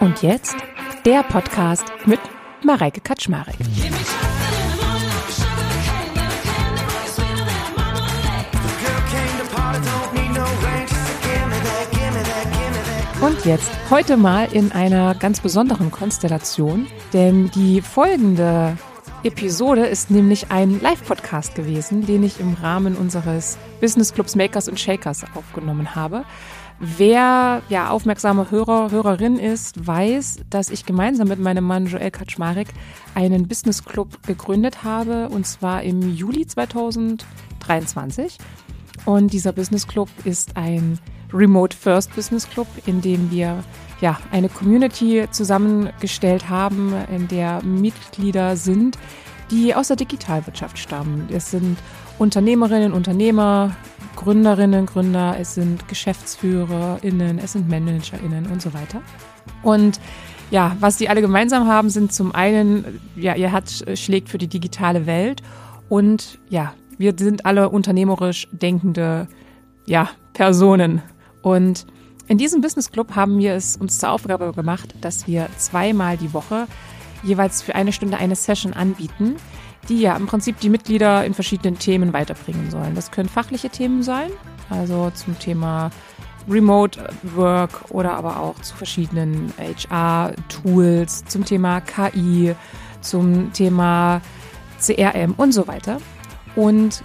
Und 0.00 0.22
jetzt 0.22 0.56
der 1.04 1.22
Podcast 1.22 1.84
mit 2.06 2.18
Mareike 2.64 3.02
Kaczmarek. 3.02 3.54
Und 13.20 13.44
jetzt 13.44 13.70
heute 13.90 14.16
mal 14.16 14.48
in 14.50 14.72
einer 14.72 15.14
ganz 15.14 15.40
besonderen 15.40 15.90
Konstellation, 15.90 16.86
denn 17.12 17.50
die 17.50 17.82
folgende 17.82 18.78
Episode 19.22 19.84
ist 19.84 20.10
nämlich 20.10 20.50
ein 20.50 20.80
Live-Podcast 20.80 21.54
gewesen, 21.54 22.06
den 22.06 22.22
ich 22.22 22.40
im 22.40 22.54
Rahmen 22.54 22.96
unseres 22.96 23.58
Business 23.82 24.14
Clubs 24.14 24.34
Makers 24.34 24.66
und 24.66 24.80
Shakers 24.80 25.24
aufgenommen 25.34 25.94
habe. 25.94 26.24
Wer 26.82 27.60
ja 27.68 27.90
aufmerksame 27.90 28.50
Hörer, 28.50 28.90
Hörerin 28.90 29.38
ist, 29.38 29.86
weiß, 29.86 30.40
dass 30.48 30.70
ich 30.70 30.86
gemeinsam 30.86 31.28
mit 31.28 31.38
meinem 31.38 31.62
Mann 31.64 31.84
Joel 31.84 32.10
Kaczmarek 32.10 32.68
einen 33.14 33.46
Business 33.46 33.84
Club 33.84 34.22
gegründet 34.26 34.82
habe 34.82 35.28
und 35.28 35.46
zwar 35.46 35.82
im 35.82 36.14
Juli 36.14 36.46
2023. 36.46 38.38
Und 39.04 39.34
dieser 39.34 39.52
Business 39.52 39.86
Club 39.86 40.08
ist 40.24 40.56
ein 40.56 40.98
Remote 41.34 41.76
First 41.76 42.16
Business 42.16 42.48
Club, 42.48 42.66
in 42.86 43.02
dem 43.02 43.30
wir 43.30 43.62
ja 44.00 44.18
eine 44.30 44.48
Community 44.48 45.26
zusammengestellt 45.30 46.48
haben, 46.48 46.94
in 47.14 47.28
der 47.28 47.62
Mitglieder 47.62 48.56
sind, 48.56 48.96
die 49.50 49.74
aus 49.74 49.88
der 49.88 49.96
Digitalwirtschaft 49.96 50.78
stammen. 50.78 51.28
Es 51.30 51.50
sind 51.50 51.76
Unternehmerinnen, 52.20 52.92
Unternehmer, 52.92 53.74
Gründerinnen, 54.14 54.84
Gründer, 54.84 55.36
es 55.40 55.54
sind 55.54 55.88
GeschäftsführerInnen, 55.88 57.38
es 57.38 57.52
sind 57.52 57.66
ManagerInnen 57.70 58.44
und 58.52 58.60
so 58.60 58.74
weiter. 58.74 59.00
Und 59.62 59.98
ja, 60.50 60.76
was 60.80 60.98
die 60.98 61.08
alle 61.08 61.22
gemeinsam 61.22 61.66
haben, 61.66 61.88
sind 61.88 62.12
zum 62.12 62.34
einen, 62.34 63.00
ja, 63.16 63.36
ihr 63.36 63.50
Herz 63.50 63.82
schlägt 63.94 64.28
für 64.28 64.36
die 64.36 64.48
digitale 64.48 65.06
Welt 65.06 65.40
und 65.88 66.38
ja, 66.50 66.74
wir 66.98 67.14
sind 67.18 67.46
alle 67.46 67.70
unternehmerisch 67.70 68.48
denkende, 68.52 69.26
ja, 69.86 70.10
Personen. 70.34 71.00
Und 71.40 71.86
in 72.28 72.36
diesem 72.36 72.60
Business 72.60 72.92
Club 72.92 73.16
haben 73.16 73.38
wir 73.38 73.54
es 73.54 73.78
uns 73.78 73.98
zur 73.98 74.10
Aufgabe 74.10 74.52
gemacht, 74.52 74.94
dass 75.00 75.26
wir 75.26 75.48
zweimal 75.56 76.18
die 76.18 76.34
Woche 76.34 76.66
jeweils 77.22 77.62
für 77.62 77.74
eine 77.74 77.92
Stunde 77.92 78.18
eine 78.18 78.36
Session 78.36 78.74
anbieten, 78.74 79.36
die 79.88 80.00
ja 80.00 80.16
im 80.16 80.26
Prinzip 80.26 80.60
die 80.60 80.68
Mitglieder 80.68 81.24
in 81.24 81.34
verschiedenen 81.34 81.78
Themen 81.78 82.12
weiterbringen 82.12 82.70
sollen. 82.70 82.94
Das 82.94 83.10
können 83.10 83.28
fachliche 83.28 83.70
Themen 83.70 84.02
sein, 84.02 84.30
also 84.68 85.10
zum 85.10 85.38
Thema 85.38 85.90
Remote 86.48 87.08
Work 87.34 87.90
oder 87.90 88.14
aber 88.14 88.40
auch 88.40 88.60
zu 88.60 88.74
verschiedenen 88.76 89.52
HR-Tools, 89.58 91.24
zum 91.26 91.44
Thema 91.44 91.80
KI, 91.80 92.54
zum 93.00 93.52
Thema 93.52 94.20
CRM 94.80 95.34
und 95.36 95.52
so 95.52 95.66
weiter. 95.66 95.98
Und 96.56 97.02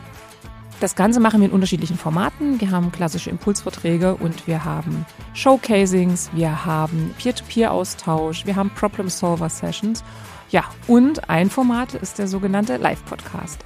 das 0.79 0.95
Ganze 0.95 1.19
machen 1.19 1.39
wir 1.39 1.47
in 1.47 1.53
unterschiedlichen 1.53 1.97
Formaten. 1.97 2.59
Wir 2.59 2.71
haben 2.71 2.91
klassische 2.91 3.29
Impulsverträge 3.29 4.15
und 4.15 4.45
wir 4.47 4.65
haben 4.65 5.05
Showcasings, 5.33 6.29
wir 6.33 6.65
haben 6.65 7.13
Peer-to-Peer-Austausch, 7.17 8.45
wir 8.45 8.55
haben 8.55 8.69
Problem-Solver-Sessions 8.71 10.03
ja, 10.49 10.63
und 10.87 11.29
ein 11.29 11.49
Format 11.49 11.93
ist 11.93 12.19
der 12.19 12.27
sogenannte 12.27 12.77
Live-Podcast. 12.77 13.63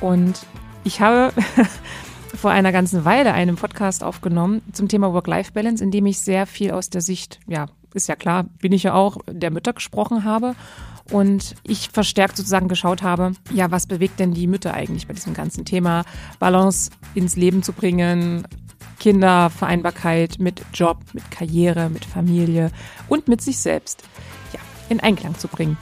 Und 0.00 0.46
ich 0.84 1.00
habe 1.00 1.32
vor 2.34 2.50
einer 2.50 2.72
ganzen 2.72 3.04
Weile 3.04 3.32
einen 3.32 3.56
Podcast 3.56 4.02
aufgenommen 4.02 4.62
zum 4.72 4.88
Thema 4.88 5.12
Work-Life-Balance, 5.12 5.82
in 5.82 5.90
dem 5.90 6.06
ich 6.06 6.20
sehr 6.20 6.46
viel 6.46 6.70
aus 6.70 6.90
der 6.90 7.00
Sicht, 7.00 7.40
ja, 7.46 7.66
ist 7.94 8.08
ja 8.08 8.16
klar, 8.16 8.44
bin 8.60 8.72
ich 8.72 8.84
ja 8.84 8.94
auch, 8.94 9.18
der 9.26 9.50
Mütter 9.50 9.72
gesprochen 9.72 10.24
habe. 10.24 10.54
Und 11.10 11.56
ich 11.64 11.88
verstärkt 11.88 12.36
sozusagen 12.36 12.68
geschaut 12.68 13.02
habe, 13.02 13.32
ja, 13.52 13.72
was 13.72 13.86
bewegt 13.86 14.20
denn 14.20 14.32
die 14.32 14.46
Mütter 14.46 14.74
eigentlich 14.74 15.08
bei 15.08 15.14
diesem 15.14 15.34
ganzen 15.34 15.64
Thema, 15.64 16.04
Balance 16.38 16.90
ins 17.14 17.34
Leben 17.34 17.64
zu 17.64 17.72
bringen, 17.72 18.46
Kindervereinbarkeit 19.00 20.38
mit 20.38 20.64
Job, 20.72 20.98
mit 21.12 21.28
Karriere, 21.32 21.90
mit 21.90 22.04
Familie 22.04 22.70
und 23.08 23.26
mit 23.26 23.40
sich 23.40 23.58
selbst, 23.58 24.04
ja, 24.52 24.60
in 24.88 25.00
Einklang 25.00 25.36
zu 25.36 25.48
bringen. 25.48 25.76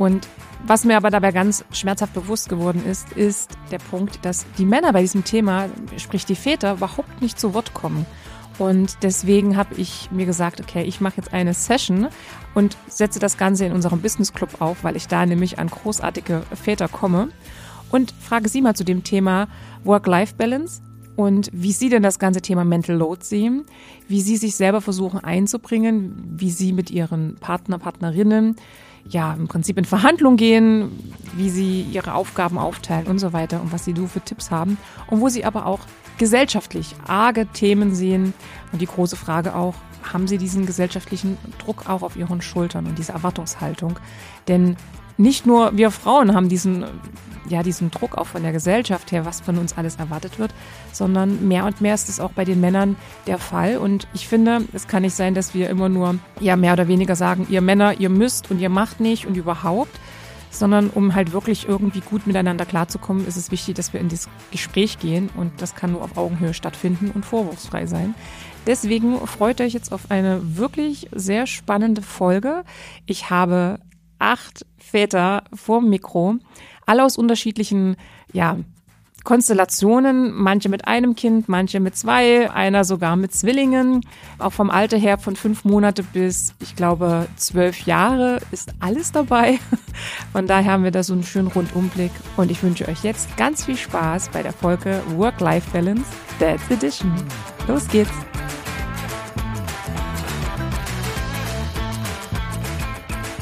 Und 0.00 0.26
was 0.66 0.86
mir 0.86 0.96
aber 0.96 1.10
dabei 1.10 1.30
ganz 1.30 1.62
schmerzhaft 1.72 2.14
bewusst 2.14 2.48
geworden 2.48 2.82
ist, 2.86 3.12
ist 3.12 3.58
der 3.70 3.76
Punkt, 3.76 4.24
dass 4.24 4.46
die 4.56 4.64
Männer 4.64 4.94
bei 4.94 5.02
diesem 5.02 5.24
Thema, 5.24 5.68
sprich 5.98 6.24
die 6.24 6.36
Väter, 6.36 6.72
überhaupt 6.72 7.20
nicht 7.20 7.38
zu 7.38 7.52
Wort 7.52 7.74
kommen. 7.74 8.06
Und 8.58 8.96
deswegen 9.02 9.58
habe 9.58 9.74
ich 9.74 10.10
mir 10.10 10.24
gesagt, 10.24 10.58
okay, 10.58 10.84
ich 10.84 11.02
mache 11.02 11.18
jetzt 11.18 11.34
eine 11.34 11.52
Session 11.52 12.08
und 12.54 12.78
setze 12.88 13.18
das 13.18 13.36
Ganze 13.36 13.66
in 13.66 13.72
unserem 13.72 14.00
Business 14.00 14.32
Club 14.32 14.62
auf, 14.62 14.84
weil 14.84 14.96
ich 14.96 15.06
da 15.06 15.26
nämlich 15.26 15.58
an 15.58 15.68
großartige 15.68 16.44
Väter 16.54 16.88
komme 16.88 17.28
und 17.90 18.14
frage 18.20 18.48
sie 18.48 18.62
mal 18.62 18.74
zu 18.74 18.84
dem 18.84 19.04
Thema 19.04 19.48
Work-Life-Balance 19.84 20.80
und 21.16 21.50
wie 21.52 21.72
sie 21.72 21.90
denn 21.90 22.02
das 22.02 22.18
ganze 22.18 22.40
Thema 22.40 22.64
Mental 22.64 22.96
Load 22.96 23.22
sehen, 23.22 23.66
wie 24.08 24.22
sie 24.22 24.38
sich 24.38 24.56
selber 24.56 24.80
versuchen 24.80 25.20
einzubringen, 25.20 26.24
wie 26.38 26.50
sie 26.50 26.72
mit 26.72 26.90
ihren 26.90 27.36
Partner, 27.36 27.78
Partnerinnen 27.78 28.56
ja, 29.10 29.34
im 29.34 29.48
Prinzip 29.48 29.76
in 29.76 29.84
Verhandlung 29.84 30.36
gehen, 30.36 31.12
wie 31.34 31.50
sie 31.50 31.82
ihre 31.82 32.14
Aufgaben 32.14 32.58
aufteilen 32.58 33.06
und 33.06 33.18
so 33.18 33.32
weiter 33.32 33.60
und 33.60 33.72
was 33.72 33.84
sie 33.84 33.92
du 33.92 34.06
für 34.06 34.20
Tipps 34.20 34.50
haben 34.50 34.78
und 35.08 35.20
wo 35.20 35.28
sie 35.28 35.44
aber 35.44 35.66
auch 35.66 35.80
gesellschaftlich 36.18 36.94
arge 37.06 37.46
Themen 37.46 37.94
sehen 37.94 38.34
und 38.72 38.80
die 38.80 38.86
große 38.86 39.16
Frage 39.16 39.54
auch, 39.54 39.74
haben 40.12 40.28
sie 40.28 40.38
diesen 40.38 40.64
gesellschaftlichen 40.64 41.36
Druck 41.58 41.88
auch 41.88 42.02
auf 42.02 42.16
ihren 42.16 42.40
Schultern 42.40 42.86
und 42.86 42.98
diese 42.98 43.12
Erwartungshaltung? 43.12 43.98
Denn 44.48 44.76
nicht 45.18 45.46
nur 45.46 45.76
wir 45.76 45.90
Frauen 45.90 46.34
haben 46.34 46.48
diesen, 46.48 46.84
ja, 47.50 47.62
diesen 47.62 47.90
Druck 47.90 48.16
auch 48.16 48.26
von 48.26 48.42
der 48.42 48.52
Gesellschaft 48.52 49.12
her, 49.12 49.24
was 49.26 49.40
von 49.40 49.58
uns 49.58 49.76
alles 49.76 49.96
erwartet 49.96 50.38
wird, 50.38 50.54
sondern 50.92 51.48
mehr 51.48 51.64
und 51.64 51.80
mehr 51.80 51.94
ist 51.94 52.08
es 52.08 52.20
auch 52.20 52.32
bei 52.32 52.44
den 52.44 52.60
Männern 52.60 52.96
der 53.26 53.38
Fall. 53.38 53.76
Und 53.76 54.06
ich 54.14 54.28
finde, 54.28 54.62
es 54.72 54.88
kann 54.88 55.02
nicht 55.02 55.14
sein, 55.14 55.34
dass 55.34 55.54
wir 55.54 55.68
immer 55.68 55.88
nur, 55.88 56.18
ja, 56.40 56.56
mehr 56.56 56.72
oder 56.72 56.88
weniger 56.88 57.16
sagen, 57.16 57.46
ihr 57.50 57.60
Männer, 57.60 58.00
ihr 58.00 58.08
müsst 58.08 58.50
und 58.50 58.60
ihr 58.60 58.70
macht 58.70 59.00
nicht 59.00 59.26
und 59.26 59.36
überhaupt, 59.36 59.98
sondern 60.50 60.90
um 60.90 61.14
halt 61.14 61.32
wirklich 61.32 61.68
irgendwie 61.68 62.00
gut 62.00 62.26
miteinander 62.26 62.66
klarzukommen, 62.66 63.26
ist 63.26 63.36
es 63.36 63.50
wichtig, 63.50 63.76
dass 63.76 63.92
wir 63.92 64.00
in 64.00 64.08
das 64.08 64.28
Gespräch 64.50 64.98
gehen 64.98 65.30
und 65.36 65.52
das 65.62 65.74
kann 65.74 65.92
nur 65.92 66.02
auf 66.02 66.16
Augenhöhe 66.16 66.54
stattfinden 66.54 67.10
und 67.14 67.24
vorwurfsfrei 67.24 67.86
sein. 67.86 68.14
Deswegen 68.66 69.18
freut 69.26 69.60
euch 69.60 69.72
jetzt 69.72 69.92
auf 69.92 70.10
eine 70.10 70.56
wirklich 70.56 71.08
sehr 71.12 71.46
spannende 71.46 72.02
Folge. 72.02 72.64
Ich 73.06 73.30
habe 73.30 73.78
acht 74.18 74.66
Väter 74.76 75.44
vorm 75.54 75.88
Mikro, 75.88 76.36
alle 76.90 77.04
aus 77.04 77.16
unterschiedlichen, 77.16 77.96
ja, 78.32 78.56
Konstellationen, 79.22 80.32
manche 80.32 80.68
mit 80.68 80.88
einem 80.88 81.14
Kind, 81.14 81.48
manche 81.48 81.78
mit 81.78 81.94
zwei, 81.94 82.50
einer 82.50 82.84
sogar 82.84 83.16
mit 83.16 83.32
Zwillingen. 83.32 84.00
Auch 84.38 84.52
vom 84.52 84.70
Alter 84.70 84.96
her 84.96 85.18
von 85.18 85.36
fünf 85.36 85.64
Monate 85.64 86.02
bis, 86.02 86.54
ich 86.60 86.74
glaube, 86.74 87.28
zwölf 87.36 87.84
Jahre 87.86 88.40
ist 88.50 88.72
alles 88.80 89.12
dabei. 89.12 89.58
Von 90.32 90.46
daher 90.46 90.72
haben 90.72 90.84
wir 90.84 90.90
da 90.90 91.02
so 91.02 91.12
einen 91.12 91.22
schönen 91.22 91.48
Rundumblick. 91.48 92.12
Und 92.38 92.50
ich 92.50 92.62
wünsche 92.62 92.88
euch 92.88 93.04
jetzt 93.04 93.36
ganz 93.36 93.66
viel 93.66 93.76
Spaß 93.76 94.30
bei 94.30 94.42
der 94.42 94.54
Folge 94.54 95.02
Work-Life-Balance 95.16 96.10
Dad's 96.38 96.70
Edition. 96.70 97.12
Los 97.68 97.86
geht's! 97.88 98.10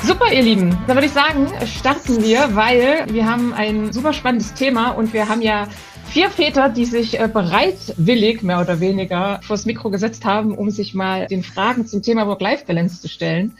Super, 0.09 0.33
ihr 0.33 0.41
Lieben. 0.41 0.71
Dann 0.87 0.97
würde 0.97 1.07
ich 1.07 1.13
sagen, 1.13 1.49
starten 1.67 2.23
wir, 2.23 2.57
weil 2.57 3.05
wir 3.11 3.27
haben 3.27 3.53
ein 3.53 3.93
super 3.93 4.15
spannendes 4.15 4.55
Thema 4.55 4.93
und 4.93 5.13
wir 5.13 5.29
haben 5.29 5.43
ja 5.43 5.69
vier 6.07 6.31
Väter, 6.31 6.71
die 6.71 6.87
sich 6.87 7.21
äh, 7.21 7.29
bereitwillig, 7.31 8.43
mehr 8.43 8.59
oder 8.59 8.81
weniger, 8.81 9.39
vors 9.43 9.67
Mikro 9.67 9.91
gesetzt 9.91 10.25
haben, 10.25 10.57
um 10.57 10.71
sich 10.71 10.95
mal 10.95 11.27
den 11.27 11.43
Fragen 11.43 11.87
zum 11.87 12.01
Thema 12.01 12.27
Work-Life-Balance 12.27 13.03
zu 13.03 13.09
stellen. 13.09 13.59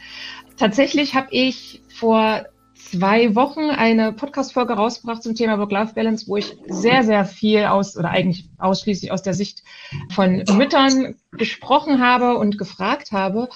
Tatsächlich 0.57 1.13
habe 1.13 1.27
ich 1.29 1.83
vor 1.87 2.45
zwei 2.91 3.35
Wochen 3.35 3.69
eine 3.69 4.13
Podcast-Folge 4.13 4.73
rausgebracht 4.73 5.21
zum 5.21 5.35
Thema 5.35 5.59
Work-Life-Balance, 5.59 6.27
wo 6.27 6.37
ich 6.37 6.57
sehr, 6.67 7.03
sehr 7.03 7.25
viel 7.25 7.65
aus 7.65 7.95
oder 7.95 8.09
eigentlich 8.09 8.49
ausschließlich 8.57 9.11
aus 9.11 9.21
der 9.21 9.33
Sicht 9.33 9.63
von 10.11 10.43
Müttern 10.53 11.15
gesprochen 11.31 12.01
habe 12.01 12.37
und 12.37 12.57
gefragt 12.57 13.11
habe 13.11 13.49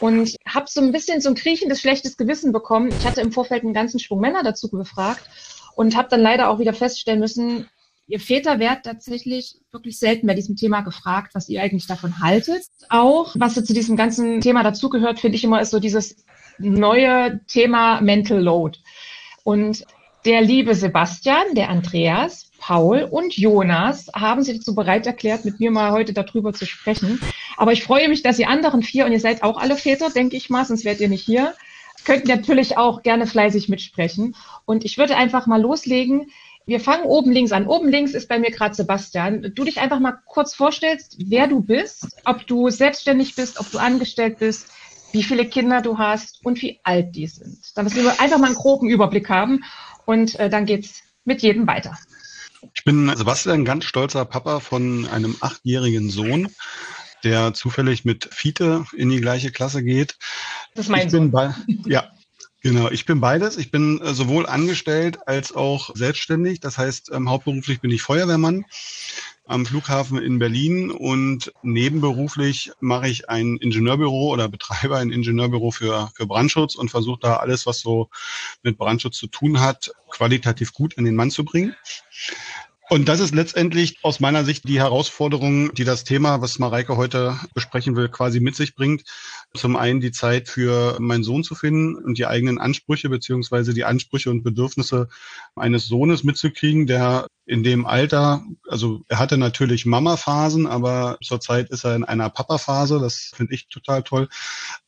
und 0.00 0.36
habe 0.46 0.66
so 0.68 0.80
ein 0.80 0.92
bisschen 0.92 1.20
so 1.20 1.28
ein 1.28 1.34
kriechendes 1.34 1.80
schlechtes 1.80 2.16
Gewissen 2.16 2.52
bekommen. 2.52 2.88
Ich 2.88 3.06
hatte 3.06 3.20
im 3.20 3.32
Vorfeld 3.32 3.62
einen 3.62 3.74
ganzen 3.74 4.00
Sprung 4.00 4.20
Männer 4.20 4.42
dazu 4.42 4.70
befragt 4.70 5.28
und 5.76 5.96
habe 5.96 6.08
dann 6.08 6.20
leider 6.20 6.48
auch 6.48 6.58
wieder 6.58 6.72
feststellen 6.72 7.20
müssen, 7.20 7.68
ihr 8.06 8.20
Väter 8.20 8.58
werdet 8.58 8.84
tatsächlich 8.84 9.60
wirklich 9.70 9.98
selten 9.98 10.26
bei 10.26 10.34
diesem 10.34 10.56
Thema 10.56 10.80
gefragt, 10.80 11.34
was 11.34 11.48
ihr 11.50 11.62
eigentlich 11.62 11.86
davon 11.86 12.20
haltet. 12.20 12.64
Auch, 12.88 13.36
was 13.38 13.54
zu 13.54 13.74
diesem 13.74 13.96
ganzen 13.96 14.40
Thema 14.40 14.62
dazugehört, 14.62 15.20
finde 15.20 15.36
ich 15.36 15.44
immer, 15.44 15.60
ist 15.60 15.70
so 15.70 15.78
dieses 15.78 16.24
neue 16.58 17.40
Thema 17.46 18.00
Mental 18.00 18.40
Load. 18.40 18.78
Und 19.44 19.84
Der 20.24 20.42
liebe 20.42 20.74
Sebastian, 20.74 21.54
der 21.54 21.70
Andreas, 21.70 22.50
Paul 22.58 23.02
und 23.02 23.36
Jonas 23.36 24.10
haben 24.14 24.42
sich 24.42 24.58
dazu 24.58 24.74
bereit 24.74 25.06
erklärt, 25.06 25.44
mit 25.44 25.60
mir 25.60 25.70
mal 25.70 25.92
heute 25.92 26.12
darüber 26.12 26.52
zu 26.52 26.66
sprechen. 26.66 27.20
Aber 27.56 27.72
ich 27.72 27.84
freue 27.84 28.08
mich, 28.08 28.22
dass 28.22 28.36
die 28.36 28.46
anderen 28.46 28.82
vier, 28.82 29.06
und 29.06 29.12
ihr 29.12 29.20
seid 29.20 29.42
auch 29.42 29.56
alle 29.58 29.76
Väter, 29.76 30.10
denke 30.10 30.36
ich 30.36 30.50
mal, 30.50 30.64
sonst 30.64 30.84
wärt 30.84 31.00
ihr 31.00 31.08
nicht 31.08 31.24
hier, 31.24 31.54
könnten 32.04 32.28
natürlich 32.28 32.76
auch 32.76 33.02
gerne 33.02 33.26
fleißig 33.26 33.68
mitsprechen. 33.68 34.34
Und 34.66 34.84
ich 34.84 34.98
würde 34.98 35.16
einfach 35.16 35.46
mal 35.46 35.62
loslegen. 35.62 36.30
Wir 36.66 36.80
fangen 36.80 37.04
oben 37.04 37.32
links 37.32 37.52
an. 37.52 37.66
Oben 37.66 37.88
links 37.88 38.12
ist 38.12 38.28
bei 38.28 38.38
mir 38.38 38.50
gerade 38.50 38.74
Sebastian. 38.74 39.52
Du 39.54 39.64
dich 39.64 39.80
einfach 39.80 40.00
mal 40.00 40.18
kurz 40.26 40.52
vorstellst, 40.54 41.16
wer 41.18 41.46
du 41.46 41.62
bist, 41.62 42.06
ob 42.24 42.46
du 42.46 42.68
selbstständig 42.70 43.36
bist, 43.36 43.60
ob 43.60 43.70
du 43.70 43.78
angestellt 43.78 44.40
bist, 44.40 44.68
wie 45.12 45.22
viele 45.22 45.46
Kinder 45.46 45.80
du 45.80 45.98
hast 45.98 46.44
und 46.44 46.60
wie 46.62 46.80
alt 46.84 47.14
die 47.14 47.26
sind. 47.26 47.58
Damit 47.74 47.94
wir 47.94 48.20
einfach 48.20 48.38
mal 48.38 48.46
einen 48.46 48.54
groben 48.54 48.88
Überblick 48.88 49.28
haben 49.28 49.64
und 50.04 50.38
äh, 50.38 50.50
dann 50.50 50.66
geht's 50.66 51.02
mit 51.24 51.42
jedem 51.42 51.66
weiter. 51.66 51.98
Ich 52.74 52.84
bin 52.84 53.14
Sebastian, 53.14 53.64
ganz 53.64 53.84
stolzer 53.84 54.24
Papa 54.24 54.60
von 54.60 55.06
einem 55.06 55.36
achtjährigen 55.40 56.10
Sohn, 56.10 56.48
der 57.24 57.54
zufällig 57.54 58.04
mit 58.04 58.28
Fiete 58.32 58.84
in 58.94 59.10
die 59.10 59.20
gleiche 59.20 59.52
Klasse 59.52 59.82
geht. 59.82 60.16
Das 60.74 60.86
ist 60.86 60.90
mein 60.90 61.06
ich 61.06 61.12
Sohn. 61.12 61.30
Bei, 61.30 61.54
ja, 61.86 62.10
Genau, 62.60 62.90
ich 62.90 63.06
bin 63.06 63.20
beides. 63.20 63.56
Ich 63.56 63.70
bin 63.70 64.00
äh, 64.00 64.14
sowohl 64.14 64.44
angestellt 64.44 65.18
als 65.26 65.54
auch 65.54 65.94
selbstständig. 65.94 66.58
Das 66.58 66.76
heißt, 66.76 67.12
ähm, 67.12 67.30
hauptberuflich 67.30 67.80
bin 67.80 67.92
ich 67.92 68.02
Feuerwehrmann 68.02 68.64
am 69.48 69.64
Flughafen 69.64 70.18
in 70.18 70.38
Berlin 70.38 70.90
und 70.90 71.52
nebenberuflich 71.62 72.70
mache 72.80 73.08
ich 73.08 73.30
ein 73.30 73.56
Ingenieurbüro 73.56 74.30
oder 74.30 74.48
betreibe 74.48 74.98
ein 74.98 75.10
Ingenieurbüro 75.10 75.70
für, 75.70 76.10
für 76.14 76.26
Brandschutz 76.26 76.74
und 76.74 76.90
versuche 76.90 77.20
da 77.22 77.36
alles, 77.36 77.66
was 77.66 77.80
so 77.80 78.10
mit 78.62 78.76
Brandschutz 78.76 79.16
zu 79.16 79.26
tun 79.26 79.60
hat, 79.60 79.90
qualitativ 80.10 80.74
gut 80.74 80.94
in 80.94 81.04
den 81.04 81.16
Mann 81.16 81.30
zu 81.30 81.44
bringen. 81.44 81.74
Und 82.90 83.08
das 83.08 83.20
ist 83.20 83.34
letztendlich 83.34 83.98
aus 84.02 84.18
meiner 84.18 84.44
Sicht 84.44 84.66
die 84.66 84.80
Herausforderung, 84.80 85.74
die 85.74 85.84
das 85.84 86.04
Thema, 86.04 86.40
was 86.40 86.58
Mareike 86.58 86.96
heute 86.96 87.38
besprechen 87.52 87.96
will, 87.96 88.08
quasi 88.08 88.40
mit 88.40 88.56
sich 88.56 88.74
bringt. 88.74 89.04
Zum 89.54 89.76
einen 89.76 90.00
die 90.00 90.12
Zeit 90.12 90.48
für 90.48 90.98
meinen 91.00 91.24
Sohn 91.24 91.42
zu 91.42 91.54
finden 91.54 91.96
und 91.96 92.18
die 92.18 92.26
eigenen 92.26 92.58
Ansprüche 92.58 93.08
beziehungsweise 93.08 93.72
die 93.72 93.84
Ansprüche 93.84 94.30
und 94.30 94.42
Bedürfnisse 94.42 95.08
eines 95.56 95.86
Sohnes 95.86 96.22
mitzukriegen, 96.22 96.86
der 96.86 97.26
in 97.46 97.62
dem 97.62 97.86
Alter, 97.86 98.44
also 98.68 99.02
er 99.08 99.18
hatte 99.18 99.38
natürlich 99.38 99.86
Mama-Phasen, 99.86 100.66
aber 100.66 101.18
zurzeit 101.22 101.70
ist 101.70 101.84
er 101.84 101.96
in 101.96 102.04
einer 102.04 102.28
Papa-Phase. 102.28 103.00
Das 103.00 103.32
finde 103.34 103.54
ich 103.54 103.68
total 103.68 104.02
toll. 104.02 104.28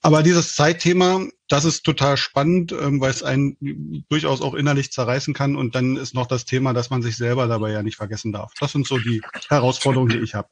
Aber 0.03 0.23
dieses 0.23 0.55
Zeitthema, 0.55 1.27
das 1.49 1.65
ist 1.65 1.83
total 1.83 2.19
spannend, 2.19 2.73
ähm, 2.73 3.01
weil 3.01 3.11
es 3.11 3.23
einen 3.23 4.05
durchaus 4.11 4.43
auch 4.43 4.53
innerlich 4.53 4.93
zerreißen 4.93 5.33
kann. 5.33 5.56
Und 5.56 5.75
dann 5.75 5.97
ist 5.97 6.15
noch 6.15 6.27
das 6.27 6.45
Thema, 6.45 6.75
dass 6.75 6.91
man 6.91 7.01
sich 7.01 7.17
selber 7.17 7.47
dabei 7.47 7.73
ja 7.73 7.83
nicht 7.83 7.97
vergessen 7.97 8.31
darf. 8.31 8.53
Das 8.61 8.73
sind 8.73 8.87
so 8.87 8.99
die 8.99 9.23
Herausforderungen, 9.49 10.11
die 10.11 10.19
ich 10.19 10.35
habe. 10.35 10.49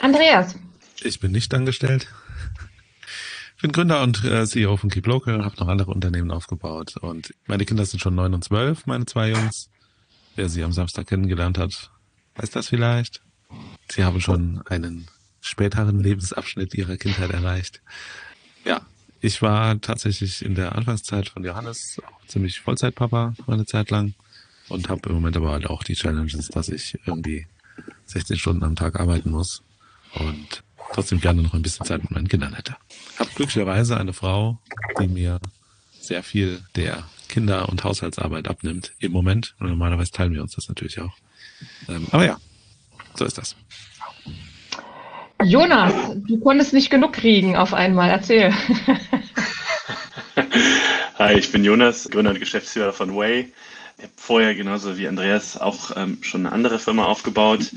Andreas. 0.00 0.56
Ich 1.02 1.20
bin 1.20 1.30
nicht 1.32 1.52
angestellt. 1.52 2.08
Ich 3.62 3.64
bin 3.64 3.70
Gründer 3.70 4.02
und 4.02 4.24
äh, 4.24 4.44
CEO 4.44 4.76
von 4.76 4.90
Keep 4.90 5.06
Local, 5.06 5.44
habe 5.44 5.54
noch 5.56 5.68
andere 5.68 5.92
Unternehmen 5.92 6.32
aufgebaut 6.32 6.96
und 6.96 7.32
meine 7.46 7.64
Kinder 7.64 7.86
sind 7.86 8.00
schon 8.00 8.16
neun 8.16 8.34
und 8.34 8.42
zwölf, 8.42 8.86
meine 8.86 9.06
zwei 9.06 9.30
Jungs. 9.30 9.70
Wer 10.34 10.48
sie 10.48 10.64
am 10.64 10.72
Samstag 10.72 11.06
kennengelernt 11.06 11.58
hat, 11.58 11.92
weiß 12.34 12.50
das 12.50 12.66
vielleicht. 12.66 13.22
Sie 13.88 14.02
haben 14.02 14.20
schon 14.20 14.62
einen 14.66 15.06
späteren 15.40 16.00
Lebensabschnitt 16.00 16.74
ihrer 16.74 16.96
Kindheit 16.96 17.30
erreicht. 17.30 17.80
Ja, 18.64 18.80
ich 19.20 19.42
war 19.42 19.80
tatsächlich 19.80 20.44
in 20.44 20.56
der 20.56 20.74
Anfangszeit 20.74 21.28
von 21.28 21.44
Johannes 21.44 22.02
auch 22.04 22.26
ziemlich 22.26 22.58
Vollzeitpapa 22.58 23.34
eine 23.46 23.64
Zeit 23.64 23.90
lang 23.90 24.14
und 24.70 24.88
habe 24.88 25.08
im 25.08 25.14
Moment 25.14 25.36
aber 25.36 25.52
halt 25.52 25.66
auch 25.68 25.84
die 25.84 25.94
Challenges, 25.94 26.48
dass 26.48 26.68
ich 26.68 26.98
irgendwie 27.06 27.46
16 28.06 28.38
Stunden 28.38 28.64
am 28.64 28.74
Tag 28.74 28.98
arbeiten 28.98 29.30
muss 29.30 29.62
und 30.14 30.64
trotzdem 30.92 31.20
gerne 31.20 31.42
noch 31.42 31.54
ein 31.54 31.62
bisschen 31.62 31.86
Zeit 31.86 32.02
mit 32.02 32.10
meinen 32.10 32.28
Kindern 32.28 32.54
hätte. 32.54 32.76
Hab 33.18 33.34
glücklicherweise 33.34 33.96
eine 33.98 34.12
Frau, 34.12 34.58
die 35.00 35.08
mir 35.08 35.40
sehr 36.00 36.22
viel 36.22 36.62
der 36.76 37.04
Kinder- 37.28 37.68
und 37.68 37.82
Haushaltsarbeit 37.84 38.48
abnimmt 38.48 38.92
im 38.98 39.12
Moment. 39.12 39.54
Und 39.58 39.68
normalerweise 39.68 40.10
teilen 40.10 40.34
wir 40.34 40.42
uns 40.42 40.54
das 40.54 40.68
natürlich 40.68 41.00
auch. 41.00 41.14
Ähm, 41.88 42.06
aber 42.10 42.26
ja, 42.26 42.36
so 43.14 43.24
ist 43.24 43.38
das. 43.38 43.56
Jonas, 45.42 45.92
du 46.28 46.38
konntest 46.38 46.72
nicht 46.72 46.90
genug 46.90 47.14
kriegen 47.14 47.56
auf 47.56 47.74
einmal. 47.74 48.10
Erzähl. 48.10 48.52
Hi, 51.18 51.38
ich 51.38 51.50
bin 51.52 51.64
Jonas, 51.64 52.08
Gründer 52.10 52.32
und 52.32 52.40
Geschäftsführer 52.40 52.92
von 52.92 53.16
Way. 53.16 53.52
Ich 53.98 54.04
habe 54.04 54.12
vorher 54.16 54.54
genauso 54.54 54.98
wie 54.98 55.08
Andreas 55.08 55.56
auch 55.56 55.96
ähm, 55.96 56.18
schon 56.22 56.46
eine 56.46 56.54
andere 56.54 56.78
Firma 56.78 57.04
aufgebaut. 57.04 57.70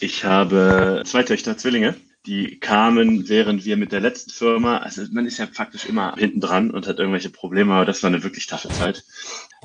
Ich 0.00 0.24
habe 0.24 1.02
zwei 1.06 1.22
Töchter, 1.22 1.56
Zwillinge 1.56 1.96
die 2.26 2.60
kamen, 2.60 3.28
während 3.28 3.64
wir 3.64 3.76
mit 3.76 3.90
der 3.90 4.00
letzten 4.00 4.30
Firma, 4.30 4.78
also 4.78 5.02
man 5.10 5.26
ist 5.26 5.38
ja 5.38 5.46
faktisch 5.48 5.86
immer 5.86 6.14
hinten 6.16 6.40
dran 6.40 6.70
und 6.70 6.86
hat 6.86 6.98
irgendwelche 6.98 7.30
Probleme, 7.30 7.74
aber 7.74 7.84
das 7.84 8.02
war 8.02 8.08
eine 8.08 8.22
wirklich 8.22 8.46
taffe 8.46 8.68
Zeit. 8.68 9.04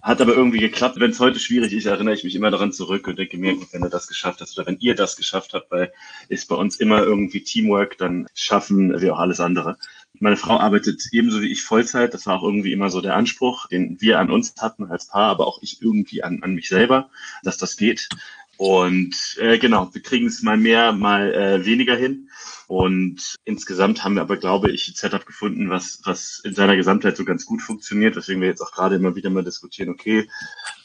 Hat 0.01 0.21
aber 0.21 0.35
irgendwie 0.35 0.59
geklappt. 0.59 0.99
Wenn 0.99 1.11
es 1.11 1.19
heute 1.19 1.39
schwierig 1.39 1.73
ist, 1.73 1.85
erinnere 1.85 2.15
ich 2.15 2.23
mich 2.23 2.35
immer 2.35 2.49
daran 2.49 2.71
zurück 2.71 3.07
und 3.07 3.19
denke 3.19 3.37
mir, 3.37 3.55
wenn 3.71 3.81
du 3.81 3.89
das 3.89 4.07
geschafft 4.07 4.41
hast 4.41 4.57
oder 4.57 4.67
wenn 4.67 4.79
ihr 4.79 4.95
das 4.95 5.17
geschafft 5.17 5.53
habt, 5.53 5.69
weil 5.69 5.91
ist 6.29 6.47
bei 6.49 6.55
uns 6.55 6.77
immer 6.77 7.03
irgendwie 7.03 7.43
Teamwork, 7.43 7.97
dann 7.99 8.27
schaffen 8.33 9.01
wir 9.01 9.13
auch 9.13 9.19
alles 9.19 9.39
andere. 9.39 9.77
Meine 10.19 10.37
Frau 10.37 10.59
arbeitet 10.59 11.03
ebenso 11.11 11.41
wie 11.41 11.51
ich 11.51 11.61
Vollzeit. 11.61 12.13
Das 12.13 12.25
war 12.25 12.39
auch 12.39 12.43
irgendwie 12.43 12.71
immer 12.71 12.89
so 12.89 13.01
der 13.01 13.15
Anspruch, 13.15 13.67
den 13.67 14.01
wir 14.01 14.19
an 14.19 14.31
uns 14.31 14.55
hatten 14.57 14.85
als 14.85 15.07
Paar, 15.07 15.29
aber 15.29 15.45
auch 15.45 15.61
ich 15.61 15.81
irgendwie 15.81 16.23
an, 16.23 16.41
an 16.41 16.55
mich 16.55 16.69
selber, 16.69 17.09
dass 17.43 17.57
das 17.57 17.77
geht. 17.77 18.09
Und 18.57 19.37
äh, 19.39 19.59
genau, 19.59 19.93
wir 19.93 20.01
kriegen 20.01 20.27
es 20.27 20.41
mal 20.41 20.57
mehr, 20.57 20.91
mal 20.91 21.33
äh, 21.33 21.65
weniger 21.65 21.95
hin. 21.95 22.29
Und 22.67 23.37
insgesamt 23.45 24.03
haben 24.03 24.15
wir 24.15 24.21
aber, 24.21 24.35
glaube 24.35 24.71
ich, 24.71 24.89
ein 24.89 24.95
Setup 24.95 25.25
gefunden, 25.25 25.69
was, 25.69 26.01
was 26.03 26.41
in 26.43 26.53
seiner 26.53 26.75
Gesamtheit 26.75 27.15
so 27.15 27.23
ganz 27.23 27.45
gut 27.45 27.61
funktioniert, 27.61 28.17
weswegen 28.17 28.41
wir 28.41 28.49
jetzt 28.49 28.61
auch 28.61 28.73
gerade 28.73 28.95
immer 28.95 29.15
wieder 29.15 29.29
mal 29.29 29.43
diskutieren, 29.43 29.89
okay, 29.89 30.27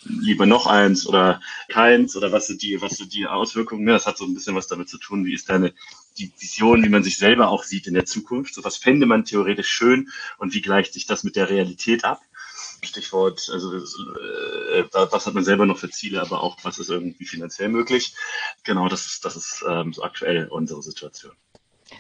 lieber 0.05 0.47
noch 0.47 0.67
eins 0.67 1.07
oder 1.07 1.41
keins 1.69 2.15
oder 2.17 2.31
was 2.31 2.47
sind 2.47 2.63
die, 2.63 2.81
was 2.81 2.99
sind 2.99 3.13
die 3.15 3.27
Auswirkungen? 3.27 3.87
Das 3.87 4.07
hat 4.07 4.17
so 4.17 4.25
ein 4.27 4.35
bisschen 4.35 4.55
was 4.55 4.69
damit 4.69 4.89
zu 4.89 4.99
tun, 4.99 5.25
wie 5.25 5.35
ist 5.35 5.49
deine 5.49 5.73
die 6.19 6.31
Vision, 6.39 6.85
wie 6.85 6.89
man 6.89 7.03
sich 7.03 7.17
selber 7.17 7.49
auch 7.49 7.65
sieht 7.65 7.87
in 7.87 7.95
der 7.95 8.05
Zukunft. 8.05 8.55
So 8.55 8.63
was 8.65 8.77
fände 8.77 9.07
man 9.07 9.25
theoretisch 9.25 9.69
schön 9.69 10.11
und 10.39 10.55
wie 10.55 10.61
gleicht 10.61 10.93
sich 10.93 11.07
das 11.07 11.25
mit 11.25 11.37
der 11.37 11.49
Realität 11.51 12.05
ab? 12.05 12.21
Stichwort, 12.85 13.49
also 13.53 13.75
äh, 13.77 14.85
was 14.93 15.27
hat 15.27 15.35
man 15.35 15.45
selber 15.45 15.67
noch 15.67 15.79
für 15.79 15.91
Ziele, 15.91 16.21
aber 16.21 16.43
auch 16.43 16.57
was 16.63 16.79
ist 16.79 16.91
irgendwie 16.91 17.25
finanziell 17.25 17.69
möglich. 17.69 18.15
Genau, 18.65 18.89
das 18.89 19.07
ist, 19.07 19.25
das 19.25 19.37
ist 19.37 19.65
ähm, 19.69 19.93
so 19.93 20.03
aktuell 20.03 20.49
unsere 20.49 20.83
Situation. 20.83 21.33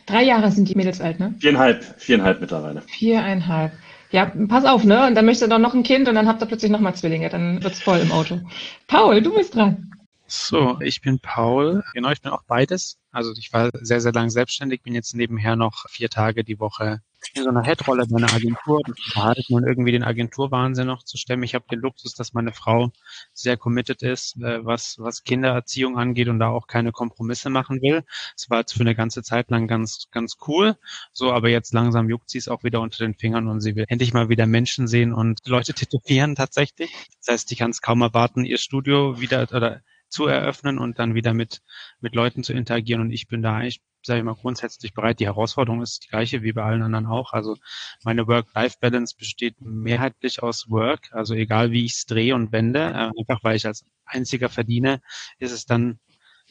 Drei 0.07 0.23
Jahre 0.23 0.51
sind 0.51 0.69
die 0.69 0.75
Mädels 0.75 1.01
alt, 1.01 1.21
ne? 1.21 1.35
Viereinhalb, 1.39 2.01
viereinhalb 2.01 2.41
mittlerweile. 2.41 2.83
Viereinhalb. 2.83 3.73
Ja, 4.11 4.27
pass 4.49 4.65
auf, 4.65 4.85
ne? 4.85 5.07
Und 5.07 5.15
dann 5.15 5.25
möchte 5.25 5.49
doch 5.49 5.59
noch 5.59 5.75
ein 5.75 5.85
Kind 5.85 6.09
und 6.09 6.15
dann 6.15 6.29
habt 6.29 6.43
ihr 6.43 6.47
plötzlich 6.47 6.71
nochmal 6.71 6.95
Zwillinge, 6.95 7.29
dann 7.29 7.63
wird's 7.63 7.81
voll 7.81 7.99
im 7.99 8.13
Auto. 8.13 8.41
Paul, 8.87 9.23
du 9.23 9.35
bist 9.35 9.55
dran. 9.55 9.93
So, 10.27 10.79
ich 10.81 11.03
bin 11.03 11.19
Paul. 11.19 11.83
Genau, 11.93 12.11
ich 12.11 12.23
bin 12.23 12.33
auch 12.33 12.43
beides. 12.45 12.99
Also 13.11 13.33
ich 13.37 13.53
war 13.53 13.71
sehr, 13.75 14.01
sehr 14.01 14.13
lang 14.13 14.31
selbstständig, 14.31 14.83
bin 14.83 14.95
jetzt 14.95 15.15
nebenher 15.15 15.57
noch 15.57 15.89
vier 15.91 16.09
Tage 16.09 16.43
die 16.43 16.59
Woche 16.59 17.03
so 17.35 17.49
einer 17.49 17.63
Headrolle 17.63 18.07
bei 18.07 18.17
einer 18.17 18.33
Agentur 18.33 18.81
und 18.87 18.99
verhalten 19.01 19.55
und 19.55 19.65
irgendwie 19.65 19.93
den 19.93 20.03
Agenturwahnsinn 20.03 20.87
noch 20.87 21.03
zu 21.03 21.17
stemmen. 21.17 21.43
Ich 21.43 21.55
habe 21.55 21.65
den 21.71 21.81
Luxus, 21.81 22.15
dass 22.15 22.33
meine 22.33 22.53
Frau 22.53 22.91
sehr 23.33 23.57
committed 23.57 24.03
ist, 24.03 24.37
äh, 24.43 24.65
was, 24.65 24.97
was 24.99 25.25
Kindererziehung 25.25 25.99
angeht 25.99 26.29
und 26.29 26.39
da 26.39 26.49
auch 26.49 26.67
keine 26.67 26.93
Kompromisse 26.93 27.51
machen 27.51 27.81
will. 27.83 28.05
Es 28.37 28.51
war 28.51 28.61
jetzt 28.61 28.73
für 28.73 28.81
eine 28.81 28.95
ganze 28.95 29.23
Zeit 29.23 29.51
lang 29.51 29.69
ganz, 29.69 30.09
ganz 30.11 30.37
cool. 30.47 30.77
So, 31.13 31.33
aber 31.33 31.49
jetzt 31.49 31.73
langsam 31.73 32.09
juckt 32.09 32.31
sie 32.31 32.39
es 32.39 32.49
auch 32.49 32.65
wieder 32.65 32.81
unter 32.81 33.05
den 33.05 33.15
Fingern 33.15 33.49
und 33.49 33.61
sie 33.61 33.77
will 33.77 33.85
endlich 33.89 34.13
mal 34.13 34.29
wieder 34.29 34.47
Menschen 34.47 34.89
sehen 34.89 35.13
und 35.13 35.41
Leute 35.47 35.75
tätowieren 35.75 36.35
tatsächlich. 36.35 36.91
Das 37.25 37.35
heißt, 37.35 37.53
ich 37.53 37.59
kann 37.59 37.71
es 37.71 37.83
kaum 37.83 38.03
erwarten, 38.03 38.45
ihr 38.45 38.59
Studio 38.59 39.21
wieder 39.21 39.47
oder 39.53 39.83
zu 40.13 40.27
eröffnen 40.27 40.79
und 40.79 40.99
dann 40.99 41.15
wieder 41.15 41.35
mit, 41.35 41.63
mit 42.01 42.15
Leuten 42.15 42.43
zu 42.45 42.53
interagieren. 42.53 43.01
Und 43.01 43.11
ich 43.11 43.29
bin 43.29 43.43
da 43.43 43.57
eigentlich, 43.57 43.81
sage 44.05 44.21
ich 44.21 44.25
mal, 44.25 44.35
grundsätzlich 44.35 44.95
bereit. 44.95 45.21
Die 45.21 45.27
Herausforderung 45.27 45.83
ist 45.83 46.05
die 46.05 46.09
gleiche 46.09 46.43
wie 46.43 46.53
bei 46.53 46.63
allen 46.63 46.83
anderen 46.83 47.07
auch. 47.07 47.33
Also 47.33 47.57
meine 48.05 48.27
Work-Life-Balance 48.27 49.17
besteht 49.17 49.61
mehrheitlich 49.61 50.43
aus 50.43 50.71
Work. 50.71 51.09
Also 51.13 51.35
egal 51.35 51.71
wie 51.71 51.85
ich 51.85 51.95
es 51.95 52.07
drehe 52.07 52.35
und 52.35 52.53
wende, 52.53 52.81
äh, 52.81 53.11
einfach 53.19 53.43
weil 53.43 53.57
ich 53.57 53.67
als 53.67 53.85
einziger 54.05 54.49
verdiene, 54.49 55.01
ist 55.39 55.53
es 55.53 55.65
dann 55.65 55.99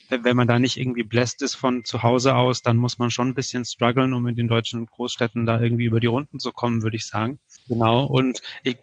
wenn 0.10 0.36
man 0.36 0.48
da 0.48 0.60
nicht 0.60 0.78
irgendwie 0.78 1.04
bläst 1.04 1.42
ist 1.42 1.56
von 1.56 1.86
zu 1.86 2.04
Hause 2.04 2.36
aus, 2.36 2.62
dann 2.62 2.78
muss 2.78 2.98
man 2.98 3.12
schon 3.12 3.30
ein 3.30 3.34
bisschen 3.34 3.64
strugglen, 3.64 4.14
um 4.14 4.28
in 4.28 4.36
den 4.36 4.50
deutschen 4.50 4.86
Großstädten 4.86 5.46
da 5.46 5.62
irgendwie 5.62 5.86
über 5.86 6.00
die 6.00 6.08
Runden 6.08 6.38
zu 6.38 6.52
kommen, 6.52 6.84
würde 6.84 6.98
ich 6.98 7.06
sagen. 7.06 7.40
Genau. 7.68 8.06
Und 8.06 8.42
ich 8.64 8.78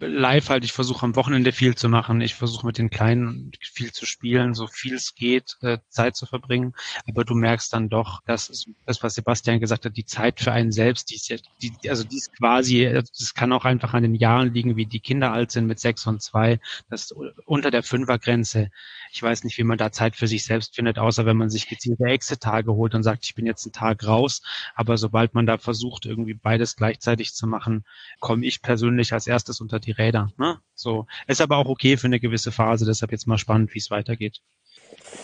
live 0.00 0.48
halt, 0.48 0.64
ich 0.64 0.72
versuche 0.72 1.04
am 1.04 1.16
Wochenende 1.16 1.52
viel 1.52 1.74
zu 1.74 1.88
machen. 1.88 2.20
Ich 2.20 2.34
versuche 2.34 2.66
mit 2.66 2.78
den 2.78 2.90
Kleinen 2.90 3.52
viel 3.60 3.92
zu 3.92 4.06
spielen, 4.06 4.54
so 4.54 4.66
viel 4.66 4.94
es 4.94 5.14
geht, 5.14 5.56
äh, 5.62 5.78
Zeit 5.88 6.16
zu 6.16 6.26
verbringen. 6.26 6.74
Aber 7.08 7.24
du 7.24 7.34
merkst 7.34 7.72
dann 7.72 7.88
doch, 7.88 8.20
dass 8.26 8.66
das, 8.86 9.02
was 9.02 9.14
Sebastian 9.14 9.60
gesagt 9.60 9.84
hat, 9.84 9.96
die 9.96 10.04
Zeit 10.04 10.40
für 10.40 10.52
einen 10.52 10.72
selbst, 10.72 11.10
die 11.10 11.14
ist 11.14 11.28
ja, 11.28 11.36
die, 11.62 11.72
also 11.88 12.04
die 12.04 12.16
ist 12.16 12.36
quasi, 12.36 12.90
das 12.92 13.34
kann 13.34 13.52
auch 13.52 13.64
einfach 13.64 13.94
an 13.94 14.02
den 14.02 14.14
Jahren 14.14 14.52
liegen, 14.52 14.76
wie 14.76 14.86
die 14.86 15.00
Kinder 15.00 15.32
alt 15.32 15.50
sind 15.50 15.66
mit 15.66 15.78
sechs 15.78 16.06
und 16.06 16.20
zwei. 16.20 16.60
Das 16.90 17.12
unter 17.46 17.70
der 17.70 17.82
Fünfergrenze. 17.82 18.70
Ich 19.12 19.22
weiß 19.22 19.44
nicht, 19.44 19.58
wie 19.58 19.64
man 19.64 19.78
da 19.78 19.92
Zeit 19.92 20.16
für 20.16 20.26
sich 20.26 20.44
selbst 20.44 20.74
findet, 20.74 20.98
außer 20.98 21.24
wenn 21.24 21.36
man 21.36 21.50
sich 21.50 21.68
gezielte 21.68 22.04
Exit-Tage 22.04 22.72
holt 22.72 22.94
und 22.94 23.02
sagt, 23.02 23.24
ich 23.24 23.34
bin 23.34 23.46
jetzt 23.46 23.64
einen 23.64 23.72
Tag 23.72 24.06
raus. 24.06 24.42
Aber 24.74 24.98
sobald 24.98 25.34
man 25.34 25.46
da 25.46 25.58
versucht, 25.58 26.06
irgendwie 26.06 26.34
beides 26.34 26.76
gleichzeitig 26.76 27.34
zu 27.34 27.46
machen, 27.46 27.84
komme 28.20 28.44
ich 28.44 28.62
persönlich 28.62 29.12
als 29.12 29.26
erstes 29.26 29.60
unter 29.62 29.80
die 29.80 29.92
Räder. 29.92 30.30
Ne? 30.36 30.58
So 30.74 31.06
ist 31.26 31.40
aber 31.40 31.56
auch 31.56 31.66
okay 31.66 31.96
für 31.96 32.06
eine 32.06 32.20
gewisse 32.20 32.52
Phase. 32.52 32.84
Deshalb 32.84 33.12
jetzt 33.12 33.26
mal 33.26 33.38
spannend, 33.38 33.74
wie 33.74 33.78
es 33.78 33.90
weitergeht. 33.90 34.40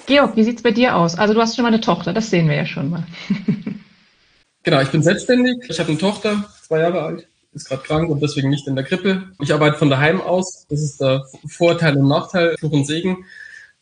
Georg, 0.07 0.37
wie 0.37 0.45
sieht's 0.45 0.62
bei 0.62 0.71
dir 0.71 0.97
aus? 0.97 1.16
Also 1.16 1.35
du 1.35 1.40
hast 1.40 1.57
schon 1.57 1.64
mal 1.64 1.68
eine 1.68 1.80
Tochter, 1.80 2.12
das 2.12 2.30
sehen 2.30 2.49
wir 2.49 2.57
ja 2.57 2.66
schon 2.66 2.90
mal. 2.90 3.07
genau, 4.62 4.80
ich 4.80 4.88
bin 4.88 5.02
selbstständig. 5.02 5.59
Ich 5.68 5.78
habe 5.78 5.90
eine 5.90 5.99
Tochter, 5.99 6.49
zwei 6.62 6.80
Jahre 6.80 7.02
alt, 7.02 7.28
ist 7.52 7.68
gerade 7.68 7.83
krank 7.83 8.09
und 8.09 8.23
deswegen 8.23 8.49
nicht 8.49 8.66
in 8.66 8.76
der 8.76 8.85
Krippe. 8.85 9.30
Ich 9.40 9.52
arbeite 9.52 9.76
von 9.76 9.90
daheim 9.90 10.21
aus. 10.21 10.66
Das 10.68 10.80
ist 10.80 11.00
der 11.00 11.26
Vorteil 11.47 11.97
und 11.97 12.09
Nachteil, 12.09 12.57
Fluch 12.59 12.73
und 12.73 12.87
Segen. 12.87 13.25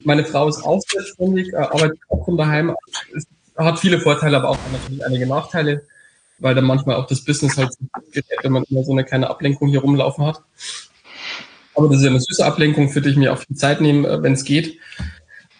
Meine 0.02 0.24
Frau 0.24 0.48
ist 0.48 0.62
auch 0.62 0.80
selbstständig, 0.88 1.52
äh, 1.52 1.56
arbeitet 1.56 1.98
auch 2.08 2.24
von 2.24 2.36
daheim. 2.36 2.74
Es 3.14 3.26
hat 3.56 3.78
viele 3.78 4.00
Vorteile, 4.00 4.36
aber 4.38 4.50
auch 4.50 4.58
natürlich 4.72 5.04
einige 5.04 5.26
Nachteile 5.26 5.86
weil 6.38 6.54
dann 6.54 6.64
manchmal 6.64 6.96
auch 6.96 7.06
das 7.06 7.24
Business 7.24 7.56
halt 7.56 7.70
gerät, 8.12 8.38
wenn 8.42 8.52
man 8.52 8.64
immer 8.64 8.84
so 8.84 8.92
eine 8.92 9.04
kleine 9.04 9.30
Ablenkung 9.30 9.68
hier 9.68 9.80
rumlaufen 9.80 10.24
hat. 10.26 10.42
Aber 11.74 11.88
das 11.88 11.98
ist 11.98 12.04
ja 12.04 12.10
eine 12.10 12.20
süße 12.20 12.44
Ablenkung, 12.44 12.88
für 12.88 13.02
die 13.02 13.10
ich 13.10 13.16
mir 13.16 13.32
auch 13.32 13.38
viel 13.38 13.56
Zeit 13.56 13.80
nehme, 13.80 14.08
äh, 14.08 14.22
wenn 14.22 14.32
es 14.32 14.44
geht. 14.44 14.78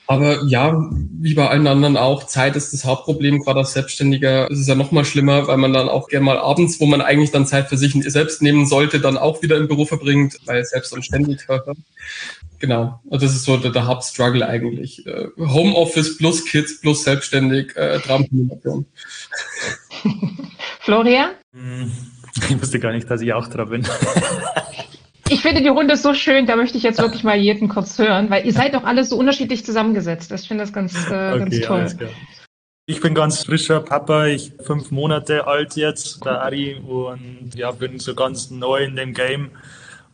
Aber 0.09 0.45
ja, 0.45 0.89
wie 1.19 1.35
bei 1.35 1.49
allen 1.49 1.67
anderen 1.67 1.97
auch, 1.97 2.25
Zeit 2.25 2.55
ist 2.55 2.73
das 2.73 2.85
Hauptproblem. 2.85 3.41
Gerade 3.41 3.61
als 3.61 3.73
Selbstständiger 3.73 4.49
ist 4.51 4.61
es 4.61 4.69
ja 4.69 4.77
noch 4.77 4.93
mal 4.93 5.05
schlimmer, 5.05 5.49
weil 5.49 5.57
man 5.57 5.73
dann 5.73 5.89
auch 5.89 6.09
gerne 6.09 6.25
mal 6.25 6.39
abends, 6.39 6.79
wo 6.79 6.87
man 6.87 7.01
eigentlich 7.01 7.33
dann 7.33 7.47
Zeit 7.47 7.69
für 7.69 7.77
sich 7.77 7.93
selbst 8.05 8.41
nehmen 8.41 8.67
sollte, 8.67 9.01
dann 9.01 9.19
auch 9.19 9.43
wieder 9.43 9.57
im 9.57 9.67
Büro 9.67 9.85
verbringt, 9.85 10.39
weil 10.45 10.65
selbst 10.65 10.93
und 10.93 11.05
ständig. 11.05 11.45
genau, 12.61 13.01
also 13.11 13.27
das 13.27 13.35
ist 13.35 13.45
so 13.45 13.57
der, 13.57 13.73
der 13.73 13.87
Hauptstruggle 13.87 14.47
eigentlich. 14.47 15.05
Äh, 15.07 15.27
Homeoffice 15.39 16.17
plus 16.17 16.45
Kids 16.45 16.81
plus 16.81 17.03
selbstständig, 17.03 17.77
äh, 17.77 17.99
Traumkombination. 17.99 18.87
Florian? 20.87 21.31
Hm, 21.53 21.91
ich 22.49 22.63
wusste 22.63 22.79
gar 22.79 22.93
nicht, 22.93 23.11
dass 23.11 23.21
ich 23.21 23.33
auch 23.33 23.49
dran 23.49 23.69
bin. 23.69 23.87
Ich 25.29 25.43
finde 25.43 25.61
die 25.61 25.69
Runde 25.69 25.97
so 25.97 26.15
schön, 26.15 26.47
da 26.47 26.55
möchte 26.55 26.79
ich 26.79 26.85
jetzt 26.85 27.01
wirklich 27.01 27.25
mal 27.25 27.37
jeden 27.37 27.69
kurz 27.69 27.99
hören, 27.99 28.31
weil 28.31 28.47
ihr 28.47 28.53
seid 28.53 28.75
doch 28.75 28.85
alle 28.85 29.03
so 29.03 29.17
unterschiedlich 29.17 29.67
zusammengesetzt. 29.67 30.31
Ich 30.31 30.47
finde 30.47 30.63
das 30.63 30.73
ganz, 30.73 30.95
äh, 31.11 31.33
okay, 31.33 31.39
ganz 31.39 31.97
toll. 31.97 32.11
Ich 32.87 33.01
bin 33.01 33.13
ganz 33.13 33.43
frischer 33.43 33.81
Papa, 33.81 34.27
ich 34.27 34.57
bin 34.57 34.65
fünf 34.65 34.93
Monate 34.93 35.49
alt 35.49 35.75
jetzt, 35.75 36.25
der 36.25 36.43
Ari, 36.43 36.77
und 36.77 37.57
ja, 37.57 37.73
bin 37.73 37.99
so 37.99 38.15
ganz 38.15 38.53
neu 38.53 38.85
in 38.85 38.95
dem 38.95 39.15
Game 39.15 39.51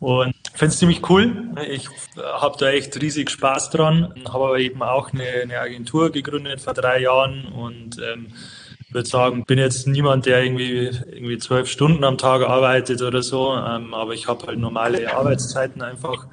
und 0.00 0.34
finde 0.54 0.72
es 0.72 0.78
ziemlich 0.78 1.06
cool. 1.10 1.50
Ich 1.68 1.90
habe 2.16 2.56
da 2.58 2.70
echt 2.70 2.98
riesig 2.98 3.28
Spaß 3.28 3.68
dran, 3.68 4.14
habe 4.26 4.44
aber 4.44 4.58
eben 4.60 4.82
auch 4.82 5.12
eine, 5.12 5.28
eine 5.42 5.58
Agentur 5.60 6.10
gegründet 6.10 6.62
vor 6.62 6.72
drei 6.72 7.02
Jahren 7.02 7.48
und 7.48 7.98
ähm, 7.98 8.28
würde 8.92 9.08
sagen, 9.08 9.44
bin 9.44 9.58
jetzt 9.58 9.86
niemand, 9.86 10.26
der 10.26 10.42
irgendwie 10.42 10.90
irgendwie 11.10 11.38
zwölf 11.38 11.68
Stunden 11.68 12.04
am 12.04 12.18
Tag 12.18 12.42
arbeitet 12.42 13.02
oder 13.02 13.22
so, 13.22 13.54
ähm, 13.54 13.94
aber 13.94 14.14
ich 14.14 14.28
habe 14.28 14.46
halt 14.46 14.58
normale 14.58 15.12
Arbeitszeiten 15.12 15.82
einfach 15.82 16.26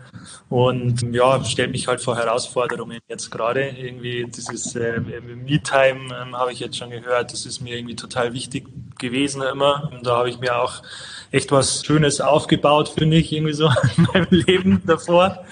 und 0.50 1.04
ja, 1.14 1.44
stellt 1.46 1.72
mich 1.72 1.88
halt 1.88 2.02
vor 2.02 2.18
Herausforderungen 2.18 3.00
jetzt 3.08 3.30
gerade. 3.30 3.70
Irgendwie 3.70 4.26
dieses 4.26 4.76
äh, 4.76 5.00
Me-Time 5.00 6.10
ähm, 6.22 6.36
habe 6.36 6.52
ich 6.52 6.60
jetzt 6.60 6.78
schon 6.78 6.90
gehört, 6.90 7.32
das 7.32 7.46
ist 7.46 7.62
mir 7.62 7.78
irgendwie 7.78 7.96
total 7.96 8.34
wichtig 8.34 8.68
gewesen 8.98 9.44
immer. 9.44 9.92
Und 9.94 10.08
da 10.08 10.18
habe 10.18 10.30
ich 10.30 10.40
mir 10.40 10.58
auch 10.60 10.82
echt 11.32 11.52
was 11.52 11.86
Schönes 11.86 12.20
aufgebaut, 12.20 12.90
finde 12.90 13.18
ich, 13.18 13.32
irgendwie 13.32 13.54
so 13.54 13.70
in 13.98 14.08
meinem 14.12 14.28
Leben 14.32 14.82
davor. 14.88 15.46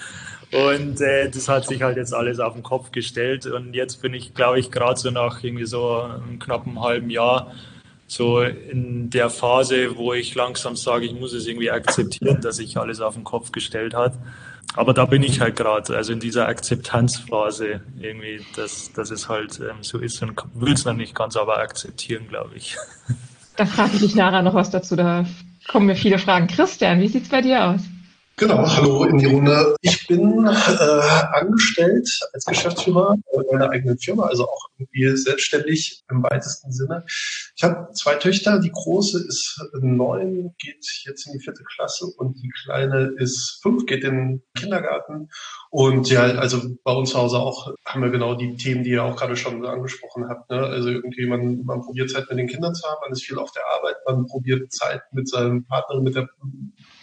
Und 0.52 1.00
äh, 1.00 1.30
das 1.30 1.48
hat 1.48 1.66
sich 1.66 1.82
halt 1.82 1.96
jetzt 1.96 2.14
alles 2.14 2.40
auf 2.40 2.54
den 2.54 2.62
Kopf 2.62 2.90
gestellt. 2.90 3.46
Und 3.46 3.74
jetzt 3.74 4.00
bin 4.00 4.14
ich, 4.14 4.34
glaube 4.34 4.58
ich, 4.58 4.70
gerade 4.70 4.98
so 4.98 5.10
nach 5.10 5.42
irgendwie 5.42 5.66
so 5.66 6.00
einem 6.00 6.38
knappen 6.38 6.80
halben 6.80 7.10
Jahr 7.10 7.52
so 8.08 8.40
in 8.40 9.10
der 9.10 9.28
Phase, 9.28 9.96
wo 9.96 10.14
ich 10.14 10.34
langsam 10.34 10.76
sage, 10.76 11.04
ich 11.04 11.12
muss 11.12 11.34
es 11.34 11.46
irgendwie 11.46 11.70
akzeptieren, 11.70 12.40
dass 12.40 12.56
sich 12.56 12.78
alles 12.78 13.00
auf 13.02 13.14
den 13.14 13.24
Kopf 13.24 13.52
gestellt 13.52 13.94
hat. 13.94 14.14
Aber 14.74 14.94
da 14.94 15.04
bin 15.04 15.22
ich 15.22 15.40
halt 15.40 15.56
gerade, 15.56 15.94
also 15.94 16.12
in 16.12 16.20
dieser 16.20 16.48
Akzeptanzphase 16.48 17.80
irgendwie, 17.98 18.40
dass, 18.56 18.92
dass 18.92 19.10
es 19.10 19.28
halt 19.28 19.60
ähm, 19.60 19.82
so 19.82 19.98
ist 19.98 20.22
und 20.22 20.40
will 20.54 20.72
es 20.72 20.84
noch 20.84 20.94
nicht 20.94 21.14
ganz 21.14 21.36
aber 21.36 21.58
akzeptieren, 21.58 22.28
glaube 22.28 22.56
ich. 22.56 22.76
Da 23.56 23.66
frage 23.66 23.90
ich 23.94 24.00
dich 24.00 24.14
nachher 24.14 24.42
noch 24.42 24.54
was 24.54 24.70
dazu, 24.70 24.94
da 24.94 25.26
kommen 25.66 25.86
mir 25.86 25.96
viele 25.96 26.18
Fragen. 26.18 26.46
Christian, 26.46 27.00
wie 27.00 27.08
sieht's 27.08 27.28
bei 27.28 27.42
dir 27.42 27.64
aus? 27.64 27.80
Genau, 28.38 28.64
hallo 28.68 29.02
in 29.02 29.18
die 29.18 29.26
Runde. 29.26 29.74
Ich 29.80 30.06
bin 30.06 30.46
äh, 30.46 30.50
angestellt 31.32 32.08
als 32.32 32.44
Geschäftsführer 32.44 33.16
meiner 33.50 33.70
eigenen 33.70 33.98
Firma, 33.98 34.26
also 34.26 34.44
auch 34.44 34.68
irgendwie 34.78 35.16
selbstständig 35.16 36.04
im 36.08 36.22
weitesten 36.22 36.70
Sinne. 36.70 37.04
Ich 37.56 37.64
habe 37.64 37.92
zwei 37.94 38.14
Töchter. 38.14 38.60
Die 38.60 38.70
große 38.70 39.26
ist 39.26 39.60
neun, 39.80 40.54
geht 40.60 40.86
jetzt 41.04 41.26
in 41.26 41.32
die 41.32 41.40
vierte 41.40 41.64
Klasse 41.64 42.06
und 42.16 42.40
die 42.40 42.52
kleine 42.62 43.12
ist 43.16 43.58
fünf, 43.60 43.86
geht 43.86 44.04
in 44.04 44.14
den 44.14 44.42
Kindergarten. 44.56 45.30
Und 45.70 46.08
ja, 46.08 46.22
also 46.22 46.62
bei 46.82 46.92
uns 46.92 47.10
zu 47.10 47.18
Hause 47.18 47.38
auch 47.38 47.74
haben 47.84 48.02
wir 48.02 48.10
genau 48.10 48.34
die 48.34 48.56
Themen, 48.56 48.84
die 48.84 48.90
ihr 48.90 49.04
auch 49.04 49.16
gerade 49.16 49.36
schon 49.36 49.64
angesprochen 49.66 50.28
habt. 50.28 50.50
Ne? 50.50 50.58
Also 50.60 50.88
irgendwie 50.88 51.26
man, 51.26 51.64
man 51.64 51.82
probiert 51.82 52.10
Zeit 52.10 52.26
mit 52.30 52.38
den 52.38 52.48
Kindern 52.48 52.74
zu 52.74 52.88
haben, 52.88 53.00
man 53.02 53.12
ist 53.12 53.24
viel 53.24 53.38
auf 53.38 53.52
der 53.52 53.66
Arbeit, 53.66 53.96
man 54.06 54.26
probiert 54.26 54.72
Zeit 54.72 55.02
mit 55.12 55.28
seinem 55.28 55.64
Partner, 55.66 56.00
mit 56.00 56.14
der 56.14 56.28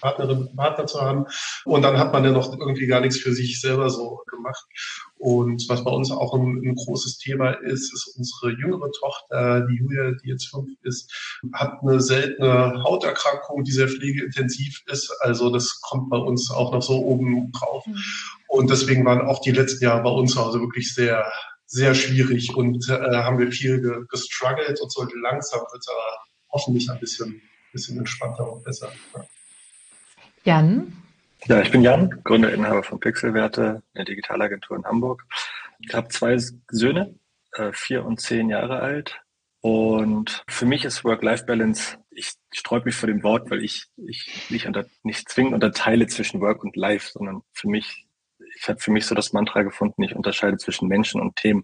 Partnerin, 0.02 0.56
Partner 0.56 0.88
zu 0.88 1.02
haben. 1.02 1.26
Und 1.64 1.84
dann 1.84 2.00
hat 2.00 2.12
man 2.12 2.24
ja 2.24 2.32
noch 2.32 2.52
irgendwie 2.52 2.88
gar 2.88 3.02
nichts 3.02 3.20
für 3.20 3.34
sich 3.34 3.62
selber 3.62 3.90
so 3.90 4.22
gemacht. 4.30 4.66
Und 5.26 5.68
was 5.70 5.84
bei 5.84 5.90
uns 5.90 6.12
auch 6.12 6.36
ein, 6.36 6.62
ein 6.64 6.76
großes 6.76 7.18
Thema 7.18 7.54
ist, 7.54 7.92
ist 7.92 8.16
unsere 8.16 8.52
jüngere 8.62 8.92
Tochter, 8.92 9.62
die 9.62 9.78
Julia, 9.78 10.12
die 10.24 10.30
jetzt 10.30 10.50
fünf 10.52 10.70
ist, 10.84 11.12
hat 11.52 11.82
eine 11.82 12.00
seltene 12.00 12.84
Hauterkrankung, 12.84 13.64
die 13.64 13.72
sehr 13.72 13.88
pflegeintensiv 13.88 14.84
ist. 14.86 15.12
Also 15.22 15.50
das 15.50 15.82
kommt 15.82 16.12
bei 16.12 16.18
uns 16.18 16.52
auch 16.52 16.72
noch 16.72 16.84
so 16.84 17.04
oben 17.04 17.52
drauf. 17.54 17.88
Mhm. 17.88 17.98
Und 18.50 18.70
deswegen 18.70 19.04
waren 19.04 19.22
auch 19.22 19.42
die 19.42 19.50
letzten 19.50 19.86
Jahre 19.86 20.04
bei 20.04 20.12
uns 20.12 20.34
zu 20.34 20.46
Hause 20.46 20.60
wirklich 20.60 20.94
sehr, 20.94 21.26
sehr 21.66 21.96
schwierig 21.96 22.56
und 22.56 22.88
äh, 22.88 22.94
haben 23.16 23.40
wir 23.40 23.52
viel 23.52 24.06
gestruggelt 24.08 24.80
und 24.80 24.92
so 24.92 25.08
langsam 25.24 25.62
wird 25.72 25.82
es 25.82 25.88
aber 25.88 26.20
hoffentlich 26.52 26.88
ein 26.88 27.00
bisschen, 27.00 27.42
bisschen 27.74 27.98
entspannter 27.98 28.54
und 28.54 28.64
besser. 28.64 28.92
Ja. 29.16 29.26
Jan? 30.44 30.94
Ja, 31.48 31.62
ich 31.62 31.70
bin 31.70 31.84
Jan, 31.84 32.10
Gründer, 32.24 32.52
Inhaber 32.52 32.82
von 32.82 33.00
Pixelwerte, 33.00 33.84
eine 33.94 34.04
Digitalagentur 34.04 34.78
in 34.78 34.86
Hamburg. 34.86 35.28
Ich 35.78 35.94
habe 35.94 36.08
zwei 36.08 36.40
Söhne, 36.72 37.20
äh, 37.52 37.72
vier 37.72 38.04
und 38.04 38.20
zehn 38.20 38.50
Jahre 38.50 38.80
alt. 38.80 39.22
Und 39.62 40.44
für 40.48 40.66
mich 40.66 40.86
ist 40.86 41.04
Work-Life-Balance, 41.04 42.00
ich 42.10 42.34
sträube 42.52 42.86
mich 42.86 42.96
vor 42.96 43.06
dem 43.06 43.22
Wort, 43.22 43.52
weil 43.52 43.64
ich, 43.64 43.86
ich 43.96 44.48
nicht, 44.50 44.66
unter, 44.66 44.86
nicht 45.04 45.30
zwingend 45.30 45.54
unterteile 45.54 46.08
zwischen 46.08 46.42
Work 46.42 46.64
und 46.64 46.76
Life, 46.76 47.12
sondern 47.12 47.44
für 47.54 47.68
mich, 47.68 48.08
ich 48.58 48.68
habe 48.68 48.80
für 48.80 48.92
mich 48.92 49.06
so 49.06 49.14
das 49.14 49.32
Mantra 49.32 49.62
gefunden, 49.62 50.02
ich 50.02 50.16
unterscheide 50.16 50.58
zwischen 50.58 50.88
Menschen 50.88 51.22
und 51.22 51.36
Themen. 51.36 51.64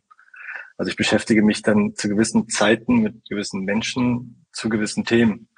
Also 0.77 0.91
ich 0.91 0.95
beschäftige 0.95 1.41
mich 1.41 1.63
dann 1.63 1.95
zu 1.95 2.07
gewissen 2.07 2.47
Zeiten 2.49 2.99
mit 2.99 3.27
gewissen 3.27 3.63
Menschen 3.65 4.45
zu 4.51 4.69
gewissen 4.69 5.05
Themen. 5.05 5.49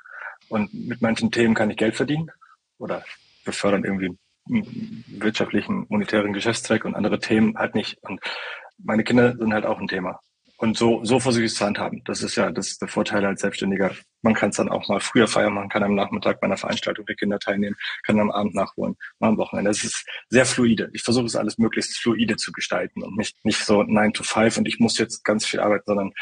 Und 0.47 0.73
mit 0.73 1.01
manchen 1.01 1.29
Themen 1.29 1.55
kann 1.55 1.69
ich 1.69 1.77
Geld 1.77 1.97
verdienen 1.97 2.31
oder 2.77 3.03
befördern 3.43 3.83
irgendwie 3.83 4.17
wirtschaftlichen, 4.45 5.85
monetären 5.89 6.33
Geschäftszweck 6.33 6.85
und 6.85 6.95
andere 6.95 7.19
Themen 7.19 7.57
halt 7.57 7.75
nicht. 7.75 7.97
Und 8.01 8.19
meine 8.77 9.03
Kinder 9.03 9.35
sind 9.37 9.53
halt 9.53 9.65
auch 9.65 9.79
ein 9.79 9.87
Thema. 9.87 10.19
Und 10.57 10.77
so, 10.77 11.03
so 11.03 11.19
versuche 11.19 11.43
ich 11.43 11.51
es 11.51 11.57
zu 11.57 11.65
handhaben. 11.65 12.03
Das 12.05 12.21
ist 12.23 12.37
ja 12.37 12.49
das 12.49 12.69
ist 12.69 12.81
der 12.81 12.87
Vorteil 12.87 13.25
als 13.25 13.41
Selbstständiger. 13.41 13.91
Man 14.21 14.33
kann 14.33 14.51
es 14.51 14.55
dann 14.55 14.69
auch 14.69 14.87
mal 14.87 15.01
früher 15.01 15.27
feiern, 15.27 15.53
man 15.53 15.67
kann 15.67 15.83
am 15.83 15.93
Nachmittag 15.93 16.39
bei 16.39 16.45
einer 16.45 16.55
Veranstaltung 16.55 17.05
der 17.05 17.17
Kinder 17.17 17.37
teilnehmen, 17.37 17.75
kann 18.03 18.17
am 18.17 18.31
Abend 18.31 18.55
nachholen, 18.55 18.95
mal 19.19 19.29
am 19.29 19.37
Wochenende. 19.37 19.71
Das 19.71 19.83
ist 19.83 20.05
sehr 20.29 20.45
fluide. 20.45 20.89
Ich 20.93 21.01
versuche 21.01 21.25
es 21.25 21.35
alles 21.35 21.57
möglichst 21.57 21.97
fluide 21.97 22.37
zu 22.37 22.53
gestalten 22.53 23.03
und 23.03 23.17
nicht, 23.17 23.35
nicht 23.43 23.59
so 23.59 23.83
nine 23.83 24.13
to 24.13 24.23
five 24.23 24.57
und 24.57 24.65
ich 24.65 24.79
muss 24.79 24.97
jetzt 24.97 25.25
ganz 25.25 25.45
viel 25.45 25.59
arbeiten, 25.59 25.83
sondern 25.85 26.13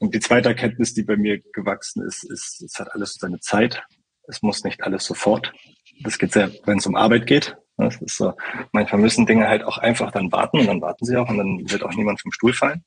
die 0.00 0.20
zweite 0.20 0.48
Erkenntnis, 0.48 0.94
die 0.94 1.04
bei 1.04 1.16
mir 1.16 1.40
gewachsen 1.52 2.04
ist, 2.04 2.24
ist, 2.24 2.62
es 2.62 2.80
hat 2.80 2.92
alles 2.94 3.14
seine 3.14 3.38
Zeit. 3.38 3.84
Es 4.26 4.42
muss 4.42 4.64
nicht 4.64 4.82
alles 4.82 5.04
sofort. 5.04 5.52
Das 6.00 6.18
geht 6.18 6.32
sehr, 6.32 6.50
wenn 6.64 6.78
es 6.78 6.86
um 6.86 6.96
Arbeit 6.96 7.26
geht. 7.26 7.56
Das 7.76 8.00
ist 8.00 8.16
so, 8.16 8.34
manchmal 8.72 9.00
müssen 9.00 9.26
Dinge 9.26 9.48
halt 9.48 9.64
auch 9.64 9.78
einfach 9.78 10.12
dann 10.12 10.30
warten 10.30 10.60
und 10.60 10.66
dann 10.66 10.80
warten 10.80 11.04
sie 11.04 11.16
auch 11.16 11.28
und 11.28 11.38
dann 11.38 11.70
wird 11.70 11.82
auch 11.82 11.94
niemand 11.94 12.20
vom 12.20 12.32
Stuhl 12.32 12.52
fallen. 12.52 12.84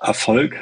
Erfolg 0.00 0.56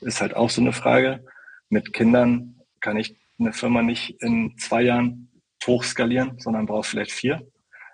ist 0.00 0.20
halt 0.20 0.34
auch 0.34 0.50
so 0.50 0.60
eine 0.60 0.72
Frage. 0.72 1.24
Mit 1.68 1.92
Kindern 1.92 2.60
kann 2.80 2.96
ich 2.96 3.16
eine 3.38 3.52
Firma 3.52 3.82
nicht 3.82 4.20
in 4.22 4.56
zwei 4.58 4.82
Jahren 4.82 5.30
hochskalieren, 5.66 6.38
sondern 6.38 6.66
brauche 6.66 6.88
vielleicht 6.88 7.12
vier. 7.12 7.46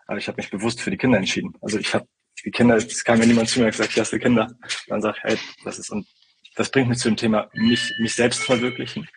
Aber 0.07 0.19
ich 0.19 0.29
habe 0.29 0.37
mich 0.37 0.51
bewusst 0.51 0.81
für 0.81 0.91
die 0.91 0.97
Kinder 0.97 1.19
entschieden. 1.19 1.55
Also 1.61 1.79
ich 1.79 1.95
habe 1.95 2.07
die 2.45 2.51
Kinder, 2.51 2.77
es 2.77 3.05
kam 3.05 3.19
mir 3.19 3.27
niemand 3.27 3.49
zu 3.49 3.61
mir 3.61 3.67
und 3.67 3.73
gesagt, 3.73 3.91
ich 3.93 4.01
hast 4.01 4.13
du 4.13 4.19
Kinder. 4.19 4.49
Dann 4.89 5.01
sage 5.01 5.19
ich, 5.19 5.25
hey, 5.25 5.39
das 5.65 5.79
ist 5.79 5.91
und 5.91 6.07
das 6.57 6.71
bringt 6.71 6.89
mich 6.89 6.99
zu 6.99 7.09
dem 7.09 7.17
Thema 7.17 7.49
mich, 7.55 7.93
mich 8.01 8.15
selbst 8.15 8.43
verwirklichen 8.43 9.09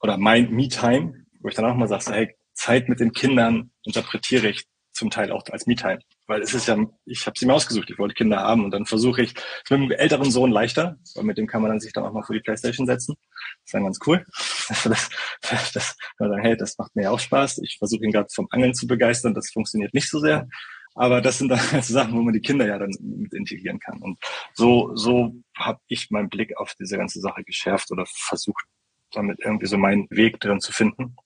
oder 0.00 0.16
mein 0.16 0.50
Me-Time, 0.50 1.26
wo 1.40 1.48
ich 1.48 1.54
dann 1.54 1.64
auch 1.64 1.74
mal 1.74 1.88
sage, 1.88 2.12
hey, 2.12 2.34
Zeit 2.58 2.88
mit 2.88 3.00
den 3.00 3.12
Kindern 3.12 3.70
interpretiere 3.84 4.48
ich 4.48 4.66
zum 4.92 5.10
Teil 5.10 5.30
auch 5.30 5.44
als 5.50 5.66
Me-Time. 5.66 6.00
Weil 6.26 6.42
es 6.42 6.52
ist 6.52 6.66
ja, 6.66 6.76
ich 7.06 7.24
habe 7.26 7.38
sie 7.38 7.46
mir 7.46 7.54
ausgesucht, 7.54 7.88
ich 7.88 7.98
wollte 7.98 8.14
Kinder 8.14 8.38
haben 8.38 8.64
und 8.64 8.72
dann 8.72 8.84
versuche 8.84 9.22
ich, 9.22 9.34
ist 9.34 9.70
mit 9.70 9.80
dem 9.80 9.90
älteren 9.92 10.30
Sohn 10.30 10.50
leichter, 10.50 10.98
weil 11.14 11.24
mit 11.24 11.38
dem 11.38 11.46
kann 11.46 11.62
man 11.62 11.70
dann 11.70 11.80
sich 11.80 11.92
dann 11.92 12.04
auch 12.04 12.12
mal 12.12 12.24
vor 12.24 12.34
die 12.34 12.42
Playstation 12.42 12.86
setzen. 12.86 13.14
Das 13.20 13.66
ist 13.66 13.74
dann 13.74 13.84
ganz 13.84 13.98
cool. 14.06 14.26
Das, 14.68 14.82
das, 14.82 15.72
das, 15.72 15.96
sagen, 16.18 16.42
hey, 16.42 16.56
das 16.56 16.76
macht 16.76 16.94
mir 16.96 17.10
auch 17.10 17.20
Spaß. 17.20 17.58
Ich 17.58 17.76
versuche 17.78 18.04
ihn 18.04 18.12
gerade 18.12 18.28
vom 18.34 18.48
Angeln 18.50 18.74
zu 18.74 18.86
begeistern, 18.86 19.34
das 19.34 19.50
funktioniert 19.50 19.94
nicht 19.94 20.10
so 20.10 20.18
sehr. 20.18 20.48
Aber 20.94 21.20
das 21.20 21.38
sind 21.38 21.48
dann 21.48 21.60
also 21.72 21.94
Sachen, 21.94 22.14
wo 22.14 22.22
man 22.22 22.34
die 22.34 22.40
Kinder 22.40 22.66
ja 22.66 22.78
dann 22.78 22.90
mit 23.00 23.32
integrieren 23.32 23.78
kann. 23.78 24.02
Und 24.02 24.18
so, 24.52 24.94
so 24.96 25.32
habe 25.56 25.80
ich 25.86 26.10
meinen 26.10 26.28
Blick 26.28 26.56
auf 26.58 26.74
diese 26.74 26.98
ganze 26.98 27.20
Sache 27.20 27.44
geschärft 27.44 27.92
oder 27.92 28.04
versucht, 28.06 28.64
damit 29.12 29.38
irgendwie 29.40 29.66
so 29.66 29.78
meinen 29.78 30.08
Weg 30.10 30.40
drin 30.40 30.60
zu 30.60 30.72
finden. 30.72 31.16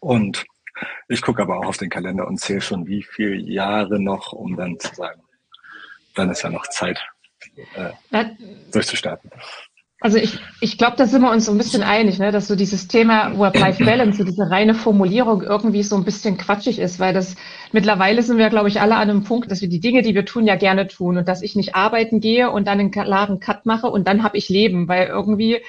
Und 0.00 0.44
ich 1.08 1.22
gucke 1.22 1.42
aber 1.42 1.58
auch 1.58 1.66
auf 1.66 1.76
den 1.76 1.90
Kalender 1.90 2.26
und 2.26 2.40
zähle 2.40 2.60
schon, 2.60 2.86
wie 2.86 3.02
viele 3.02 3.36
Jahre 3.36 4.00
noch, 4.00 4.32
um 4.32 4.56
dann 4.56 4.78
zu 4.78 4.94
sagen, 4.94 5.22
dann 6.14 6.30
ist 6.30 6.42
ja 6.42 6.50
noch 6.50 6.66
Zeit, 6.68 7.04
äh, 7.74 8.24
durchzustarten. 8.72 9.30
Also 10.00 10.18
ich, 10.18 10.38
ich 10.60 10.76
glaube, 10.76 10.96
da 10.98 11.06
sind 11.06 11.22
wir 11.22 11.30
uns 11.30 11.46
so 11.46 11.52
ein 11.52 11.56
bisschen 11.56 11.82
einig, 11.82 12.18
ne, 12.18 12.30
dass 12.30 12.46
so 12.46 12.56
dieses 12.56 12.88
Thema 12.88 13.38
Work-Life-Balance, 13.38 14.18
so 14.18 14.24
diese 14.24 14.50
reine 14.50 14.74
Formulierung 14.74 15.40
irgendwie 15.40 15.82
so 15.82 15.96
ein 15.96 16.04
bisschen 16.04 16.36
quatschig 16.36 16.78
ist, 16.78 17.00
weil 17.00 17.14
das 17.14 17.36
mittlerweile 17.72 18.22
sind 18.22 18.36
wir, 18.36 18.50
glaube 18.50 18.68
ich, 18.68 18.82
alle 18.82 18.96
an 18.96 19.08
einem 19.08 19.24
Punkt, 19.24 19.50
dass 19.50 19.62
wir 19.62 19.68
die 19.70 19.80
Dinge, 19.80 20.02
die 20.02 20.14
wir 20.14 20.26
tun, 20.26 20.46
ja 20.46 20.56
gerne 20.56 20.88
tun 20.88 21.16
und 21.16 21.26
dass 21.26 21.40
ich 21.40 21.56
nicht 21.56 21.74
arbeiten 21.74 22.20
gehe 22.20 22.50
und 22.50 22.66
dann 22.66 22.80
einen 22.80 22.90
klaren 22.90 23.40
Cut 23.40 23.64
mache 23.64 23.86
und 23.86 24.06
dann 24.06 24.22
habe 24.22 24.36
ich 24.36 24.50
Leben, 24.50 24.88
weil 24.88 25.06
irgendwie, 25.06 25.62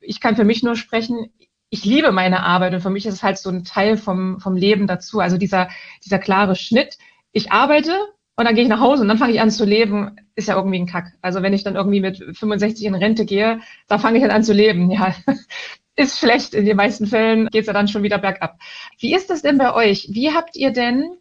ich 0.00 0.18
kann 0.18 0.34
für 0.34 0.44
mich 0.44 0.62
nur 0.62 0.76
sprechen, 0.76 1.30
ich 1.70 1.84
liebe 1.84 2.12
meine 2.12 2.42
Arbeit 2.42 2.74
und 2.74 2.80
für 2.80 2.90
mich 2.90 3.06
ist 3.06 3.14
es 3.14 3.22
halt 3.22 3.38
so 3.38 3.50
ein 3.50 3.64
Teil 3.64 3.96
vom, 3.96 4.40
vom 4.40 4.56
Leben 4.56 4.86
dazu. 4.86 5.20
Also 5.20 5.38
dieser, 5.38 5.68
dieser 6.04 6.18
klare 6.18 6.56
Schnitt. 6.56 6.98
Ich 7.32 7.50
arbeite 7.52 7.92
und 8.36 8.44
dann 8.44 8.54
gehe 8.54 8.64
ich 8.64 8.70
nach 8.70 8.80
Hause 8.80 9.02
und 9.02 9.08
dann 9.08 9.18
fange 9.18 9.32
ich 9.32 9.40
an 9.40 9.50
zu 9.50 9.64
leben, 9.64 10.16
ist 10.34 10.48
ja 10.48 10.56
irgendwie 10.56 10.78
ein 10.78 10.86
Kack. 10.86 11.12
Also 11.20 11.42
wenn 11.42 11.52
ich 11.52 11.64
dann 11.64 11.76
irgendwie 11.76 12.00
mit 12.00 12.18
65 12.18 12.84
in 12.84 12.94
Rente 12.94 13.24
gehe, 13.24 13.60
da 13.88 13.98
fange 13.98 14.18
ich 14.18 14.22
dann 14.22 14.32
an 14.32 14.44
zu 14.44 14.52
leben. 14.52 14.90
Ja, 14.90 15.14
ist 15.96 16.18
schlecht. 16.18 16.54
In 16.54 16.64
den 16.64 16.76
meisten 16.76 17.06
Fällen 17.06 17.48
geht 17.48 17.62
es 17.62 17.66
ja 17.66 17.72
dann 17.72 17.88
schon 17.88 18.02
wieder 18.02 18.18
bergab. 18.18 18.58
Wie 18.98 19.14
ist 19.14 19.30
das 19.30 19.42
denn 19.42 19.58
bei 19.58 19.74
euch? 19.74 20.08
Wie 20.12 20.32
habt 20.32 20.56
ihr 20.56 20.72
denn 20.72 21.16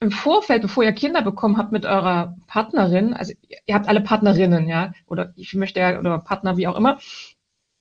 im 0.00 0.10
Vorfeld, 0.10 0.62
bevor 0.62 0.84
ihr 0.84 0.92
Kinder 0.92 1.22
bekommen 1.22 1.56
habt 1.56 1.72
mit 1.72 1.86
eurer 1.86 2.36
Partnerin, 2.46 3.14
also 3.14 3.32
ihr 3.66 3.74
habt 3.74 3.88
alle 3.88 4.02
Partnerinnen, 4.02 4.68
ja, 4.68 4.92
oder 5.06 5.32
ich 5.36 5.54
möchte 5.54 5.80
ja, 5.80 5.98
oder 5.98 6.18
Partner, 6.18 6.56
wie 6.56 6.66
auch 6.66 6.76
immer, 6.76 6.98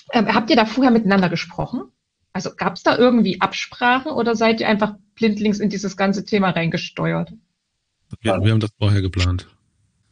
äh, 0.09 0.23
habt 0.25 0.49
ihr 0.49 0.55
da 0.55 0.65
vorher 0.65 0.91
miteinander 0.91 1.29
gesprochen? 1.29 1.83
Also 2.33 2.51
gab 2.55 2.75
es 2.75 2.83
da 2.83 2.97
irgendwie 2.97 3.41
Absprachen 3.41 4.11
oder 4.11 4.35
seid 4.35 4.59
ihr 4.59 4.67
einfach 4.67 4.95
blindlings 5.15 5.59
in 5.59 5.69
dieses 5.69 5.95
ganze 5.95 6.25
Thema 6.25 6.49
reingesteuert? 6.49 7.31
Wir, 8.21 8.43
wir 8.43 8.51
haben 8.51 8.59
das 8.59 8.71
vorher 8.77 9.01
geplant. 9.01 9.47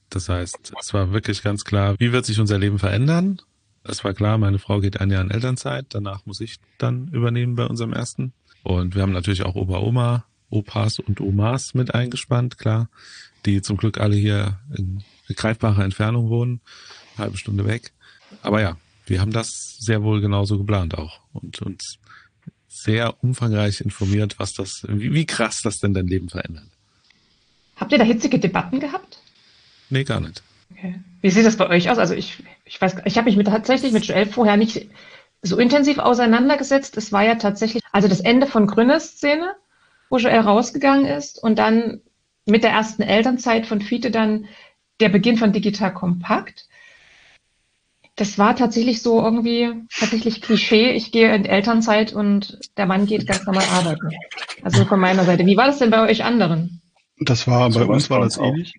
Das 0.10 0.30
heißt, 0.30 0.74
es 0.80 0.94
war 0.94 1.14
wirklich 1.14 1.42
ganz 1.42 1.64
klar, 1.64 1.96
wie 1.98 2.12
wird 2.12 2.26
sich 2.26 2.40
unser 2.40 2.60
Leben 2.60 2.80
verändern? 2.80 3.42
Es 3.84 4.04
war 4.04 4.14
klar, 4.14 4.38
meine 4.38 4.60
Frau 4.60 4.80
geht 4.80 5.00
ein 5.00 5.10
Jahr 5.10 5.22
in 5.22 5.32
Elternzeit, 5.32 5.88
danach 5.90 6.26
muss 6.26 6.42
ich 6.42 6.58
dann 6.78 7.08
übernehmen 7.08 7.56
bei 7.56 7.66
unserem 7.66 7.94
ersten. 7.94 8.34
Und 8.64 8.94
wir 8.94 9.02
haben 9.02 9.14
natürlich 9.14 9.44
auch 9.44 9.56
Opa, 9.56 9.80
Oma, 9.80 10.26
Opas 10.50 11.00
und 11.00 11.22
Omas 11.22 11.74
mit 11.74 11.96
eingespannt, 11.96 12.60
klar, 12.60 12.90
die 13.46 13.62
zum 13.62 13.78
Glück 13.78 14.00
alle 14.00 14.16
hier 14.16 14.60
in 14.78 15.04
greifbarer 15.34 15.84
Entfernung 15.84 16.30
wohnen, 16.30 16.62
halbe 17.18 17.38
Stunde 17.38 17.66
weg. 17.66 17.94
Aber 18.44 18.62
ja, 18.62 18.78
wir 19.12 19.20
haben 19.22 19.32
das 19.32 19.76
sehr 19.78 20.04
wohl 20.04 20.22
genauso 20.22 20.58
geplant 20.58 20.98
auch 20.98 21.20
und 21.34 21.62
uns 21.62 22.00
sehr 22.68 23.22
umfangreich 23.22 23.82
informiert, 23.82 24.40
was 24.40 24.54
das, 24.54 24.86
wie, 24.88 25.14
wie 25.14 25.26
krass 25.26 25.62
das 25.62 25.80
denn 25.80 25.94
dein 25.94 26.08
Leben 26.08 26.30
verändert. 26.30 26.66
Habt 27.76 27.92
ihr 27.92 27.98
da 27.98 28.06
hitzige 28.06 28.40
Debatten 28.40 28.80
gehabt? 28.80 29.20
Nee, 29.90 30.06
gar 30.06 30.22
nicht. 30.22 30.42
Okay. 30.72 30.96
Wie 31.20 31.30
sieht 31.30 31.46
das 31.46 31.58
bei 31.58 31.68
euch 31.68 31.90
aus? 31.90 31.98
Also 31.98 32.14
ich, 32.14 32.42
ich 32.64 32.80
weiß, 32.80 32.96
ich 33.04 33.18
habe 33.18 33.26
mich 33.26 33.36
mit, 33.36 33.48
tatsächlich 33.48 33.92
mit 33.92 34.06
Joel 34.06 34.26
vorher 34.28 34.56
nicht 34.56 34.88
so 35.42 35.58
intensiv 35.58 35.98
auseinandergesetzt. 35.98 36.96
Es 36.96 37.12
war 37.12 37.26
ja 37.26 37.36
tatsächlich, 37.36 37.84
also 37.92 38.08
das 38.08 38.22
Ende 38.22 38.48
von 38.48 38.66
Grünes 38.66 39.18
Szene, 39.18 39.54
wo 40.10 40.18
Joel 40.18 40.40
rausgegangen 40.40 41.06
ist 41.06 41.44
und 41.44 41.60
dann 41.60 42.00
mit 42.46 42.64
der 42.64 42.72
ersten 42.72 43.02
Elternzeit 43.02 43.68
von 43.68 43.82
Fiete 43.82 44.10
dann 44.10 44.46
der 45.02 45.10
Beginn 45.10 45.38
von 45.38 45.52
Digital 45.52 45.94
Kompakt 45.94 46.68
das 48.22 48.38
war 48.38 48.56
tatsächlich 48.56 49.02
so 49.02 49.20
irgendwie 49.20 49.74
tatsächlich 49.98 50.44
Klischee. 50.44 50.92
Ich 50.92 51.12
gehe 51.12 51.34
in 51.34 51.44
Elternzeit 51.44 52.14
und 52.14 52.60
der 52.78 52.86
Mann 52.86 53.08
geht 53.08 53.26
ganz 53.26 53.44
normal 53.48 53.64
arbeiten. 53.74 54.10
Also 54.62 54.86
von 54.86 55.00
meiner 55.00 55.24
Seite. 55.24 55.44
Wie 55.48 55.58
war 55.58 55.66
das 55.66 55.80
denn 55.80 55.90
bei 55.90 56.08
euch 56.08 56.24
anderen? 56.24 56.84
Das 57.20 57.48
war 57.48 57.72
bei 57.72 57.84
uns 57.84 58.12
war 58.12 58.20
das 58.20 58.38
ähnlich. 58.38 58.76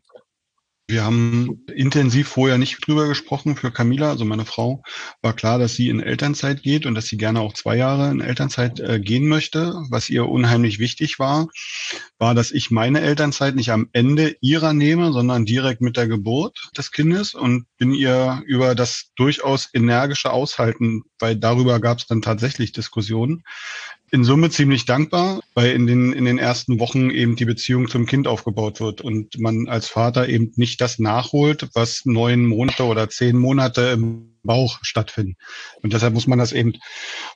Wir 0.88 1.04
haben 1.04 1.64
intensiv 1.74 2.28
vorher 2.28 2.58
nicht 2.58 2.86
drüber 2.86 3.06
gesprochen. 3.06 3.56
Für 3.56 3.70
Camila, 3.70 4.10
also 4.10 4.24
meine 4.24 4.44
Frau, 4.44 4.82
war 5.22 5.32
klar, 5.32 5.58
dass 5.58 5.74
sie 5.74 5.88
in 5.88 6.00
Elternzeit 6.00 6.62
geht 6.62 6.86
und 6.86 6.94
dass 6.94 7.06
sie 7.06 7.16
gerne 7.16 7.40
auch 7.40 7.54
zwei 7.54 7.76
Jahre 7.76 8.10
in 8.10 8.20
Elternzeit 8.20 8.80
äh, 8.80 9.00
gehen 9.00 9.28
möchte. 9.28 9.74
Was 9.90 10.10
ihr 10.10 10.28
unheimlich 10.28 10.80
wichtig 10.80 11.18
war, 11.18 11.48
war, 12.18 12.34
dass 12.34 12.50
ich 12.50 12.70
meine 12.70 13.00
Elternzeit 13.00 13.54
nicht 13.54 13.70
am 13.70 13.88
Ende 13.92 14.36
ihrer 14.40 14.72
nehme, 14.72 15.12
sondern 15.12 15.44
direkt 15.44 15.80
mit 15.80 15.96
der 15.96 16.08
Geburt 16.08 16.70
des 16.76 16.90
Kindes 16.90 17.32
und 17.32 17.66
bin 17.78 17.94
ihr 17.94 18.42
über 18.46 18.74
das 18.74 19.12
durchaus 19.16 19.68
energische 19.72 20.32
Aushalten, 20.32 21.02
weil 21.18 21.36
darüber 21.36 21.80
gab 21.80 21.98
es 21.98 22.06
dann 22.06 22.22
tatsächlich 22.22 22.72
Diskussionen, 22.72 23.44
in 24.12 24.24
Summe 24.24 24.50
ziemlich 24.50 24.84
dankbar, 24.84 25.40
weil 25.54 25.70
in 25.70 25.86
den, 25.86 26.12
in 26.12 26.26
den 26.26 26.36
ersten 26.36 26.78
Wochen 26.78 27.08
eben 27.08 27.34
die 27.34 27.46
Beziehung 27.46 27.88
zum 27.88 28.04
Kind 28.04 28.28
aufgebaut 28.28 28.78
wird 28.78 29.00
und 29.00 29.40
man 29.40 29.68
als 29.68 29.88
Vater 29.88 30.28
eben 30.28 30.52
nicht 30.56 30.82
das 30.82 30.98
nachholt, 30.98 31.70
was 31.72 32.02
neun 32.04 32.44
Monate 32.44 32.84
oder 32.84 33.08
zehn 33.08 33.38
Monate 33.38 33.80
im 33.94 34.34
Bauch 34.42 34.80
stattfinden. 34.82 35.36
Und 35.82 35.94
deshalb 35.94 36.12
muss 36.12 36.26
man 36.26 36.38
das 36.38 36.52
eben 36.52 36.74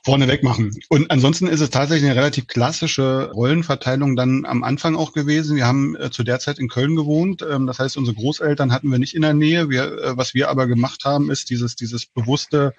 vorneweg 0.03 0.43
machen. 0.43 0.71
Und 0.87 1.09
ansonsten 1.09 1.47
ist 1.47 1.61
es 1.61 1.71
tatsächlich 1.71 2.11
eine 2.11 2.19
relativ 2.19 2.45
klassische 2.45 3.31
Rollenverteilung 3.33 4.15
dann 4.15 4.45
am 4.45 4.63
Anfang 4.63 4.95
auch 4.95 5.13
gewesen. 5.13 5.55
Wir 5.55 5.65
haben 5.65 5.95
äh, 5.95 6.11
zu 6.11 6.23
der 6.23 6.39
Zeit 6.39 6.59
in 6.59 6.67
Köln 6.67 6.95
gewohnt. 6.95 7.43
Ähm, 7.49 7.65
das 7.65 7.79
heißt, 7.79 7.97
unsere 7.97 8.15
Großeltern 8.15 8.71
hatten 8.71 8.91
wir 8.91 8.99
nicht 8.99 9.15
in 9.15 9.23
der 9.23 9.33
Nähe. 9.33 9.69
Wir, 9.71 9.83
äh, 9.83 10.17
was 10.17 10.35
wir 10.35 10.49
aber 10.49 10.67
gemacht 10.67 11.05
haben, 11.05 11.31
ist 11.31 11.49
dieses, 11.49 11.75
dieses 11.75 12.05
bewusste 12.05 12.73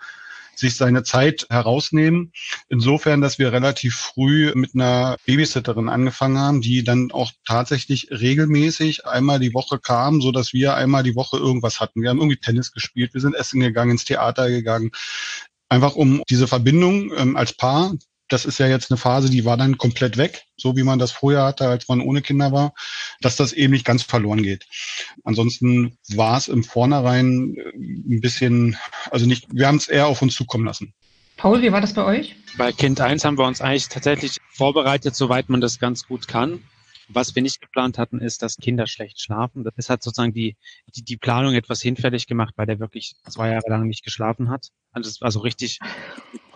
sich 0.58 0.76
seine 0.76 1.02
Zeit 1.02 1.46
herausnehmen. 1.50 2.32
Insofern, 2.68 3.20
dass 3.20 3.38
wir 3.38 3.52
relativ 3.52 3.96
früh 3.96 4.52
mit 4.54 4.74
einer 4.74 5.16
Babysitterin 5.26 5.88
angefangen 5.88 6.38
haben, 6.38 6.60
die 6.60 6.84
dann 6.84 7.10
auch 7.12 7.32
tatsächlich 7.46 8.08
regelmäßig 8.10 9.06
einmal 9.06 9.38
die 9.38 9.54
Woche 9.54 9.78
kam, 9.78 10.20
so 10.20 10.32
dass 10.32 10.52
wir 10.52 10.74
einmal 10.74 11.02
die 11.02 11.16
Woche 11.16 11.36
irgendwas 11.36 11.80
hatten. 11.80 12.02
Wir 12.02 12.10
haben 12.10 12.18
irgendwie 12.18 12.40
Tennis 12.40 12.72
gespielt, 12.72 13.14
wir 13.14 13.20
sind 13.20 13.34
essen 13.34 13.60
gegangen, 13.60 13.92
ins 13.92 14.04
Theater 14.04 14.48
gegangen. 14.48 14.90
Einfach 15.68 15.96
um 15.96 16.22
diese 16.30 16.48
Verbindung 16.48 17.12
ähm, 17.14 17.36
als 17.36 17.52
Paar 17.52 17.92
das 18.28 18.44
ist 18.44 18.58
ja 18.58 18.68
jetzt 18.68 18.90
eine 18.90 18.98
Phase, 18.98 19.30
die 19.30 19.44
war 19.44 19.56
dann 19.56 19.78
komplett 19.78 20.16
weg, 20.16 20.44
so 20.56 20.76
wie 20.76 20.82
man 20.82 20.98
das 20.98 21.10
vorher 21.10 21.44
hatte, 21.44 21.68
als 21.68 21.88
man 21.88 22.00
ohne 22.00 22.22
Kinder 22.22 22.52
war, 22.52 22.74
dass 23.20 23.36
das 23.36 23.52
eben 23.52 23.72
nicht 23.72 23.84
ganz 23.84 24.02
verloren 24.02 24.42
geht. 24.42 24.66
Ansonsten 25.24 25.96
war 26.14 26.36
es 26.36 26.48
im 26.48 26.64
Vornherein 26.64 27.56
äh, 27.56 27.76
ein 27.76 28.20
bisschen, 28.20 28.76
also 29.10 29.26
nicht, 29.26 29.46
wir 29.50 29.66
haben 29.66 29.76
es 29.76 29.88
eher 29.88 30.06
auf 30.06 30.22
uns 30.22 30.34
zukommen 30.34 30.66
lassen. 30.66 30.94
Paul, 31.36 31.62
wie 31.62 31.72
war 31.72 31.80
das 31.80 31.94
bei 31.94 32.04
euch? 32.04 32.34
Bei 32.56 32.72
Kind 32.72 33.00
1 33.00 33.24
haben 33.24 33.38
wir 33.38 33.46
uns 33.46 33.60
eigentlich 33.60 33.88
tatsächlich 33.88 34.38
vorbereitet, 34.50 35.14
soweit 35.14 35.48
man 35.48 35.60
das 35.60 35.78
ganz 35.78 36.06
gut 36.06 36.26
kann. 36.26 36.62
Was 37.08 37.34
wir 37.34 37.42
nicht 37.42 37.60
geplant 37.60 37.98
hatten, 37.98 38.20
ist, 38.20 38.42
dass 38.42 38.56
Kinder 38.56 38.86
schlecht 38.86 39.20
schlafen. 39.20 39.64
Das 39.76 39.88
hat 39.88 40.02
sozusagen 40.02 40.32
die, 40.32 40.56
die, 40.94 41.02
die 41.02 41.16
Planung 41.16 41.54
etwas 41.54 41.80
hinfällig 41.80 42.26
gemacht, 42.26 42.54
weil 42.56 42.66
der 42.66 42.80
wirklich 42.80 43.14
zwei 43.28 43.50
Jahre 43.50 43.68
lang 43.68 43.86
nicht 43.86 44.04
geschlafen 44.04 44.50
hat. 44.50 44.68
Also, 44.92 45.24
also 45.24 45.40
richtig 45.40 45.78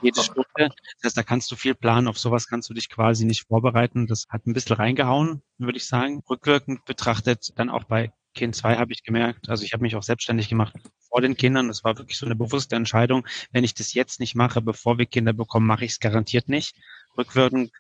jede 0.03 0.23
Stunde. 0.23 0.45
Das 0.57 1.05
heißt, 1.05 1.17
da 1.17 1.23
kannst 1.23 1.51
du 1.51 1.57
viel 1.57 1.75
planen, 1.75 2.09
auf 2.09 2.19
sowas 2.19 2.49
kannst 2.49 2.69
du 2.69 2.75
dich 2.75 2.89
quasi 2.89 3.25
nicht 3.25 3.47
vorbereiten. 3.47 4.07
Das 4.07 4.27
hat 4.29 4.47
ein 4.47 4.53
bisschen 4.53 4.77
reingehauen, 4.77 5.43
würde 5.59 5.79
ich 5.79 5.87
sagen. 5.87 6.23
Rückwirkend 6.29 6.85
betrachtet, 6.85 7.53
dann 7.57 7.71
auch 7.71 7.85
bei 7.85 8.13
Kind 8.35 8.57
2 8.57 8.77
habe 8.77 8.93
ich 8.93 9.03
gemerkt, 9.03 9.51
also 9.51 9.63
ich 9.65 9.75
habe 9.75 9.83
mich 9.83 9.95
auch 9.95 10.03
selbstständig 10.03 10.49
gemacht 10.49 10.75
vor 11.09 11.21
den 11.21 11.37
Kindern. 11.37 11.69
Das 11.69 11.85
war 11.85 11.99
wirklich 11.99 12.19
so 12.19 12.25
eine 12.27 12.35
bewusste 12.35 12.77
Entscheidung. 12.77 13.27
Wenn 13.51 13.65
ich 13.65 13.75
das 13.75 13.93
jetzt 13.93 14.21
nicht 14.21 14.35
mache, 14.35 14.63
bevor 14.63 14.99
wir 14.99 15.07
Kinder 15.07 15.33
bekommen, 15.33 15.67
mache 15.67 15.85
ich 15.85 15.93
es 15.93 16.01
garantiert 16.01 16.49
nicht. 16.49 16.75
Rückwirkend 17.17 17.71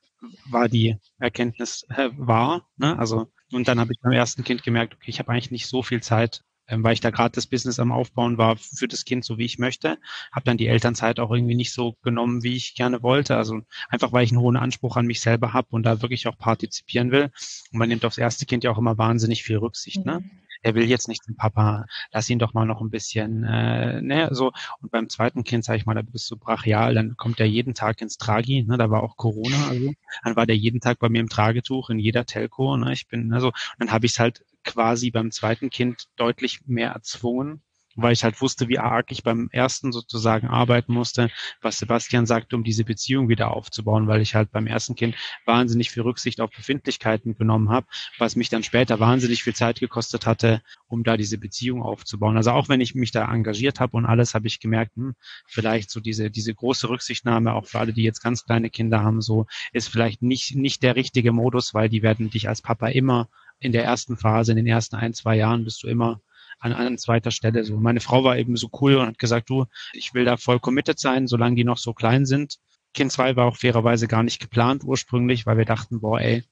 war 0.51 0.69
die 0.69 0.97
Erkenntnis 1.19 1.85
äh, 1.91 2.11
wahr. 2.17 2.69
Ne? 2.77 2.99
Also 2.99 3.31
und 3.51 3.69
dann 3.69 3.81
habe 3.81 3.93
ich 3.93 4.01
beim 4.01 4.13
ersten 4.13 4.45
Kind 4.45 4.63
gemerkt, 4.63 4.95
okay, 4.95 5.11
ich 5.11 5.19
habe 5.19 5.31
eigentlich 5.31 5.51
nicht 5.51 5.67
so 5.67 5.83
viel 5.83 6.03
Zeit 6.03 6.43
ähm, 6.69 6.85
weil 6.85 6.95
ich 6.95 7.01
da 7.01 7.11
gerade 7.11 7.35
das 7.35 7.47
Business 7.47 7.79
am 7.79 7.93
Aufbauen 7.93 8.39
war 8.39 8.57
für 8.57 8.89
das 8.89 9.05
Kind, 9.05 9.25
so 9.25 9.37
wie 9.37 9.45
ich 9.45 9.59
möchte. 9.59 9.99
Habe 10.33 10.45
dann 10.45 10.57
die 10.57 10.69
Elternzeit 10.69 11.21
auch 11.21 11.31
irgendwie 11.31 11.55
nicht 11.55 11.73
so 11.73 11.97
genommen, 12.03 12.43
wie 12.43 12.57
ich 12.57 12.75
gerne 12.75 13.03
wollte. 13.03 13.37
Also 13.37 13.61
einfach, 13.89 14.13
weil 14.13 14.25
ich 14.25 14.31
einen 14.31 14.41
hohen 14.41 14.57
Anspruch 14.57 14.97
an 14.97 15.07
mich 15.07 15.21
selber 15.21 15.53
habe 15.53 15.69
und 15.71 15.83
da 15.83 16.03
wirklich 16.03 16.27
auch 16.29 16.39
partizipieren 16.39 17.11
will. 17.11 17.31
Und 17.73 17.79
man 17.79 17.89
nimmt 17.89 18.05
aufs 18.05 18.19
erste 18.19 18.47
Kind 18.47 18.65
ja 18.65 18.71
auch 18.71 18.79
immer 18.79 18.97
wahnsinnig 18.97 19.43
viel 19.43 19.59
Rücksicht. 19.59 20.05
Ne? 20.05 20.21
Mhm. 20.21 20.27
Ne? 20.27 20.31
Er 20.62 20.75
will 20.75 20.85
jetzt 20.85 21.09
nicht 21.09 21.25
zum 21.25 21.37
Papa, 21.37 21.87
lass 22.12 22.31
ihn 22.31 22.38
doch 22.38 22.55
mal 22.55 22.64
noch 22.66 22.81
ein 22.81 22.90
bisschen, 22.90 23.44
äh, 23.44 24.01
ne, 24.01 24.29
so. 24.33 24.53
Und 24.81 24.90
beim 24.90 25.09
zweiten 25.09 25.44
Kind, 25.44 25.64
sag 25.64 25.77
ich 25.77 25.87
mal, 25.87 25.94
da 25.94 26.03
bist 26.03 26.31
du 26.31 26.37
brachial, 26.37 26.94
dann 26.94 27.16
kommt 27.16 27.40
er 27.40 27.46
jeden 27.46 27.75
Tag 27.75 28.01
ins 28.01 28.16
Tragi, 28.18 28.62
ne, 28.62 28.79
da 28.79 28.90
war 28.90 29.03
auch 29.03 29.16
Corona, 29.16 29.68
also, 29.68 29.92
dann 30.25 30.37
war 30.37 30.46
der 30.46 30.57
jeden 30.57 30.81
Tag 30.81 30.98
bei 30.98 31.09
mir 31.09 31.20
im 31.20 31.29
Tragetuch, 31.29 31.90
in 31.90 31.98
jeder 31.98 32.27
Telco, 32.27 32.77
ne, 32.77 32.92
ich 32.92 33.09
bin, 33.09 33.33
also, 33.33 33.53
dann 33.79 33.92
habe 33.92 34.07
ich 34.07 34.12
es 34.12 34.18
halt 34.18 34.44
quasi 34.64 35.11
beim 35.11 35.31
zweiten 35.31 35.70
Kind 35.70 36.07
deutlich 36.16 36.61
mehr 36.66 36.90
erzwungen, 36.92 37.62
weil 37.97 38.13
ich 38.13 38.25
halt 38.25 38.41
wusste, 38.41 38.69
wie 38.69 38.79
arg 38.79 39.11
ich 39.11 39.23
beim 39.23 39.49
ersten 39.53 39.93
sozusagen 39.93 40.49
arbeiten 40.49 40.93
musste, 40.93 41.31
was 41.61 41.79
Sebastian 41.79 42.27
sagte, 42.27 42.57
um 42.57 42.65
diese 42.65 42.85
Beziehung 42.85 43.29
wieder 43.29 43.51
aufzubauen, 43.55 44.07
weil 44.09 44.21
ich 44.21 44.35
halt 44.35 44.51
beim 44.51 44.67
ersten 44.67 44.95
Kind 44.95 45.17
wahnsinnig 45.45 45.91
viel 45.91 46.03
Rücksicht 46.03 46.41
auf 46.41 46.51
Befindlichkeiten 46.51 47.37
genommen 47.37 47.71
habe, 47.71 47.87
was 48.19 48.37
mich 48.37 48.49
dann 48.49 48.63
später 48.63 49.01
wahnsinnig 49.01 49.43
viel 49.43 49.55
Zeit 49.55 49.81
gekostet 49.81 50.27
hatte, 50.27 50.63
um 50.89 51.05
da 51.05 51.17
diese 51.17 51.39
Beziehung 51.39 51.83
aufzubauen. 51.83 52.37
Also 52.37 52.53
auch 52.53 52.69
wenn 52.69 52.81
ich 52.81 52.95
mich 52.95 53.11
da 53.11 53.31
engagiert 53.33 53.81
habe 53.81 53.97
und 53.97 54.07
alles, 54.07 54.35
habe 54.35 54.47
ich 54.47 54.61
gemerkt, 54.61 54.97
hm, 54.97 55.15
vielleicht 55.47 55.91
so 55.91 56.01
diese, 56.01 56.31
diese 56.31 56.55
große 56.55 56.89
Rücksichtnahme, 56.89 57.55
auch 57.55 57.67
für 57.67 57.79
alle, 57.79 57.93
die 57.93 58.03
jetzt 58.03 58.23
ganz 58.23 58.45
kleine 58.45 58.71
Kinder 58.71 59.03
haben, 59.03 59.21
so 59.21 59.47
ist 59.73 59.89
vielleicht 59.89 60.23
nicht, 60.23 60.55
nicht 60.55 60.83
der 60.83 60.97
richtige 60.97 61.33
Modus, 61.33 61.75
weil 61.75 61.89
die 61.89 62.03
werden 62.03 62.31
dich 62.31 62.49
als 62.49 62.63
Papa 62.63 62.89
immer 62.89 63.29
in 63.59 63.73
der 63.73 63.85
ersten 63.85 64.17
Phase, 64.17 64.53
in 64.53 64.57
den 64.57 64.67
ersten 64.67 64.97
ein, 64.97 65.15
zwei 65.15 65.37
Jahren 65.37 65.65
bist 65.65 65.83
du 65.83 65.89
immer 65.89 66.21
an, 66.62 66.72
an 66.72 66.98
zweiter 66.98 67.31
Stelle. 67.31 67.64
So, 67.64 67.77
meine 67.77 68.01
Frau 68.01 68.25
war 68.25 68.38
eben 68.38 68.57
so 68.57 68.70
cool 68.81 68.96
und 68.96 69.07
hat 69.07 69.18
gesagt, 69.18 69.51
du, 69.51 69.66
ich 69.92 70.14
will 70.14 70.25
da 70.25 70.37
voll 70.37 70.61
committed 70.61 70.98
sein, 70.98 71.27
solange 71.27 71.57
die 71.57 71.64
noch 71.64 71.79
so 71.79 71.92
klein 71.92 72.25
sind. 72.25 72.59
Kind 72.94 73.11
2 73.11 73.37
war 73.37 73.46
auch 73.46 73.57
fairerweise 73.57 74.07
gar 74.07 74.22
nicht 74.22 74.40
geplant 74.40 74.85
ursprünglich, 74.85 75.44
weil 75.44 75.59
wir 75.59 75.64
dachten, 75.64 76.01
boah, 76.01 76.20
ey, 76.20 76.44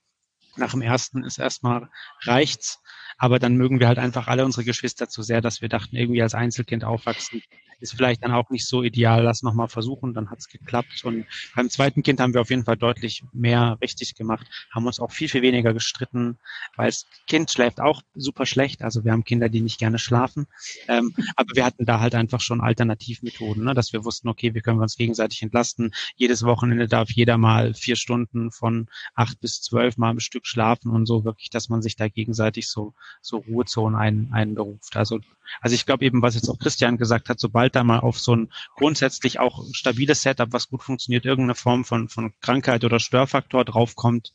nach 0.57 0.73
dem 0.73 0.83
ersten 0.83 1.23
ist 1.25 1.39
erstmal 1.39 1.89
reicht's. 2.23 2.83
Aber 3.21 3.39
dann 3.39 3.55
mögen 3.57 3.81
wir 3.81 3.87
halt 3.87 3.99
einfach 3.99 4.29
alle 4.29 4.47
unsere 4.47 4.65
Geschwister 4.65 5.11
zu 5.11 5.21
sehr, 5.21 5.43
dass 5.43 5.61
wir 5.61 5.69
dachten, 5.69 5.95
irgendwie 5.95 6.23
als 6.23 6.35
Einzelkind 6.35 6.85
aufwachsen 6.85 7.43
ist 7.81 7.95
vielleicht 7.95 8.23
dann 8.23 8.33
auch 8.33 8.51
nicht 8.51 8.67
so 8.67 8.83
ideal. 8.83 9.23
Lass 9.23 9.43
nochmal 9.43 9.69
versuchen, 9.69 10.15
dann 10.15 10.31
hat's 10.31 10.49
geklappt. 10.49 11.05
Und 11.05 11.27
beim 11.57 11.71
zweiten 11.71 12.03
Kind 12.03 12.21
haben 12.21 12.35
wir 12.35 12.41
auf 12.41 12.51
jeden 12.51 12.65
Fall 12.65 12.77
deutlich 12.77 13.25
mehr 13.33 13.79
richtig 13.81 14.15
gemacht, 14.15 14.47
haben 14.73 14.87
uns 14.87 15.01
auch 15.01 15.11
viel, 15.11 15.29
viel 15.29 15.43
weniger 15.43 15.73
gestritten, 15.73 16.39
weil 16.77 16.87
das 16.87 17.07
Kind 17.27 17.51
schläft 17.51 17.81
auch 17.81 18.03
super 18.15 18.47
schlecht. 18.47 18.83
Also 18.83 19.05
wir 19.05 19.13
haben 19.13 19.25
Kinder, 19.25 19.49
die 19.49 19.61
nicht 19.61 19.79
gerne 19.79 19.99
schlafen. 19.99 20.47
Ähm, 20.89 21.15
aber 21.37 21.55
wir 21.55 21.65
hatten 21.65 21.87
da 21.87 22.01
halt 22.01 22.15
einfach 22.15 22.41
schon 22.41 22.61
Alternativmethoden, 22.61 23.65
ne? 23.65 23.75
dass 23.75 23.93
wir 23.93 24.05
wussten, 24.05 24.29
okay, 24.29 24.55
wir 24.55 24.61
können 24.61 24.81
uns 24.81 24.97
gegenseitig 24.97 25.43
entlasten. 25.43 25.93
Jedes 26.17 26.45
Wochenende 26.45 26.87
darf 26.87 27.11
jeder 27.11 27.39
mal 27.39 27.75
vier 27.75 27.97
Stunden 27.97 28.51
von 28.51 28.89
acht 29.15 29.41
bis 29.41 29.63
zwölf 29.63 29.97
Mal 29.97 30.13
im 30.13 30.21
Stück 30.21 30.47
schlafen 30.47 30.91
und 30.91 31.07
so 31.07 31.25
wirklich, 31.25 31.51
dass 31.51 31.69
man 31.69 31.83
sich 31.83 31.97
da 31.97 32.09
gegenseitig 32.09 32.69
so, 32.69 32.95
so 33.21 33.39
Ruhezonen 33.39 33.99
ein, 33.99 34.31
einberuft. 34.33 34.97
Also 34.97 35.21
also 35.61 35.75
ich 35.75 35.87
glaube 35.87 36.05
eben, 36.05 36.23
was 36.23 36.35
jetzt 36.35 36.49
auch 36.49 36.59
Christian 36.59 36.97
gesagt 36.97 37.29
hat, 37.29 37.41
sobald 37.41 37.75
da 37.75 37.85
mal 37.85 38.01
auf 38.01 38.19
so 38.19 38.35
ein 38.35 38.53
grundsätzlich 38.77 39.39
auch 39.39 39.65
stabiles 39.73 40.23
Setup, 40.23 40.53
was 40.53 40.69
gut 40.69 40.83
funktioniert, 40.83 41.25
irgendeine 41.25 41.55
Form 41.55 41.85
von, 41.85 42.09
von 42.09 42.33
Krankheit 42.41 42.85
oder 42.85 43.01
Störfaktor 43.01 43.65
draufkommt, 43.65 44.33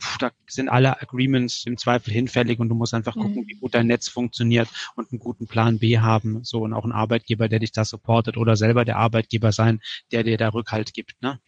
pf, 0.00 0.18
da 0.18 0.30
sind 0.48 0.68
alle 0.68 1.00
Agreements 1.00 1.64
im 1.66 1.76
Zweifel 1.76 2.12
hinfällig 2.12 2.58
und 2.58 2.68
du 2.68 2.74
musst 2.74 2.94
einfach 2.94 3.14
gucken, 3.14 3.42
mhm. 3.42 3.48
wie 3.48 3.58
gut 3.58 3.74
dein 3.74 3.86
Netz 3.86 4.08
funktioniert 4.08 4.68
und 4.96 5.12
einen 5.12 5.20
guten 5.20 5.46
Plan 5.46 5.78
B 5.78 5.98
haben. 5.98 6.42
So 6.42 6.62
und 6.62 6.72
auch 6.72 6.84
ein 6.84 6.92
Arbeitgeber, 6.92 7.48
der 7.48 7.60
dich 7.60 7.72
da 7.72 7.84
supportet 7.84 8.36
oder 8.36 8.56
selber 8.56 8.84
der 8.84 8.96
Arbeitgeber 8.96 9.52
sein, 9.52 9.80
der 10.12 10.24
dir 10.24 10.36
da 10.36 10.48
Rückhalt 10.48 10.94
gibt. 10.94 11.22
Ne? 11.22 11.40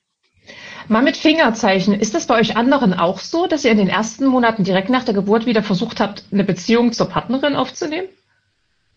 Mal 0.89 1.03
mit 1.03 1.17
Fingerzeichen. 1.17 1.95
Ist 1.95 2.15
das 2.15 2.27
bei 2.27 2.39
euch 2.39 2.57
anderen 2.57 2.95
auch 2.95 3.19
so, 3.19 3.47
dass 3.47 3.65
ihr 3.65 3.71
in 3.71 3.79
den 3.79 3.89
ersten 3.89 4.27
Monaten 4.27 4.65
direkt 4.65 4.89
nach 4.89 5.05
der 5.05 5.15
Geburt 5.15 5.45
wieder 5.45 5.63
versucht 5.63 6.01
habt, 6.01 6.25
eine 6.33 6.45
Beziehung 6.45 6.93
zur 6.93 7.09
Partnerin 7.09 7.57
aufzunehmen? 7.57 8.09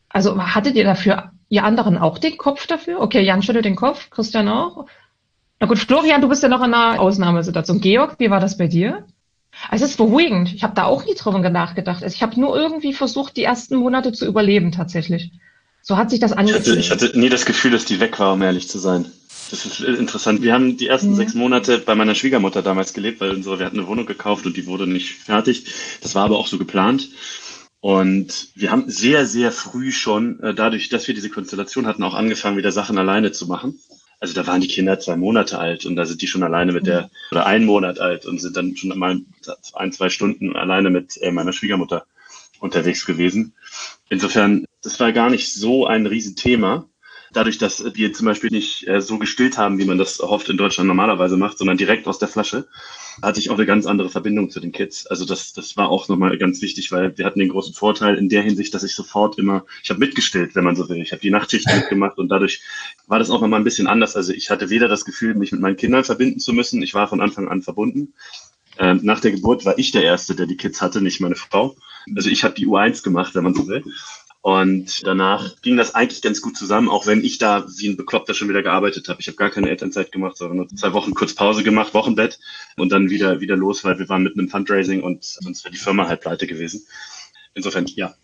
Also 0.08 0.42
hattet 0.42 0.76
ihr 0.76 0.84
dafür, 0.84 1.32
ihr 1.50 1.64
anderen 1.64 1.98
auch 1.98 2.18
den 2.18 2.38
Kopf 2.38 2.68
dafür? 2.68 3.02
Okay, 3.02 3.22
Jan 3.22 3.44
schüttelt 3.44 3.66
den 3.66 3.76
Kopf, 3.76 4.10
Christian 4.10 4.48
auch. 4.48 4.86
Na 5.60 5.68
gut, 5.68 5.80
Florian, 5.80 6.22
du 6.22 6.30
bist 6.30 6.44
ja 6.44 6.50
noch 6.50 6.64
in 6.64 6.74
einer 6.74 7.00
Ausnahmesituation. 7.00 7.82
Georg, 7.82 8.16
wie 8.20 8.30
war 8.30 8.40
das 8.40 8.58
bei 8.58 8.68
dir? 8.68 9.06
Also 9.70 9.86
es 9.86 9.92
ist 9.92 9.98
beruhigend. 9.98 10.54
Ich 10.54 10.64
habe 10.64 10.74
da 10.74 10.86
auch 10.86 11.06
nie 11.06 11.14
drüber 11.14 11.50
nachgedacht. 11.50 12.04
Also 12.04 12.16
ich 12.16 12.24
habe 12.24 12.40
nur 12.40 12.56
irgendwie 12.56 12.94
versucht, 12.94 13.38
die 13.38 13.44
ersten 13.44 13.76
Monate 13.76 14.12
zu 14.12 14.26
überleben 14.26 14.72
tatsächlich. 14.72 15.32
So 15.82 15.98
hat 15.98 16.10
sich 16.10 16.20
das 16.20 16.32
angefühlt. 16.32 16.80
Ich 16.80 16.92
hatte, 16.92 17.06
ich 17.06 17.10
hatte 17.10 17.20
nie 17.20 17.30
das 17.30 17.46
Gefühl, 17.46 17.72
dass 17.72 17.86
die 17.86 18.00
weg 18.00 18.20
war, 18.20 18.34
um 18.34 18.42
ehrlich 18.42 18.70
zu 18.70 18.80
sein. 18.80 19.06
Das 19.52 19.66
ist 19.66 19.82
interessant. 19.82 20.42
Wir 20.42 20.54
haben 20.54 20.78
die 20.78 20.88
ersten 20.88 21.12
mhm. 21.12 21.16
sechs 21.16 21.34
Monate 21.34 21.78
bei 21.78 21.94
meiner 21.94 22.16
Schwiegermutter 22.16 22.62
damals 22.62 22.94
gelebt, 22.94 23.20
weil 23.20 23.32
unsere, 23.32 23.60
wir 23.60 23.66
hatten 23.66 23.80
eine 23.80 23.88
Wohnung 23.88 24.06
gekauft 24.06 24.46
und 24.46 24.56
die 24.56 24.66
wurde 24.66 24.88
nicht 24.88 25.12
fertig. 25.12 25.66
Das 26.02 26.16
war 26.16 26.24
aber 26.24 26.38
auch 26.38 26.48
so 26.48 26.58
geplant. 26.58 27.10
Und 27.82 28.50
wir 28.56 28.72
haben 28.72 28.90
sehr, 28.90 29.26
sehr 29.26 29.52
früh 29.52 29.92
schon, 29.92 30.40
äh, 30.40 30.54
dadurch, 30.54 30.88
dass 30.88 31.08
wir 31.08 31.16
diese 31.16 31.30
Konstellation 31.30 31.86
hatten, 31.86 32.04
auch 32.04 32.14
angefangen, 32.14 32.56
wieder 32.56 32.72
Sachen 32.72 32.98
alleine 32.98 33.34
zu 33.34 33.46
machen. 33.48 33.78
Also 34.22 34.36
da 34.36 34.48
waren 34.48 34.62
die 34.62 34.68
Kinder 34.68 35.00
zwei 35.00 35.18
Monate 35.18 35.60
alt 35.60 35.86
und 35.86 35.96
da 35.96 36.06
sind 36.06 36.22
die 36.22 36.28
schon 36.28 36.44
alleine 36.44 36.72
mit 36.72 36.88
der, 36.88 37.10
oder 37.32 37.46
ein 37.46 37.66
Monat 37.66 38.00
alt 38.00 38.26
und 38.28 38.40
sind 38.40 38.56
dann 38.56 38.78
schon 38.78 38.98
mal 38.98 39.20
ein, 39.74 39.92
zwei 39.92 40.10
Stunden 40.10 40.56
alleine 40.56 40.92
mit 40.92 41.18
äh, 41.22 41.32
meiner 41.32 41.52
Schwiegermutter 41.52 42.06
unterwegs 42.60 43.06
gewesen. 43.06 43.54
Insofern, 44.10 44.66
das 44.82 45.00
war 45.00 45.12
gar 45.12 45.30
nicht 45.30 45.52
so 45.52 45.88
ein 45.88 46.06
Riesenthema 46.06 46.88
dadurch, 47.34 47.58
dass 47.58 47.84
wir 47.96 48.14
zum 48.14 48.26
Beispiel 48.26 48.50
nicht 48.50 48.88
äh, 48.88 49.02
so 49.02 49.18
gestillt 49.18 49.58
haben, 49.58 49.78
wie 49.78 49.86
man 49.86 49.98
das 49.98 50.20
oft 50.20 50.50
in 50.50 50.58
Deutschland 50.58 50.88
normalerweise 50.88 51.38
macht, 51.38 51.58
sondern 51.58 51.78
direkt 51.78 52.08
aus 52.08 52.20
der 52.20 52.28
Flasche, 52.28 52.68
hatte 53.22 53.40
ich 53.40 53.50
auch 53.50 53.56
eine 53.56 53.66
ganz 53.66 53.86
andere 53.86 54.10
Verbindung 54.10 54.50
zu 54.50 54.60
den 54.60 54.72
Kids. 54.72 55.08
Also 55.08 55.26
das, 55.26 55.54
das 55.54 55.78
war 55.78 55.90
auch 55.90 56.08
nochmal 56.08 56.38
ganz 56.38 56.62
wichtig, 56.62 56.92
weil 56.92 57.18
wir 57.18 57.26
hatten 57.26 57.40
den 57.40 57.50
großen 57.50 57.74
Vorteil 57.74 58.16
in 58.16 58.30
der 58.30 58.42
Hinsicht, 58.42 58.74
dass 58.74 58.84
ich 58.84 58.96
sofort 58.96 59.38
immer, 59.38 59.66
ich 59.84 59.90
habe 59.90 60.00
mitgestillt, 60.00 60.56
wenn 60.56 60.64
man 60.64 60.76
so 60.76 60.90
will. 60.90 61.02
Ich 61.02 61.12
habe 61.12 61.22
die 61.22 61.32
Nachtschicht 61.32 61.68
mitgemacht 61.76 62.18
und 62.18 62.30
dadurch 62.30 62.62
war 63.08 63.20
das 63.20 63.30
auch 63.30 63.42
nochmal 63.42 63.60
ein 63.60 63.66
bisschen 63.66 63.88
anders. 63.88 64.16
Also 64.16 64.34
ich 64.34 64.50
hatte 64.50 64.70
weder 64.70 64.88
das 64.88 65.06
Gefühl, 65.06 65.36
mich 65.36 65.52
mit 65.52 65.62
meinen 65.62 65.78
Kindern 65.78 66.04
verbinden 66.04 66.40
zu 66.40 66.54
müssen. 66.54 66.82
Ich 66.82 66.94
war 66.94 67.08
von 67.08 67.22
Anfang 67.22 67.48
an 67.48 67.62
verbunden. 67.62 68.14
Ähm, 68.78 69.02
nach 69.04 69.20
der 69.20 69.32
Geburt 69.32 69.66
war 69.66 69.78
ich 69.78 69.92
der 69.92 70.04
Erste, 70.04 70.36
der 70.36 70.48
die 70.48 70.58
Kids 70.58 70.82
hatte, 70.82 71.02
nicht 71.02 71.20
meine 71.20 71.36
Frau. 71.36 71.76
Also 72.16 72.30
ich 72.30 72.44
habe 72.44 72.56
die 72.56 72.68
U1 72.68 73.04
gemacht, 73.04 73.36
wenn 73.36 73.44
man 73.44 73.54
so 73.54 73.68
will. 73.68 73.84
Und 74.42 75.06
danach 75.06 75.62
ging 75.62 75.78
das 75.78 75.94
eigentlich 75.94 76.24
ganz 76.24 76.42
gut 76.42 76.58
zusammen, 76.58 76.90
auch 76.90 77.06
wenn 77.06 77.24
ich 77.24 77.38
da 77.38 77.66
wie 77.78 77.90
ein 77.90 77.98
Bekloppter 77.98 78.34
schon 78.34 78.50
wieder 78.50 78.64
gearbeitet 78.64 79.08
habe. 79.08 79.22
Ich 79.22 79.28
habe 79.28 79.38
gar 79.38 79.52
keine 79.52 79.70
Elternzeit 79.70 80.12
gemacht, 80.12 80.36
sondern 80.36 80.58
nur 80.58 80.68
zwei 80.70 80.94
Wochen 80.94 81.14
kurz 81.14 81.36
Pause 81.36 81.64
gemacht, 81.64 81.94
Wochenbett 81.94 82.40
und 82.76 82.92
dann 82.92 83.12
wieder 83.12 83.40
wieder 83.40 83.56
los, 83.56 83.84
weil 83.84 84.00
wir 84.00 84.10
waren 84.10 84.24
mit 84.24 84.34
einem 84.38 84.50
Fundraising 84.50 85.04
und 85.04 85.24
sonst 85.24 85.64
wäre 85.64 85.72
die 85.72 85.80
Firma 85.80 86.08
halt 86.08 86.22
pleite 86.22 86.48
gewesen. 86.48 86.88
Insofern, 87.54 87.86
ja, 87.86 88.16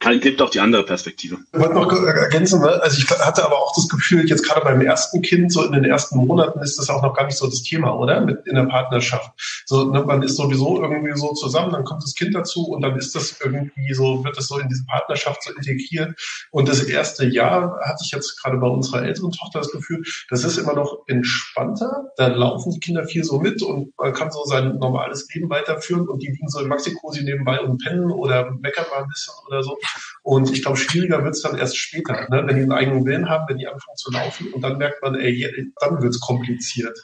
kann, 0.00 0.20
gibt 0.20 0.42
auch 0.42 0.50
die 0.50 0.60
andere 0.60 0.84
Perspektive. 0.84 1.38
Ich 1.52 1.60
wollte 1.60 1.74
noch 1.74 1.92
ergänzen, 1.92 2.60
ne? 2.60 2.80
also 2.82 2.98
ich 2.98 3.08
hatte 3.10 3.44
aber 3.44 3.58
auch 3.58 3.74
das 3.74 3.88
Gefühl, 3.88 4.28
jetzt 4.28 4.44
gerade 4.44 4.62
beim 4.62 4.80
ersten 4.80 5.22
Kind, 5.22 5.52
so 5.52 5.64
in 5.64 5.72
den 5.72 5.84
ersten 5.84 6.18
Monaten 6.18 6.60
ist 6.60 6.78
das 6.78 6.90
auch 6.90 7.02
noch 7.02 7.14
gar 7.14 7.26
nicht 7.26 7.36
so 7.36 7.46
das 7.46 7.62
Thema, 7.62 7.96
oder? 7.96 8.20
Mit 8.20 8.46
in 8.46 8.56
der 8.56 8.64
Partnerschaft. 8.64 9.30
So, 9.66 9.90
ne, 9.90 10.02
man 10.02 10.22
ist 10.22 10.36
sowieso 10.36 10.82
irgendwie 10.82 11.16
so 11.16 11.32
zusammen, 11.32 11.72
dann 11.72 11.84
kommt 11.84 12.02
das 12.02 12.14
Kind 12.14 12.34
dazu 12.34 12.66
und 12.66 12.82
dann 12.82 12.96
ist 12.96 13.14
das 13.14 13.40
irgendwie 13.42 13.94
so, 13.94 14.24
wird 14.24 14.36
das 14.36 14.48
so 14.48 14.58
in 14.58 14.68
diese 14.68 14.84
Partnerschaft 14.86 15.44
so 15.44 15.52
integriert. 15.52 16.18
Und 16.50 16.68
das 16.68 16.82
erste 16.82 17.26
Jahr 17.26 17.78
hatte 17.84 18.02
ich 18.04 18.10
jetzt 18.10 18.42
gerade 18.42 18.56
bei 18.56 18.66
unserer 18.66 19.04
älteren 19.04 19.30
Tochter 19.30 19.60
das 19.60 19.70
Gefühl, 19.70 20.02
das 20.30 20.44
ist 20.44 20.58
immer 20.58 20.74
noch 20.74 21.04
entspannter. 21.06 22.12
Da 22.16 22.28
laufen 22.28 22.72
die 22.72 22.80
Kinder 22.80 23.04
viel 23.04 23.22
so 23.22 23.38
mit 23.38 23.62
und 23.62 23.92
man 23.98 24.12
kann 24.12 24.30
so 24.30 24.44
sein 24.44 24.78
normales 24.78 25.28
Leben 25.32 25.50
weiterführen 25.50 26.08
und 26.08 26.22
die 26.22 26.28
liegen 26.28 26.48
so 26.48 26.60
in 26.60 26.68
Maxikosi 26.68 27.22
nebenbei 27.22 27.60
und 27.60 27.78
pennen 27.78 28.10
oder 28.10 28.50
meckern 28.50 28.86
mal 28.90 29.02
ein 29.02 29.08
bisschen 29.08 29.34
oder 29.46 29.62
so 29.62 29.67
so. 29.68 29.78
Und 30.22 30.52
ich 30.52 30.62
glaube, 30.62 30.76
schwieriger 30.76 31.22
wird 31.24 31.34
es 31.34 31.42
dann 31.42 31.56
erst 31.56 31.76
später, 31.76 32.26
ne? 32.30 32.42
wenn 32.46 32.56
die 32.56 32.62
einen 32.62 32.72
eigenen 32.72 33.04
Willen 33.06 33.28
haben, 33.28 33.44
wenn 33.48 33.58
die 33.58 33.66
anfangen 33.66 33.96
zu 33.96 34.10
laufen 34.10 34.52
und 34.52 34.62
dann 34.62 34.78
merkt 34.78 35.02
man, 35.02 35.14
ey, 35.14 35.72
dann 35.80 36.02
wird 36.02 36.14
es 36.14 36.20
kompliziert. 36.20 36.98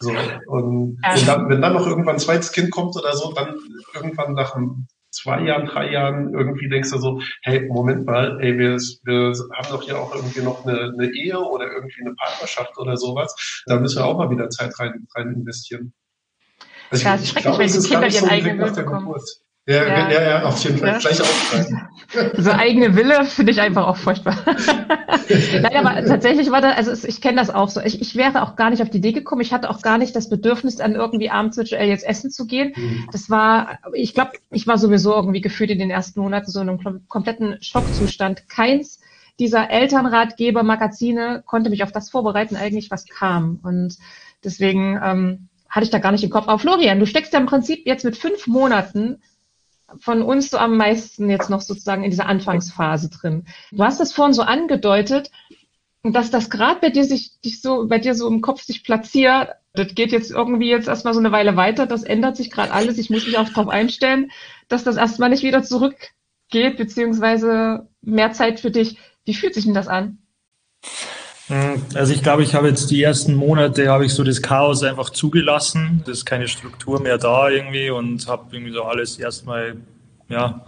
So, 0.00 0.10
und, 0.10 0.98
ja. 1.02 1.14
und 1.14 1.28
dann, 1.28 1.48
wenn 1.48 1.62
dann 1.62 1.74
noch 1.74 1.86
irgendwann 1.86 2.16
ein 2.16 2.20
zweites 2.20 2.52
Kind 2.52 2.70
kommt 2.70 2.96
oder 2.96 3.14
so, 3.14 3.32
dann 3.32 3.54
irgendwann 3.94 4.34
nach 4.34 4.56
zwei 5.12 5.42
Jahren, 5.42 5.66
drei 5.66 5.90
Jahren 5.92 6.34
irgendwie 6.34 6.68
denkst 6.68 6.90
du 6.90 6.98
so, 6.98 7.20
hey, 7.42 7.68
Moment 7.68 8.06
mal, 8.06 8.40
ey, 8.40 8.58
wir, 8.58 8.76
wir 9.04 9.32
haben 9.54 9.68
doch 9.70 9.82
hier 9.82 9.98
auch 10.00 10.14
irgendwie 10.14 10.40
noch 10.40 10.66
eine, 10.66 10.92
eine 10.92 11.12
Ehe 11.12 11.38
oder 11.38 11.70
irgendwie 11.70 12.00
eine 12.00 12.14
Partnerschaft 12.14 12.76
oder 12.78 12.96
sowas. 12.96 13.62
Da 13.66 13.78
müssen 13.78 13.98
wir 13.98 14.06
auch 14.06 14.18
mal 14.18 14.30
wieder 14.30 14.48
Zeit 14.50 14.78
rein, 14.80 15.06
rein 15.14 15.34
investieren. 15.34 15.92
Also 16.90 17.04
ja, 17.04 17.14
es 17.14 17.22
ist 17.22 17.28
schrecklich, 17.30 17.58
wenn 17.58 17.82
die 17.82 17.88
Kinder 17.88 18.08
ihren 18.08 18.28
eigenen 18.28 18.58
Willen 18.58 18.74
bekommen. 18.74 19.06
Geburt. 19.06 19.30
Ja, 19.66 19.86
ja, 19.86 20.10
ja, 20.10 20.22
ja 20.22 20.42
auf 20.42 20.62
jeden 20.64 20.78
Fall. 20.78 20.88
Ja. 20.88 20.98
Gleich 20.98 21.20
aufschreiben. 21.20 21.82
So 22.36 22.50
eigene 22.50 22.94
Wille 22.94 23.24
finde 23.24 23.52
ich 23.52 23.60
einfach 23.62 23.86
auch 23.86 23.96
furchtbar. 23.96 24.36
Nein, 25.62 25.76
aber 25.76 26.04
tatsächlich 26.04 26.50
war 26.50 26.60
das, 26.60 26.76
also 26.76 27.08
ich 27.08 27.22
kenne 27.22 27.38
das 27.38 27.48
auch 27.48 27.70
so. 27.70 27.80
Ich, 27.80 28.02
ich 28.02 28.16
wäre 28.16 28.42
auch 28.42 28.54
gar 28.54 28.68
nicht 28.68 28.82
auf 28.82 28.90
die 28.90 28.98
Idee 28.98 29.12
gekommen. 29.12 29.40
Ich 29.40 29.54
hatte 29.54 29.70
auch 29.70 29.80
gar 29.80 29.96
nicht 29.96 30.14
das 30.14 30.28
Bedürfnis, 30.28 30.78
an 30.80 30.94
irgendwie 30.94 31.30
abends 31.30 31.56
Joel 31.56 31.88
jetzt 31.88 32.04
essen 32.04 32.30
zu 32.30 32.46
gehen. 32.46 32.74
Mhm. 32.76 33.08
Das 33.12 33.30
war, 33.30 33.78
ich 33.94 34.12
glaube, 34.12 34.32
ich 34.50 34.66
war 34.66 34.76
sowieso 34.76 35.14
irgendwie 35.14 35.40
gefühlt 35.40 35.70
in 35.70 35.78
den 35.78 35.88
ersten 35.88 36.20
Monaten 36.20 36.50
so 36.50 36.60
in 36.60 36.68
einem 36.68 37.08
kompletten 37.08 37.56
Schockzustand. 37.62 38.46
Keins 38.46 39.00
dieser 39.38 39.70
Elternratgeber, 39.70 40.62
Magazine 40.62 41.42
konnte 41.46 41.70
mich 41.70 41.82
auf 41.82 41.92
das 41.92 42.10
vorbereiten, 42.10 42.56
eigentlich 42.56 42.90
was 42.90 43.06
kam. 43.06 43.58
Und 43.62 43.96
deswegen 44.44 45.00
ähm, 45.02 45.48
hatte 45.70 45.84
ich 45.84 45.90
da 45.90 45.98
gar 45.98 46.12
nicht 46.12 46.24
im 46.24 46.30
Kopf. 46.30 46.48
Aber 46.48 46.58
Florian, 46.58 47.00
du 47.00 47.06
steckst 47.06 47.32
ja 47.32 47.38
im 47.38 47.46
Prinzip 47.46 47.86
jetzt 47.86 48.04
mit 48.04 48.18
fünf 48.18 48.46
Monaten 48.46 49.22
von 50.00 50.22
uns 50.22 50.50
so 50.50 50.58
am 50.58 50.76
meisten 50.76 51.30
jetzt 51.30 51.50
noch 51.50 51.60
sozusagen 51.60 52.04
in 52.04 52.10
dieser 52.10 52.26
Anfangsphase 52.26 53.10
drin. 53.10 53.46
Du 53.70 53.82
hast 53.82 54.00
das 54.00 54.12
vorhin 54.12 54.34
so 54.34 54.42
angedeutet, 54.42 55.30
dass 56.02 56.30
das 56.30 56.50
gerade 56.50 56.80
bei 56.80 56.90
dir 56.90 57.04
sich 57.04 57.40
dich 57.40 57.60
so, 57.60 57.86
bei 57.86 57.98
dir 57.98 58.14
so 58.14 58.28
im 58.28 58.40
Kopf 58.40 58.62
sich 58.62 58.82
platziert. 58.82 59.50
Das 59.72 59.94
geht 59.94 60.12
jetzt 60.12 60.30
irgendwie 60.30 60.68
jetzt 60.68 60.88
erstmal 60.88 61.14
so 61.14 61.20
eine 61.20 61.32
Weile 61.32 61.56
weiter. 61.56 61.86
Das 61.86 62.02
ändert 62.02 62.36
sich 62.36 62.50
gerade 62.50 62.72
alles. 62.72 62.98
Ich 62.98 63.10
muss 63.10 63.26
mich 63.26 63.38
auch 63.38 63.48
darauf 63.48 63.68
einstellen, 63.68 64.30
dass 64.68 64.84
das 64.84 64.96
erstmal 64.96 65.30
nicht 65.30 65.44
wieder 65.44 65.62
zurückgeht, 65.62 66.76
beziehungsweise 66.76 67.88
mehr 68.00 68.32
Zeit 68.32 68.60
für 68.60 68.70
dich. 68.70 68.98
Wie 69.24 69.34
fühlt 69.34 69.54
sich 69.54 69.64
denn 69.64 69.74
das 69.74 69.88
an? 69.88 70.18
Hm, 71.52 71.82
also 71.94 72.14
ich 72.14 72.22
glaube, 72.22 72.42
ich 72.42 72.54
habe 72.54 72.68
jetzt 72.68 72.90
die 72.90 73.02
ersten 73.02 73.34
Monate 73.34 73.88
habe 73.88 74.06
ich 74.06 74.14
so 74.14 74.24
das 74.24 74.40
Chaos 74.40 74.82
einfach 74.82 75.10
zugelassen. 75.10 76.00
Es 76.04 76.20
ist 76.20 76.24
keine 76.24 76.48
Struktur 76.48 76.98
mehr 76.98 77.18
da 77.18 77.50
irgendwie 77.50 77.90
und 77.90 78.26
habe 78.26 78.44
irgendwie 78.52 78.72
so 78.72 78.84
alles 78.84 79.18
erstmal 79.18 79.76
ja 80.30 80.64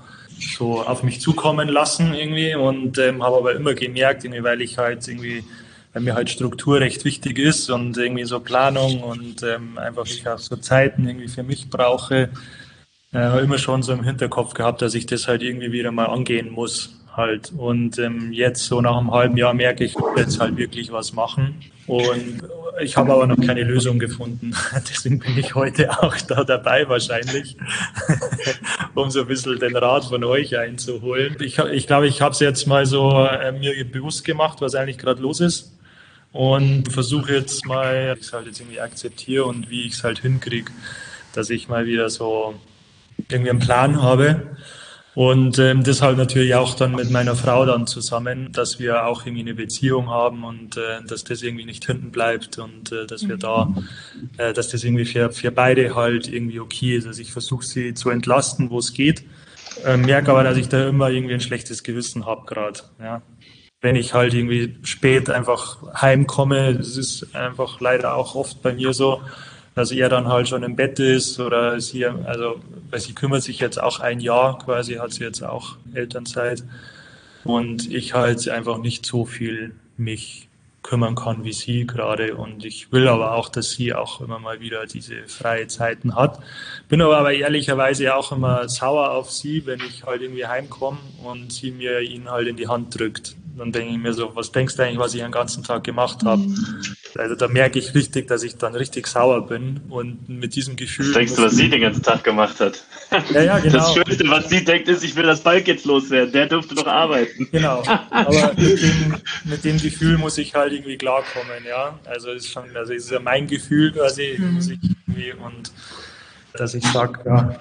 so 0.58 0.82
auf 0.82 1.02
mich 1.02 1.22
zukommen 1.22 1.68
lassen 1.68 2.12
irgendwie 2.12 2.54
und 2.54 2.98
ähm, 2.98 3.22
habe 3.22 3.36
aber 3.36 3.54
immer 3.54 3.72
gemerkt, 3.72 4.24
irgendwie, 4.24 4.42
weil 4.42 4.60
ich 4.60 4.76
halt 4.76 5.08
irgendwie 5.08 5.42
weil 5.94 6.02
mir 6.02 6.16
halt 6.16 6.28
Struktur 6.28 6.80
recht 6.80 7.06
wichtig 7.06 7.38
ist 7.38 7.70
und 7.70 7.96
irgendwie 7.96 8.24
so 8.24 8.40
Planung 8.40 9.02
und 9.02 9.42
ähm, 9.42 9.78
einfach 9.78 10.04
ich 10.04 10.28
auch 10.28 10.38
so 10.38 10.56
Zeiten 10.56 11.08
irgendwie 11.08 11.28
für 11.28 11.44
mich 11.44 11.70
brauche, 11.70 12.28
äh, 13.14 13.42
immer 13.42 13.56
schon 13.56 13.82
so 13.82 13.92
im 13.94 14.04
Hinterkopf 14.04 14.52
gehabt, 14.52 14.82
dass 14.82 14.94
ich 14.94 15.06
das 15.06 15.28
halt 15.28 15.42
irgendwie 15.42 15.72
wieder 15.72 15.92
mal 15.92 16.06
angehen 16.06 16.50
muss 16.50 17.03
halt. 17.16 17.52
Und 17.56 17.98
ähm, 17.98 18.32
jetzt 18.32 18.64
so 18.64 18.80
nach 18.80 18.96
einem 18.96 19.10
halben 19.10 19.36
Jahr 19.36 19.54
merke 19.54 19.84
ich, 19.84 19.94
ich 19.94 20.02
will 20.02 20.12
jetzt 20.16 20.40
halt 20.40 20.56
wirklich 20.56 20.92
was 20.92 21.12
machen. 21.12 21.60
Und 21.86 22.42
ich 22.80 22.96
habe 22.96 23.12
aber 23.12 23.26
noch 23.26 23.40
keine 23.40 23.62
Lösung 23.62 23.98
gefunden. 23.98 24.54
Deswegen 24.88 25.18
bin 25.18 25.36
ich 25.36 25.54
heute 25.54 25.90
auch 26.02 26.16
da 26.16 26.44
dabei 26.44 26.88
wahrscheinlich, 26.88 27.56
um 28.94 29.10
so 29.10 29.20
ein 29.20 29.26
bisschen 29.26 29.58
den 29.58 29.76
Rat 29.76 30.06
von 30.06 30.24
euch 30.24 30.56
einzuholen. 30.56 31.36
Ich, 31.40 31.58
ich 31.58 31.86
glaube, 31.86 32.06
ich 32.06 32.22
habe 32.22 32.32
es 32.32 32.40
jetzt 32.40 32.66
mal 32.66 32.86
so 32.86 33.26
äh, 33.26 33.52
mir 33.52 33.84
bewusst 33.84 34.24
gemacht, 34.24 34.60
was 34.60 34.74
eigentlich 34.74 34.98
gerade 34.98 35.20
los 35.20 35.40
ist. 35.40 35.72
Und 36.32 36.90
versuche 36.90 37.32
jetzt 37.32 37.64
mal, 37.64 38.16
ich 38.18 38.26
es 38.26 38.32
halt 38.32 38.46
jetzt 38.46 38.60
irgendwie 38.60 38.80
akzeptiere 38.80 39.44
und 39.44 39.70
wie 39.70 39.82
ich 39.82 39.92
es 39.92 40.02
halt 40.02 40.18
hinkriege, 40.18 40.72
dass 41.32 41.48
ich 41.48 41.68
mal 41.68 41.86
wieder 41.86 42.10
so 42.10 42.54
irgendwie 43.28 43.50
einen 43.50 43.60
Plan 43.60 44.02
habe 44.02 44.56
und 45.14 45.60
ähm, 45.60 45.84
das 45.84 46.02
halt 46.02 46.18
natürlich 46.18 46.54
auch 46.54 46.74
dann 46.74 46.92
mit 46.92 47.10
meiner 47.10 47.36
Frau 47.36 47.64
dann 47.64 47.86
zusammen, 47.86 48.50
dass 48.52 48.80
wir 48.80 49.06
auch 49.06 49.24
irgendwie 49.24 49.42
eine 49.42 49.54
Beziehung 49.54 50.10
haben 50.10 50.42
und 50.42 50.76
äh, 50.76 51.02
dass 51.06 51.22
das 51.22 51.42
irgendwie 51.42 51.64
nicht 51.64 51.86
hinten 51.86 52.10
bleibt 52.10 52.58
und 52.58 52.90
äh, 52.90 53.06
dass 53.06 53.28
wir 53.28 53.36
da, 53.36 53.72
äh, 54.38 54.52
dass 54.52 54.70
das 54.70 54.82
irgendwie 54.82 55.04
für, 55.04 55.30
für 55.30 55.52
beide 55.52 55.94
halt 55.94 56.28
irgendwie 56.28 56.58
okay 56.58 56.96
ist. 56.96 57.06
Also 57.06 57.22
ich 57.22 57.32
versuche 57.32 57.64
sie 57.64 57.94
zu 57.94 58.10
entlasten, 58.10 58.70
wo 58.70 58.78
es 58.78 58.92
geht. 58.92 59.24
Äh, 59.84 59.96
merke 59.96 60.32
aber, 60.32 60.42
dass 60.42 60.56
ich 60.56 60.68
da 60.68 60.88
immer 60.88 61.10
irgendwie 61.10 61.34
ein 61.34 61.40
schlechtes 61.40 61.84
Gewissen 61.84 62.26
habe 62.26 62.44
gerade. 62.46 62.80
Ja. 63.00 63.22
Wenn 63.80 63.94
ich 63.94 64.14
halt 64.14 64.34
irgendwie 64.34 64.78
spät 64.82 65.30
einfach 65.30 65.78
heimkomme, 66.00 66.74
das 66.74 66.96
ist 66.96 67.36
einfach 67.36 67.80
leider 67.80 68.14
auch 68.14 68.34
oft 68.34 68.62
bei 68.62 68.72
mir 68.72 68.92
so, 68.92 69.20
dass 69.74 69.90
er 69.90 70.08
dann 70.08 70.28
halt 70.28 70.48
schon 70.48 70.62
im 70.62 70.76
Bett 70.76 70.98
ist 70.98 71.40
oder 71.40 71.80
sie, 71.80 72.06
also, 72.06 72.60
weil 72.90 73.00
sie 73.00 73.12
kümmert 73.12 73.42
sich 73.42 73.58
jetzt 73.58 73.80
auch 73.80 74.00
ein 74.00 74.20
Jahr 74.20 74.58
quasi, 74.58 74.94
hat 74.94 75.12
sie 75.12 75.24
jetzt 75.24 75.42
auch 75.42 75.76
Elternzeit. 75.94 76.62
Und 77.44 77.92
ich 77.92 78.14
halt 78.14 78.48
einfach 78.48 78.78
nicht 78.78 79.04
so 79.04 79.24
viel 79.24 79.74
mich 79.96 80.48
kümmern 80.82 81.14
kann 81.14 81.44
wie 81.44 81.52
sie 81.52 81.86
gerade. 81.86 82.36
Und 82.36 82.64
ich 82.64 82.92
will 82.92 83.08
aber 83.08 83.34
auch, 83.34 83.48
dass 83.48 83.72
sie 83.72 83.92
auch 83.92 84.20
immer 84.20 84.38
mal 84.38 84.60
wieder 84.60 84.86
diese 84.86 85.26
freie 85.26 85.66
Zeiten 85.66 86.14
hat. 86.14 86.38
Bin 86.88 87.02
aber, 87.02 87.18
aber 87.18 87.32
ehrlicherweise 87.32 88.14
auch 88.14 88.30
immer 88.32 88.68
sauer 88.68 89.10
auf 89.10 89.30
sie, 89.30 89.66
wenn 89.66 89.80
ich 89.80 90.04
halt 90.04 90.22
irgendwie 90.22 90.46
heimkomme 90.46 90.98
und 91.24 91.52
sie 91.52 91.72
mir 91.72 92.00
ihn 92.00 92.30
halt 92.30 92.46
in 92.46 92.56
die 92.56 92.68
Hand 92.68 92.98
drückt 92.98 93.34
dann 93.56 93.72
denke 93.72 93.92
ich 93.92 93.98
mir 93.98 94.12
so, 94.12 94.34
was 94.34 94.50
denkst 94.50 94.76
du 94.76 94.82
eigentlich, 94.82 94.98
was 94.98 95.14
ich 95.14 95.20
den 95.20 95.30
ganzen 95.30 95.62
Tag 95.62 95.84
gemacht 95.84 96.24
habe? 96.24 96.42
Mhm. 96.42 96.96
Also 97.16 97.34
da 97.36 97.46
merke 97.48 97.78
ich 97.78 97.94
richtig, 97.94 98.26
dass 98.26 98.42
ich 98.42 98.56
dann 98.56 98.74
richtig 98.74 99.06
sauer 99.06 99.46
bin 99.46 99.80
und 99.88 100.28
mit 100.28 100.56
diesem 100.56 100.74
Gefühl. 100.74 101.06
Was 101.06 101.14
denkst 101.14 101.34
du, 101.36 101.42
was 101.42 101.54
sie 101.54 101.70
den 101.70 101.80
ganzen 101.80 102.02
Tag 102.02 102.24
gemacht 102.24 102.58
hat? 102.60 102.84
Ja, 103.32 103.42
ja, 103.42 103.58
genau. 103.60 103.78
Das 103.78 103.94
Schönste, 103.94 104.28
was 104.28 104.48
sie 104.48 104.64
denkt, 104.64 104.88
ist, 104.88 105.04
ich 105.04 105.14
will 105.14 105.24
das 105.24 105.40
Balk 105.40 105.68
jetzt 105.68 105.84
loswerden. 105.84 106.32
Der 106.32 106.46
durfte 106.46 106.74
doch 106.74 106.86
arbeiten. 106.86 107.48
Genau. 107.52 107.82
Aber 108.10 108.52
mit 108.56 108.82
dem, 108.82 109.16
mit 109.44 109.64
dem 109.64 109.78
Gefühl 109.78 110.18
muss 110.18 110.36
ich 110.38 110.54
halt 110.54 110.72
irgendwie 110.72 110.96
klarkommen, 110.96 111.64
ja. 111.66 111.98
Also 112.04 112.30
es 112.30 112.46
ist 112.46 112.52
schon, 112.52 112.64
also 112.76 112.92
es 112.92 113.04
ist 113.04 113.10
ja 113.10 113.20
mein 113.20 113.46
Gefühl 113.46 113.92
quasi, 113.92 114.36
mhm. 114.36 114.54
muss 114.54 114.68
ich 114.68 114.78
irgendwie 115.06 115.32
und 115.32 115.70
dass 116.54 116.74
ich 116.74 116.84
sage, 116.84 117.20
ja, 117.24 117.60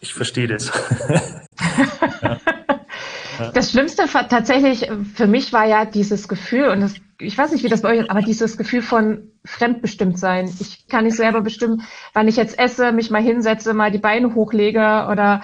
ich 0.00 0.14
verstehe 0.14 0.48
das. 0.48 0.70
ja. 2.22 2.40
Das 3.52 3.70
Schlimmste 3.70 4.04
tatsächlich 4.06 4.90
für 5.14 5.26
mich 5.26 5.52
war 5.52 5.66
ja 5.66 5.84
dieses 5.84 6.28
Gefühl, 6.28 6.68
und 6.68 6.80
das, 6.80 6.94
ich 7.18 7.36
weiß 7.36 7.52
nicht, 7.52 7.64
wie 7.64 7.68
das 7.68 7.82
bei 7.82 7.90
euch 7.90 8.00
ist, 8.00 8.10
aber 8.10 8.22
dieses 8.22 8.56
Gefühl 8.56 8.82
von 8.82 9.30
fremdbestimmt 9.44 10.18
sein. 10.18 10.52
Ich 10.60 10.86
kann 10.88 11.04
nicht 11.04 11.16
selber 11.16 11.40
bestimmen, 11.40 11.82
wann 12.12 12.28
ich 12.28 12.36
jetzt 12.36 12.58
esse, 12.58 12.92
mich 12.92 13.10
mal 13.10 13.22
hinsetze, 13.22 13.74
mal 13.74 13.90
die 13.90 13.98
Beine 13.98 14.34
hochlege 14.34 15.08
oder 15.10 15.42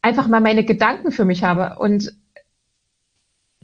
einfach 0.00 0.28
mal 0.28 0.40
meine 0.40 0.64
Gedanken 0.64 1.12
für 1.12 1.24
mich 1.24 1.44
habe. 1.44 1.78
Und 1.78 2.12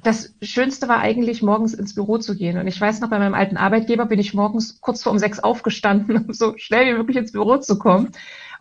das 0.03 0.35
Schönste 0.43 0.89
war 0.89 1.01
eigentlich, 1.01 1.43
morgens 1.43 1.75
ins 1.75 1.95
Büro 1.95 2.19
zu 2.19 2.37
gehen. 2.37 2.59
Und 2.59 2.67
ich 2.67 2.81
weiß 2.81 3.01
noch, 3.01 3.11
bei 3.11 3.19
meinem 3.19 3.35
alten 3.35 3.57
Arbeitgeber 3.57 4.07
bin 4.07 4.21
ich 4.21 4.35
morgens 4.35 4.81
kurz 4.81 5.03
vor 5.03 5.13
um 5.13 5.19
sechs 5.19 5.41
aufgestanden, 5.41 6.17
um 6.29 6.33
so 6.33 6.55
schnell 6.57 6.87
wie 6.87 6.99
möglich 6.99 7.17
ins 7.17 7.33
Büro 7.33 7.59
zu 7.59 7.79
kommen 7.79 8.13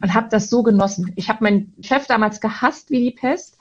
und 0.02 0.13
habe 0.13 0.28
das 0.30 0.50
so 0.50 0.63
genossen. 0.63 1.13
Ich 1.15 1.30
habe 1.30 1.43
meinen 1.43 1.74
Chef 1.82 2.08
damals 2.08 2.41
gehasst 2.41 2.89
wie 2.89 3.04
die 3.04 3.12
Pest 3.12 3.57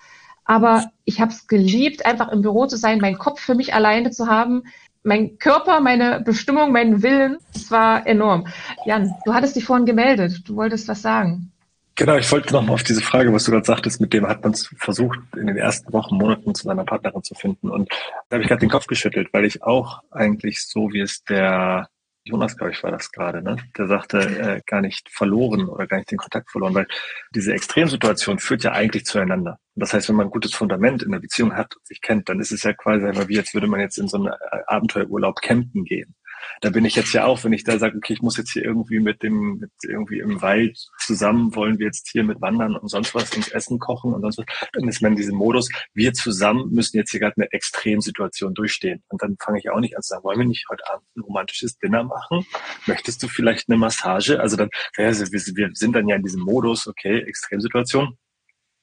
aber 0.47 0.91
ich 1.05 1.21
habe 1.21 1.33
es 1.33 1.47
geliebt, 1.47 2.07
einfach 2.07 2.29
im 2.29 2.41
Büro 2.41 2.67
zu 2.67 2.77
sein, 2.77 3.01
meinen 3.01 3.19
Kopf 3.19 3.41
für 3.41 3.55
mich 3.55 3.75
alleine 3.75 4.11
zu 4.11 4.29
haben, 4.29 4.63
mein 5.03 5.39
Körper, 5.39 5.81
meine 5.81 6.21
Bestimmung, 6.21 6.73
meinen 6.73 7.03
Willen. 7.03 7.39
Es 7.55 7.71
war 7.71 8.07
enorm. 8.07 8.47
Jan, 8.85 9.15
du 9.25 9.35
hattest 9.35 9.55
dich 9.55 9.65
vorhin 9.65 9.87
gemeldet. 9.87 10.43
Du 10.45 10.57
wolltest 10.57 10.89
was 10.89 11.03
sagen. 11.03 11.53
Genau, 11.95 12.17
ich 12.17 12.31
wollte 12.31 12.53
nochmal 12.53 12.75
auf 12.75 12.83
diese 12.83 13.01
Frage, 13.01 13.33
was 13.33 13.45
du 13.45 13.53
gerade 13.53 13.65
sagtest, 13.65 14.01
mit 14.01 14.13
dem 14.13 14.27
hat 14.27 14.43
man 14.43 14.53
es 14.53 14.67
versucht, 14.77 15.19
in 15.35 15.47
den 15.47 15.57
ersten 15.57 15.93
Wochen, 15.93 16.17
Monaten 16.17 16.55
zu 16.55 16.65
seiner 16.65 16.85
Partnerin 16.85 17.23
zu 17.23 17.35
finden. 17.35 17.71
Und 17.71 17.89
da 18.29 18.35
habe 18.35 18.43
ich 18.43 18.49
gerade 18.49 18.61
den 18.61 18.69
Kopf 18.69 18.87
geschüttelt, 18.87 19.29
weil 19.33 19.47
ich 19.47 19.63
auch 19.63 20.03
eigentlich 20.11 20.63
so, 20.67 20.93
wie 20.93 21.01
es 21.01 21.25
der 21.25 21.89
Jonas, 22.27 22.57
glaube 22.57 22.73
ich, 22.73 22.83
war 22.83 22.91
das 22.91 23.13
gerade, 23.13 23.41
ne? 23.41 23.57
Der 23.79 23.87
sagte, 23.87 24.19
äh, 24.19 24.61
gar 24.67 24.81
nicht 24.81 25.09
verloren 25.11 25.69
oder 25.69 25.87
gar 25.87 25.99
nicht 25.99 26.11
den 26.11 26.19
Kontakt 26.19 26.51
verloren, 26.51 26.75
weil 26.75 26.89
diese 27.33 27.53
Extremsituation 27.53 28.41
führt 28.41 28.65
ja 28.65 28.73
eigentlich 28.73 29.05
zueinander. 29.05 29.61
Das 29.77 29.93
heißt, 29.93 30.09
wenn 30.09 30.17
man 30.17 30.27
ein 30.27 30.33
gutes 30.33 30.53
Fundament 30.53 31.05
in 31.05 31.13
der 31.13 31.21
Beziehung 31.21 31.55
hat 31.55 31.77
und 31.77 31.87
sich 31.87 32.01
kennt, 32.01 32.29
dann 32.29 32.41
ist 32.41 32.51
es 32.51 32.65
ja 32.65 32.73
quasi 32.73 33.05
wie 33.29 33.39
als 33.39 33.55
würde 33.55 33.69
man 33.69 33.79
jetzt 33.79 33.99
in 33.99 34.09
so 34.09 34.17
einen 34.17 34.35
Abenteuerurlaub 34.67 35.41
campen 35.41 35.85
gehen 35.85 36.17
da 36.61 36.71
bin 36.71 36.85
ich 36.85 36.97
jetzt 36.97 37.13
ja 37.13 37.25
auch, 37.25 37.45
wenn 37.45 37.53
ich 37.53 37.65
da 37.65 37.79
sage, 37.79 37.97
okay, 37.97 38.15
ich 38.15 38.23
muss 38.23 38.37
jetzt 38.37 38.53
hier 38.53 38.65
irgendwie 38.65 39.01
mit 39.01 39.23
dem, 39.23 39.59
mit 39.59 39.71
irgendwie 39.83 40.19
im 40.21 40.43
Wald 40.43 40.79
zusammen, 40.99 41.55
wollen 41.55 41.79
wir 41.79 41.87
jetzt 41.87 42.09
hier 42.11 42.25
mit 42.25 42.41
Wandern 42.41 42.77
und 42.77 42.89
sonst 42.89 43.15
was 43.15 43.35
uns 43.37 43.49
Essen 43.49 43.79
kochen 43.79 44.13
und 44.13 44.23
sonst 44.23 44.39
was, 44.39 44.47
dann 44.73 44.89
ist 44.89 45.03
man 45.03 45.13
in 45.13 45.17
diesem 45.17 45.37
Modus, 45.37 45.69
wir 45.95 46.13
zusammen 46.13 46.71
müssen 46.73 46.97
jetzt 46.97 47.11
hier 47.11 47.21
gerade 47.21 47.37
eine 47.37 47.53
Extremsituation 47.53 48.55
durchstehen. 48.55 49.03
Und 49.09 49.23
dann 49.23 49.37
fange 49.43 49.59
ich 49.59 49.71
auch 49.71 49.81
nicht 49.81 49.97
an 49.97 50.03
zu 50.03 50.09
sagen, 50.09 50.25
wollen 50.25 50.39
wir 50.39 50.47
nicht 50.47 50.67
heute 50.71 50.85
Abend 50.91 51.07
ein 51.17 51.23
romantisches 51.23 51.79
Dinner 51.79 52.05
machen? 52.05 52.47
Möchtest 52.87 53.23
du 53.23 53.29
vielleicht 53.29 53.69
eine 53.69 53.79
Massage? 53.79 54.41
Also 54.41 54.57
dann, 54.57 54.69
wir, 54.97 55.07
wir 55.07 55.71
sind 55.75 55.95
dann 55.95 56.09
ja 56.09 56.17
in 56.17 56.23
diesem 56.23 56.43
Modus, 56.43 56.87
okay, 56.87 57.21
Extremsituation. 57.21 58.17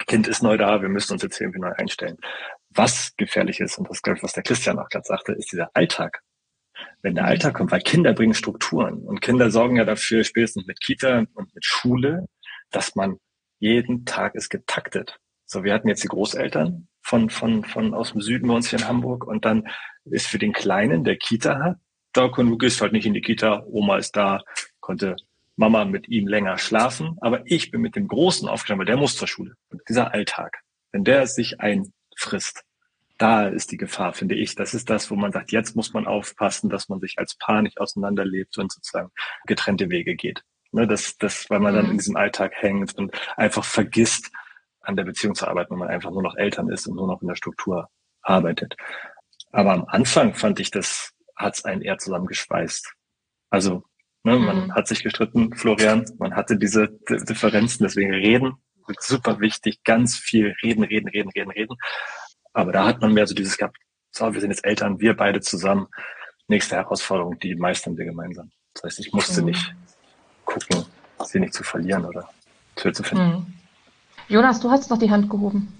Kind 0.05 0.27
ist 0.27 0.43
neu 0.43 0.57
da, 0.57 0.81
wir 0.81 0.89
müssen 0.89 1.13
uns 1.13 1.23
jetzt 1.23 1.39
irgendwie 1.39 1.59
neu 1.59 1.71
einstellen. 1.77 2.17
Was 2.69 3.13
gefährlich 3.15 3.59
ist, 3.59 3.77
und 3.77 3.89
das 3.89 4.01
glaube 4.01 4.17
ich, 4.17 4.23
was 4.23 4.33
der 4.33 4.43
Christian 4.43 4.79
auch 4.79 4.89
gerade 4.89 5.05
sagte, 5.05 5.33
ist 5.33 5.51
dieser 5.51 5.69
Alltag 5.73 6.21
wenn 7.01 7.15
der 7.15 7.25
Alltag 7.25 7.55
kommt, 7.55 7.71
weil 7.71 7.81
Kinder 7.81 8.13
bringen 8.13 8.33
Strukturen 8.33 9.03
und 9.03 9.21
Kinder 9.21 9.49
sorgen 9.51 9.77
ja 9.77 9.85
dafür, 9.85 10.23
spätestens 10.23 10.65
mit 10.65 10.79
Kita 10.81 11.25
und 11.33 11.53
mit 11.53 11.65
Schule, 11.65 12.27
dass 12.71 12.95
man 12.95 13.17
jeden 13.59 14.05
Tag 14.05 14.35
ist 14.35 14.49
getaktet. 14.49 15.17
So, 15.45 15.63
wir 15.63 15.73
hatten 15.73 15.87
jetzt 15.87 16.03
die 16.03 16.07
Großeltern 16.07 16.87
von, 17.01 17.29
von, 17.29 17.63
von 17.63 17.93
aus 17.93 18.13
dem 18.13 18.21
Süden 18.21 18.47
bei 18.47 18.55
uns 18.55 18.69
hier 18.69 18.79
in 18.79 18.87
Hamburg 18.87 19.25
und 19.25 19.45
dann 19.45 19.67
ist 20.05 20.27
für 20.27 20.39
den 20.39 20.53
Kleinen, 20.53 21.03
der 21.03 21.17
Kita 21.17 21.59
hat, 21.59 21.77
da 22.13 22.27
du 22.27 22.57
gehst 22.57 22.81
halt 22.81 22.93
nicht 22.93 23.05
in 23.05 23.13
die 23.13 23.21
Kita, 23.21 23.63
Oma 23.65 23.97
ist 23.97 24.15
da, 24.15 24.43
konnte 24.79 25.15
Mama 25.55 25.85
mit 25.85 26.07
ihm 26.09 26.27
länger 26.27 26.57
schlafen, 26.57 27.17
aber 27.21 27.43
ich 27.45 27.71
bin 27.71 27.81
mit 27.81 27.95
dem 27.95 28.07
Großen 28.07 28.47
aufgestanden, 28.47 28.79
weil 28.79 28.93
der 28.93 28.97
muss 28.97 29.17
zur 29.17 29.27
Schule. 29.27 29.53
Und 29.69 29.81
dieser 29.87 30.13
Alltag, 30.13 30.61
wenn 30.91 31.03
der 31.03 31.27
sich 31.27 31.59
einfrisst, 31.59 32.63
da 33.23 33.47
ist 33.47 33.71
die 33.71 33.77
Gefahr, 33.77 34.11
finde 34.11 34.35
ich. 34.35 34.55
Das 34.55 34.73
ist 34.73 34.89
das, 34.89 35.09
wo 35.09 35.15
man 35.15 35.31
sagt, 35.31 35.53
jetzt 35.53 35.77
muss 35.77 35.93
man 35.93 36.07
aufpassen, 36.07 36.69
dass 36.69 36.89
man 36.89 36.99
sich 36.99 37.17
als 37.19 37.35
Paar 37.35 37.61
nicht 37.61 37.79
auseinanderlebt 37.79 38.57
und 38.57 38.69
sozusagen 38.69 39.11
getrennte 39.47 39.89
Wege 39.89 40.15
geht. 40.15 40.43
Ne, 40.73 40.87
das, 40.87 41.17
das, 41.17 41.49
weil 41.49 41.61
man 41.61 41.73
dann 41.73 41.85
in 41.85 41.93
mhm. 41.93 41.97
diesem 41.99 42.17
Alltag 42.17 42.51
hängt 42.55 42.93
und 42.95 43.17
einfach 43.37 43.63
vergisst, 43.63 44.29
an 44.81 44.97
der 44.97 45.05
Beziehung 45.05 45.35
zu 45.35 45.47
arbeiten, 45.47 45.71
wenn 45.71 45.79
man 45.79 45.87
einfach 45.87 46.11
nur 46.11 46.21
noch 46.21 46.35
Eltern 46.35 46.67
ist 46.67 46.85
und 46.85 46.95
nur 46.95 47.07
noch 47.07 47.21
in 47.21 47.29
der 47.29 47.35
Struktur 47.35 47.87
arbeitet. 48.21 48.75
Aber 49.53 49.71
am 49.71 49.85
Anfang 49.85 50.33
fand 50.33 50.59
ich, 50.59 50.69
das 50.69 51.13
hat 51.37 51.55
es 51.55 51.63
einen 51.63 51.81
eher 51.81 51.99
zusammengeschweißt. 51.99 52.91
Also, 53.51 53.85
ne, 54.23 54.37
mhm. 54.37 54.45
man 54.45 54.75
hat 54.75 54.89
sich 54.89 55.01
gestritten, 55.01 55.55
Florian, 55.55 56.03
man 56.17 56.35
hatte 56.35 56.57
diese 56.57 56.89
Differenzen, 57.07 57.85
deswegen 57.85 58.13
reden, 58.13 58.57
super 58.99 59.39
wichtig, 59.39 59.81
ganz 59.85 60.17
viel 60.17 60.53
reden, 60.61 60.83
reden, 60.83 61.07
reden, 61.07 61.29
reden, 61.29 61.51
reden. 61.51 61.77
Aber 62.53 62.71
da 62.71 62.85
hat 62.85 63.01
man 63.01 63.13
mehr 63.13 63.27
so 63.27 63.33
dieses 63.33 63.57
gehabt, 63.57 63.77
so, 64.11 64.31
wir 64.31 64.39
sind 64.39 64.51
jetzt 64.51 64.63
Eltern, 64.63 64.99
wir 64.99 65.15
beide 65.15 65.41
zusammen. 65.41 65.87
Nächste 66.47 66.75
Herausforderung, 66.75 67.39
die 67.39 67.55
meistern 67.55 67.97
wir 67.97 68.05
gemeinsam. 68.05 68.51
Das 68.73 68.83
heißt, 68.83 68.99
ich 68.99 69.11
musste 69.11 69.41
mhm. 69.41 69.47
nicht 69.47 69.75
gucken, 70.45 70.85
sie 71.25 71.39
nicht 71.39 71.53
zu 71.53 71.63
verlieren 71.63 72.05
oder 72.05 72.29
Tür 72.75 72.93
zu 72.93 73.03
finden. 73.03 73.25
Mhm. 73.25 73.45
Jonas, 74.27 74.59
du 74.59 74.69
hast 74.69 74.89
noch 74.89 74.99
die 74.99 75.09
Hand 75.09 75.29
gehoben. 75.29 75.73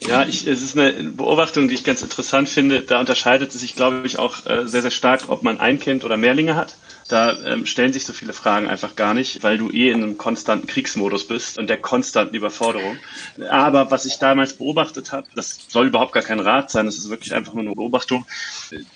Ja, 0.00 0.24
ich, 0.24 0.46
es 0.46 0.62
ist 0.62 0.78
eine 0.78 0.92
Beobachtung, 1.10 1.68
die 1.68 1.74
ich 1.74 1.84
ganz 1.84 2.02
interessant 2.02 2.48
finde. 2.48 2.82
Da 2.82 3.00
unterscheidet 3.00 3.54
es 3.54 3.60
sich, 3.60 3.74
glaube 3.74 4.06
ich, 4.06 4.18
auch 4.18 4.46
äh, 4.46 4.66
sehr, 4.66 4.82
sehr 4.82 4.90
stark, 4.90 5.28
ob 5.28 5.42
man 5.42 5.60
ein 5.60 5.78
Kind 5.78 6.04
oder 6.04 6.16
Mehrlinge 6.16 6.56
hat. 6.56 6.76
Da 7.12 7.38
ähm, 7.44 7.66
stellen 7.66 7.92
sich 7.92 8.06
so 8.06 8.14
viele 8.14 8.32
Fragen 8.32 8.68
einfach 8.68 8.96
gar 8.96 9.12
nicht, 9.12 9.42
weil 9.42 9.58
du 9.58 9.70
eh 9.70 9.90
in 9.90 10.02
einem 10.02 10.16
konstanten 10.16 10.66
Kriegsmodus 10.66 11.28
bist 11.28 11.58
und 11.58 11.68
der 11.68 11.76
konstanten 11.76 12.34
Überforderung. 12.34 12.96
Aber 13.50 13.90
was 13.90 14.06
ich 14.06 14.18
damals 14.18 14.54
beobachtet 14.54 15.12
habe, 15.12 15.26
das 15.34 15.58
soll 15.68 15.88
überhaupt 15.88 16.14
gar 16.14 16.22
kein 16.22 16.40
Rat 16.40 16.70
sein, 16.70 16.86
das 16.86 16.96
ist 16.96 17.10
wirklich 17.10 17.34
einfach 17.34 17.52
nur 17.52 17.64
eine 17.64 17.74
Beobachtung. 17.74 18.24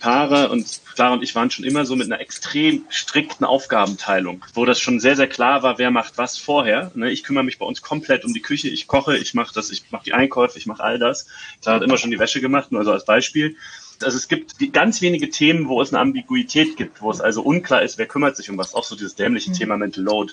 Paare 0.00 0.48
und 0.48 0.66
Clara 0.94 1.12
und 1.12 1.22
ich 1.22 1.34
waren 1.34 1.50
schon 1.50 1.66
immer 1.66 1.84
so 1.84 1.94
mit 1.94 2.10
einer 2.10 2.18
extrem 2.18 2.86
strikten 2.88 3.44
Aufgabenteilung, 3.44 4.42
wo 4.54 4.64
das 4.64 4.80
schon 4.80 4.98
sehr, 4.98 5.16
sehr 5.16 5.28
klar 5.28 5.62
war, 5.62 5.76
wer 5.76 5.90
macht 5.90 6.16
was 6.16 6.38
vorher. 6.38 6.92
Ne, 6.94 7.10
ich 7.10 7.22
kümmere 7.22 7.44
mich 7.44 7.58
bei 7.58 7.66
uns 7.66 7.82
komplett 7.82 8.24
um 8.24 8.32
die 8.32 8.40
Küche, 8.40 8.70
ich 8.70 8.86
koche, 8.86 9.18
ich 9.18 9.34
mache 9.34 9.52
das, 9.52 9.70
ich 9.70 9.90
mache 9.90 10.04
die 10.04 10.14
Einkäufe, 10.14 10.56
ich 10.56 10.64
mache 10.64 10.82
all 10.82 10.98
das. 10.98 11.26
Clara 11.60 11.76
hat 11.76 11.82
immer 11.82 11.98
schon 11.98 12.10
die 12.10 12.18
Wäsche 12.18 12.40
gemacht, 12.40 12.72
nur 12.72 12.82
so 12.82 12.92
als 12.92 13.04
Beispiel. 13.04 13.56
Also 14.02 14.16
es 14.16 14.28
gibt 14.28 14.72
ganz 14.72 15.00
wenige 15.00 15.30
Themen, 15.30 15.68
wo 15.68 15.80
es 15.80 15.92
eine 15.92 16.00
Ambiguität 16.00 16.76
gibt, 16.76 17.02
wo 17.02 17.10
es 17.10 17.20
also 17.20 17.42
unklar 17.42 17.82
ist, 17.82 17.98
wer 17.98 18.06
kümmert 18.06 18.36
sich 18.36 18.50
um 18.50 18.58
was. 18.58 18.74
Auch 18.74 18.84
so 18.84 18.96
dieses 18.96 19.14
dämliche 19.14 19.50
mhm. 19.50 19.54
Thema 19.54 19.76
Mental 19.76 20.04
Load. 20.04 20.32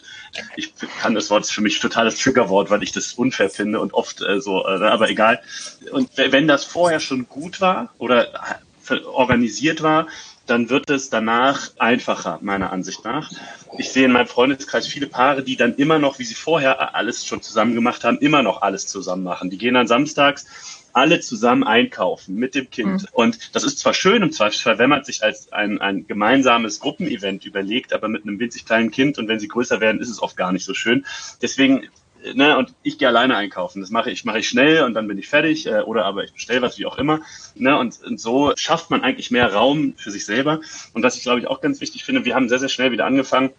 Ich 0.55 0.73
kann 0.99 1.15
das 1.15 1.29
Wort 1.29 1.43
ist 1.43 1.51
für 1.51 1.61
mich 1.61 1.79
totales 1.79 2.17
Triggerwort, 2.17 2.69
weil 2.69 2.83
ich 2.83 2.91
das 2.91 3.13
unfair 3.13 3.49
finde 3.49 3.79
und 3.79 3.93
oft 3.93 4.21
äh, 4.21 4.41
so, 4.41 4.65
äh, 4.65 4.83
aber 4.83 5.09
egal. 5.09 5.41
Und 5.91 6.09
wenn 6.15 6.47
das 6.47 6.65
vorher 6.65 6.99
schon 6.99 7.27
gut 7.27 7.61
war 7.61 7.93
oder 7.97 8.27
organisiert 9.05 9.81
war, 9.81 10.07
dann 10.45 10.69
wird 10.69 10.89
es 10.89 11.09
danach 11.09 11.71
einfacher, 11.79 12.39
meiner 12.41 12.73
Ansicht 12.73 13.05
nach. 13.05 13.31
Ich 13.77 13.91
sehe 13.91 14.05
in 14.05 14.11
meinem 14.11 14.27
Freundeskreis 14.27 14.87
viele 14.87 15.07
Paare, 15.07 15.41
die 15.41 15.55
dann 15.55 15.75
immer 15.75 15.99
noch, 15.99 16.19
wie 16.19 16.25
sie 16.25 16.35
vorher 16.35 16.95
alles 16.95 17.25
schon 17.25 17.41
zusammen 17.41 17.75
gemacht 17.75 18.03
haben, 18.03 18.17
immer 18.17 18.43
noch 18.43 18.61
alles 18.61 18.87
zusammen 18.87 19.23
machen. 19.23 19.49
Die 19.49 19.57
gehen 19.57 19.73
dann 19.75 19.87
samstags 19.87 20.45
alle 20.93 21.19
zusammen 21.19 21.63
einkaufen 21.63 22.35
mit 22.35 22.55
dem 22.55 22.69
Kind. 22.69 23.01
Mhm. 23.01 23.07
Und 23.11 23.55
das 23.55 23.63
ist 23.63 23.79
zwar 23.79 23.93
schön 23.93 24.21
im 24.21 24.31
Zweifelsfall, 24.31 24.77
wenn 24.77 24.89
man 24.89 25.03
sich 25.03 25.23
als 25.23 25.51
ein, 25.51 25.81
ein 25.81 26.07
gemeinsames 26.07 26.79
Gruppenevent 26.79 27.45
überlegt, 27.45 27.93
aber 27.93 28.07
mit 28.07 28.23
einem 28.23 28.39
winzig 28.39 28.65
kleinen 28.65 28.91
Kind 28.91 29.17
und 29.17 29.27
wenn 29.27 29.39
sie 29.39 29.47
größer 29.47 29.81
werden, 29.81 29.99
ist 29.99 30.09
es 30.09 30.21
oft 30.21 30.37
gar 30.37 30.51
nicht 30.51 30.65
so 30.65 30.73
schön. 30.73 31.05
Deswegen 31.41 31.89
ne, 32.33 32.57
und 32.57 32.73
ich 32.83 32.97
gehe 32.97 33.07
alleine 33.07 33.35
einkaufen. 33.35 33.81
Das 33.81 33.89
mache 33.89 34.11
ich, 34.11 34.23
mache 34.23 34.39
ich 34.39 34.47
schnell 34.47 34.83
und 34.83 34.93
dann 34.93 35.07
bin 35.07 35.17
ich 35.17 35.27
fertig 35.27 35.67
äh, 35.67 35.81
oder 35.81 36.05
aber 36.05 36.23
ich 36.23 36.33
bestelle 36.33 36.61
was, 36.61 36.79
wie 36.79 36.85
auch 36.85 36.97
immer. 36.97 37.21
Ne, 37.55 37.77
und, 37.77 38.01
und 38.03 38.19
so 38.19 38.53
schafft 38.55 38.89
man 38.89 39.01
eigentlich 39.01 39.31
mehr 39.31 39.51
Raum 39.53 39.95
für 39.97 40.11
sich 40.11 40.25
selber. 40.25 40.61
Und 40.93 41.03
was 41.03 41.17
ich 41.17 41.23
glaube 41.23 41.39
ich 41.39 41.47
auch 41.47 41.61
ganz 41.61 41.81
wichtig 41.81 42.05
finde, 42.05 42.25
wir 42.25 42.35
haben 42.35 42.49
sehr, 42.49 42.59
sehr 42.59 42.69
schnell 42.69 42.91
wieder 42.91 43.05
angefangen, 43.05 43.51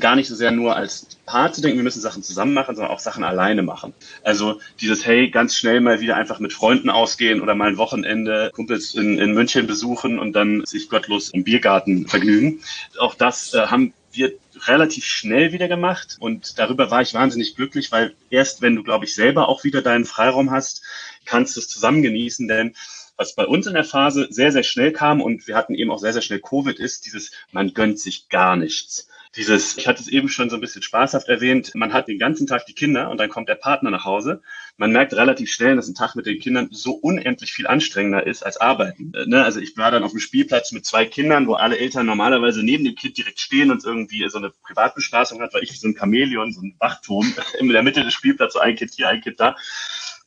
gar 0.00 0.16
nicht 0.16 0.28
so 0.28 0.34
sehr 0.34 0.50
nur 0.50 0.74
als 0.74 1.06
Paar 1.26 1.52
zu 1.52 1.60
denken, 1.60 1.78
wir 1.78 1.84
müssen 1.84 2.00
Sachen 2.00 2.22
zusammen 2.22 2.54
machen, 2.54 2.74
sondern 2.74 2.92
auch 2.92 2.98
Sachen 2.98 3.24
alleine 3.24 3.62
machen. 3.62 3.92
Also 4.22 4.60
dieses, 4.80 5.06
hey, 5.06 5.30
ganz 5.30 5.56
schnell 5.56 5.80
mal 5.80 6.00
wieder 6.00 6.16
einfach 6.16 6.40
mit 6.40 6.52
Freunden 6.52 6.90
ausgehen 6.90 7.40
oder 7.40 7.54
mal 7.54 7.68
ein 7.68 7.76
Wochenende 7.76 8.50
Kumpels 8.54 8.94
in, 8.94 9.18
in 9.18 9.32
München 9.32 9.66
besuchen 9.66 10.18
und 10.18 10.32
dann 10.32 10.64
sich 10.64 10.88
gottlos 10.88 11.30
im 11.30 11.44
Biergarten 11.44 12.08
vergnügen. 12.08 12.60
Auch 12.98 13.14
das 13.14 13.54
äh, 13.54 13.66
haben 13.66 13.92
wir 14.12 14.32
relativ 14.66 15.04
schnell 15.06 15.52
wieder 15.52 15.68
gemacht 15.68 16.16
und 16.20 16.58
darüber 16.58 16.90
war 16.90 17.02
ich 17.02 17.14
wahnsinnig 17.14 17.56
glücklich, 17.56 17.92
weil 17.92 18.14
erst 18.30 18.60
wenn 18.60 18.76
du, 18.76 18.82
glaube 18.82 19.04
ich, 19.04 19.14
selber 19.14 19.48
auch 19.48 19.64
wieder 19.64 19.82
deinen 19.82 20.04
Freiraum 20.04 20.50
hast, 20.50 20.82
kannst 21.24 21.56
du 21.56 21.60
es 21.60 21.68
zusammen 21.68 22.02
genießen, 22.02 22.48
denn 22.48 22.74
was 23.16 23.34
bei 23.34 23.46
uns 23.46 23.66
in 23.66 23.74
der 23.74 23.84
Phase 23.84 24.26
sehr, 24.30 24.52
sehr 24.52 24.62
schnell 24.62 24.92
kam 24.92 25.20
und 25.20 25.46
wir 25.46 25.56
hatten 25.56 25.74
eben 25.74 25.90
auch 25.90 25.98
sehr, 25.98 26.12
sehr 26.12 26.22
schnell 26.22 26.40
Covid, 26.40 26.78
ist 26.78 27.06
dieses, 27.06 27.30
man 27.52 27.72
gönnt 27.72 27.98
sich 28.00 28.28
gar 28.28 28.56
nichts 28.56 29.08
dieses, 29.36 29.78
ich 29.78 29.88
hatte 29.88 30.02
es 30.02 30.08
eben 30.08 30.28
schon 30.28 30.50
so 30.50 30.56
ein 30.56 30.60
bisschen 30.60 30.82
spaßhaft 30.82 31.28
erwähnt, 31.28 31.74
man 31.74 31.92
hat 31.92 32.08
den 32.08 32.18
ganzen 32.18 32.46
Tag 32.46 32.66
die 32.66 32.74
Kinder 32.74 33.10
und 33.10 33.18
dann 33.18 33.30
kommt 33.30 33.48
der 33.48 33.54
Partner 33.54 33.90
nach 33.90 34.04
Hause. 34.04 34.42
Man 34.76 34.92
merkt 34.92 35.14
relativ 35.14 35.50
schnell, 35.50 35.74
dass 35.76 35.88
ein 35.88 35.94
Tag 35.94 36.14
mit 36.16 36.26
den 36.26 36.38
Kindern 36.38 36.68
so 36.70 36.92
unendlich 36.92 37.52
viel 37.52 37.66
anstrengender 37.66 38.26
ist 38.26 38.44
als 38.44 38.58
arbeiten. 38.58 39.12
Äh, 39.14 39.26
ne? 39.26 39.42
Also 39.44 39.60
ich 39.60 39.76
war 39.76 39.90
dann 39.90 40.04
auf 40.04 40.10
dem 40.10 40.20
Spielplatz 40.20 40.72
mit 40.72 40.84
zwei 40.84 41.06
Kindern, 41.06 41.46
wo 41.46 41.54
alle 41.54 41.78
Eltern 41.78 42.04
normalerweise 42.04 42.62
neben 42.62 42.84
dem 42.84 42.94
Kind 42.94 43.16
direkt 43.16 43.40
stehen 43.40 43.70
und 43.70 43.84
irgendwie 43.84 44.28
so 44.28 44.38
eine 44.38 44.50
Privatbespaßung 44.50 45.40
hat, 45.40 45.54
weil 45.54 45.62
ich 45.62 45.72
wie 45.72 45.78
so 45.78 45.88
ein 45.88 45.96
Chamäleon, 45.96 46.52
so 46.52 46.60
ein 46.60 46.74
Wachturm 46.78 47.34
in 47.58 47.68
der 47.68 47.82
Mitte 47.82 48.04
des 48.04 48.12
Spielplatzes, 48.12 48.54
so 48.54 48.60
ein 48.60 48.76
Kind 48.76 48.92
hier, 48.94 49.08
ein 49.08 49.22
Kind 49.22 49.40
da 49.40 49.56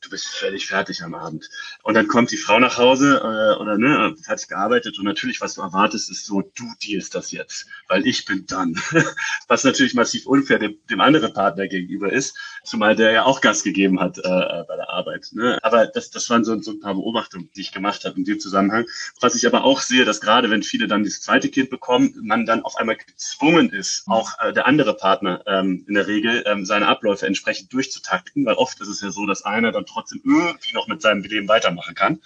du 0.06 0.10
bist 0.10 0.28
völlig 0.28 0.66
fertig 0.66 1.02
am 1.02 1.14
Abend. 1.14 1.48
Und 1.82 1.94
dann 1.94 2.06
kommt 2.06 2.30
die 2.30 2.36
Frau 2.36 2.58
nach 2.58 2.78
Hause 2.78 3.18
äh, 3.18 3.60
oder 3.60 3.76
ne, 3.76 4.14
hat 4.26 4.48
gearbeitet 4.48 4.98
und 4.98 5.04
natürlich, 5.04 5.40
was 5.40 5.54
du 5.54 5.62
erwartest, 5.62 6.10
ist 6.10 6.26
so, 6.26 6.42
du 6.42 6.64
dealst 6.84 7.14
das 7.14 7.30
jetzt, 7.32 7.66
weil 7.88 8.06
ich 8.06 8.24
bin 8.24 8.46
dann. 8.46 8.80
was 9.48 9.64
natürlich 9.64 9.94
massiv 9.94 10.26
unfair 10.26 10.58
dem, 10.58 10.76
dem 10.88 11.00
anderen 11.00 11.32
Partner 11.32 11.66
gegenüber 11.68 12.12
ist, 12.12 12.36
zumal 12.64 12.96
der 12.96 13.12
ja 13.12 13.24
auch 13.24 13.40
Gas 13.40 13.62
gegeben 13.62 14.00
hat 14.00 14.18
äh, 14.18 14.22
äh, 14.22 14.64
bei 14.66 14.76
der 14.76 14.90
Arbeit. 14.90 15.28
Ne? 15.32 15.58
Aber 15.62 15.86
das, 15.86 16.10
das 16.10 16.28
waren 16.30 16.44
so, 16.44 16.60
so 16.60 16.72
ein 16.72 16.80
paar 16.80 16.94
Beobachtungen, 16.94 17.50
die 17.56 17.60
ich 17.60 17.72
gemacht 17.72 18.04
habe 18.04 18.16
in 18.16 18.24
dem 18.24 18.40
Zusammenhang. 18.40 18.86
Was 19.20 19.34
ich 19.34 19.46
aber 19.46 19.64
auch 19.64 19.80
sehe, 19.80 20.04
dass 20.04 20.20
gerade 20.20 20.50
wenn 20.50 20.62
viele 20.62 20.86
dann 20.86 21.04
das 21.04 21.20
zweite 21.20 21.48
Kind 21.48 21.70
bekommen, 21.70 22.14
man 22.22 22.46
dann 22.46 22.62
auf 22.62 22.76
einmal 22.76 22.96
gezwungen 22.96 23.70
ist, 23.70 24.04
auch 24.06 24.32
äh, 24.40 24.52
der 24.52 24.66
andere 24.66 24.94
Partner 24.94 25.42
ähm, 25.46 25.84
in 25.86 25.94
der 25.94 26.06
Regel 26.06 26.44
ähm, 26.46 26.64
seine 26.64 26.88
Abläufe 26.88 27.26
entsprechend 27.26 27.72
durchzutakten, 27.72 28.44
weil 28.46 28.54
oft 28.54 28.80
ist 28.80 28.88
es 28.88 29.00
ja 29.00 29.10
so, 29.10 29.26
dass 29.26 29.42
einer 29.42 29.72
dann 29.72 29.86
trotzdem 29.96 30.20
irgendwie 30.24 30.74
noch 30.74 30.86
mit 30.88 31.02
seinem 31.02 31.22
Leben 31.22 31.48
weitermachen 31.48 31.94
kann. 31.94 32.20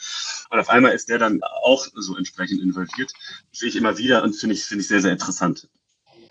Und 0.51 0.59
auf 0.59 0.69
einmal 0.69 0.93
ist 0.93 1.09
der 1.09 1.19
dann 1.19 1.41
auch 1.43 1.87
so 1.95 2.17
entsprechend 2.17 2.61
involviert. 2.61 3.13
Sehe 3.53 3.69
ich 3.69 3.77
immer 3.77 3.97
wieder 3.99 4.23
und 4.23 4.35
finde 4.35 4.55
ich, 4.55 4.65
finde 4.65 4.83
ich 4.83 4.89
sehr, 4.89 5.01
sehr 5.01 5.13
interessant. 5.13 5.69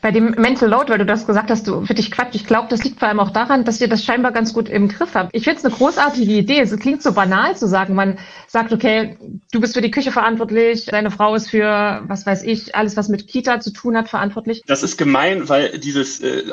Bei 0.02 0.12
dem 0.12 0.32
Mental 0.32 0.70
Load, 0.70 0.90
weil 0.90 0.98
du 0.98 1.06
das 1.06 1.28
gesagt 1.28 1.50
hast, 1.50 1.68
du 1.68 1.86
für 1.86 1.94
dich 1.94 2.10
Quatsch. 2.10 2.34
Ich 2.34 2.46
glaube, 2.46 2.68
das 2.70 2.84
liegt 2.84 3.00
vor 3.00 3.10
allem 3.10 3.20
auch 3.20 3.32
daran, 3.32 3.66
dass 3.66 3.82
ihr 3.82 3.90
das 3.90 4.04
scheinbar 4.04 4.32
ganz 4.32 4.54
gut 4.54 4.70
im 4.70 4.88
Griff 4.88 5.14
habt. 5.14 5.36
Ich 5.36 5.44
finde 5.44 5.60
es 5.60 5.66
eine 5.66 5.74
großartige 5.74 6.32
Idee. 6.32 6.62
Es 6.62 6.76
klingt 6.78 7.04
so 7.04 7.12
banal 7.12 7.58
zu 7.58 7.68
sagen. 7.68 7.96
Man 7.96 8.18
sagt, 8.48 8.72
okay, 8.72 9.18
du 9.52 9.60
bist 9.60 9.74
für 9.74 9.82
die 9.82 9.92
Küche 9.92 10.12
verantwortlich, 10.12 10.86
deine 10.86 11.12
Frau 11.12 11.36
ist 11.36 11.50
für, 11.50 12.02
was 12.08 12.26
weiß 12.26 12.44
ich, 12.44 12.76
alles, 12.76 12.96
was 12.96 13.10
mit 13.10 13.28
Kita 13.28 13.60
zu 13.60 13.72
tun 13.72 13.98
hat, 13.98 14.08
verantwortlich. 14.08 14.64
Das 14.68 14.84
ist 14.84 14.98
gemein, 14.98 15.50
weil 15.50 15.78
dieses 15.80 16.22
äh, 16.22 16.44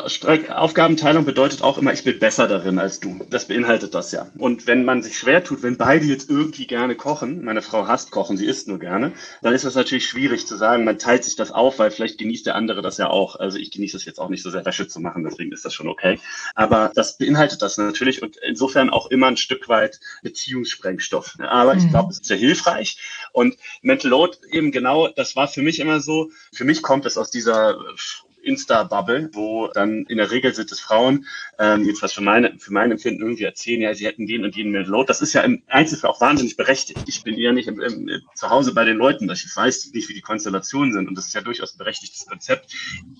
Aufgabenteilung 0.52 1.24
bedeutet 1.24 1.62
auch 1.62 1.78
immer, 1.78 1.92
ich 1.92 2.04
bin 2.04 2.18
besser 2.18 2.48
darin 2.48 2.78
als 2.78 3.00
du. 3.00 3.20
Das 3.30 3.46
beinhaltet 3.46 3.94
das 3.94 4.12
ja. 4.12 4.26
Und 4.38 4.66
wenn 4.66 4.84
man 4.84 5.02
sich 5.02 5.16
schwer 5.16 5.44
tut, 5.44 5.62
wenn 5.62 5.76
beide 5.76 6.04
jetzt 6.04 6.28
irgendwie 6.28 6.66
gerne 6.66 6.96
kochen, 6.96 7.44
meine 7.44 7.62
Frau 7.62 7.86
hasst 7.86 8.10
kochen, 8.10 8.36
sie 8.36 8.46
isst 8.46 8.66
nur 8.68 8.78
gerne, 8.78 9.12
dann 9.42 9.54
ist 9.54 9.64
das 9.64 9.74
natürlich 9.74 10.06
schwierig 10.06 10.46
zu 10.46 10.56
sagen, 10.56 10.84
man 10.84 10.98
teilt 10.98 11.24
sich 11.24 11.36
das 11.36 11.52
auf, 11.52 11.78
weil 11.78 11.90
vielleicht 11.90 12.18
genießt 12.18 12.46
der 12.46 12.56
andere 12.56 12.82
das 12.82 12.98
ja 12.98 13.08
auch. 13.08 13.35
Also 13.40 13.58
ich 13.58 13.70
genieße 13.70 13.96
es 13.96 14.04
jetzt 14.04 14.18
auch 14.18 14.28
nicht 14.28 14.42
so 14.42 14.50
sehr, 14.50 14.64
Wäsche 14.64 14.88
zu 14.88 15.00
machen, 15.00 15.24
deswegen 15.24 15.52
ist 15.52 15.64
das 15.64 15.74
schon 15.74 15.88
okay. 15.88 16.18
Aber 16.54 16.90
das 16.94 17.18
beinhaltet 17.18 17.62
das 17.62 17.78
natürlich 17.78 18.22
und 18.22 18.36
insofern 18.38 18.90
auch 18.90 19.10
immer 19.10 19.28
ein 19.28 19.36
Stück 19.36 19.68
weit 19.68 20.00
Beziehungssprengstoff. 20.22 21.36
Aber 21.38 21.74
mhm. 21.74 21.80
ich 21.80 21.90
glaube, 21.90 22.10
es 22.10 22.16
ist 22.20 22.26
sehr 22.26 22.36
hilfreich. 22.36 22.98
Und 23.32 23.56
Mental 23.82 24.10
Load 24.10 24.38
eben 24.50 24.72
genau, 24.72 25.08
das 25.08 25.36
war 25.36 25.48
für 25.48 25.62
mich 25.62 25.78
immer 25.80 26.00
so, 26.00 26.30
für 26.52 26.64
mich 26.64 26.82
kommt 26.82 27.06
es 27.06 27.16
aus 27.16 27.30
dieser 27.30 27.78
Insta-Bubble, 28.46 29.30
wo 29.32 29.68
dann 29.68 30.04
in 30.06 30.18
der 30.18 30.30
Regel 30.30 30.54
sind 30.54 30.70
es 30.70 30.80
Frauen, 30.80 31.26
ähm, 31.58 31.84
jetzt 31.84 32.02
was 32.02 32.12
für 32.12 32.22
meine, 32.22 32.58
für 32.58 32.72
mein 32.72 32.92
Empfinden 32.92 33.22
irgendwie 33.22 33.44
erzählen, 33.44 33.82
ja, 33.82 33.94
sie 33.94 34.06
hätten 34.06 34.26
den 34.26 34.44
und 34.44 34.54
jenen 34.54 34.84
Load. 34.86 35.08
Das 35.08 35.20
ist 35.20 35.32
ja 35.32 35.42
im 35.42 35.62
Einzelfall 35.66 36.10
auch 36.10 36.20
wahnsinnig 36.20 36.56
berechtigt. 36.56 37.00
Ich 37.06 37.22
bin 37.22 37.36
ja 37.36 37.52
nicht 37.52 37.68
im, 37.68 37.80
im, 37.80 38.08
zu 38.34 38.48
Hause 38.48 38.72
bei 38.72 38.84
den 38.84 38.96
Leuten, 38.96 39.28
ich 39.30 39.56
weiß 39.56 39.92
nicht, 39.92 40.08
wie 40.08 40.14
die 40.14 40.20
Konstellationen 40.20 40.92
sind 40.92 41.08
und 41.08 41.16
das 41.16 41.26
ist 41.26 41.34
ja 41.34 41.40
durchaus 41.40 41.74
ein 41.74 41.78
berechtigtes 41.78 42.26
Konzept. 42.26 42.72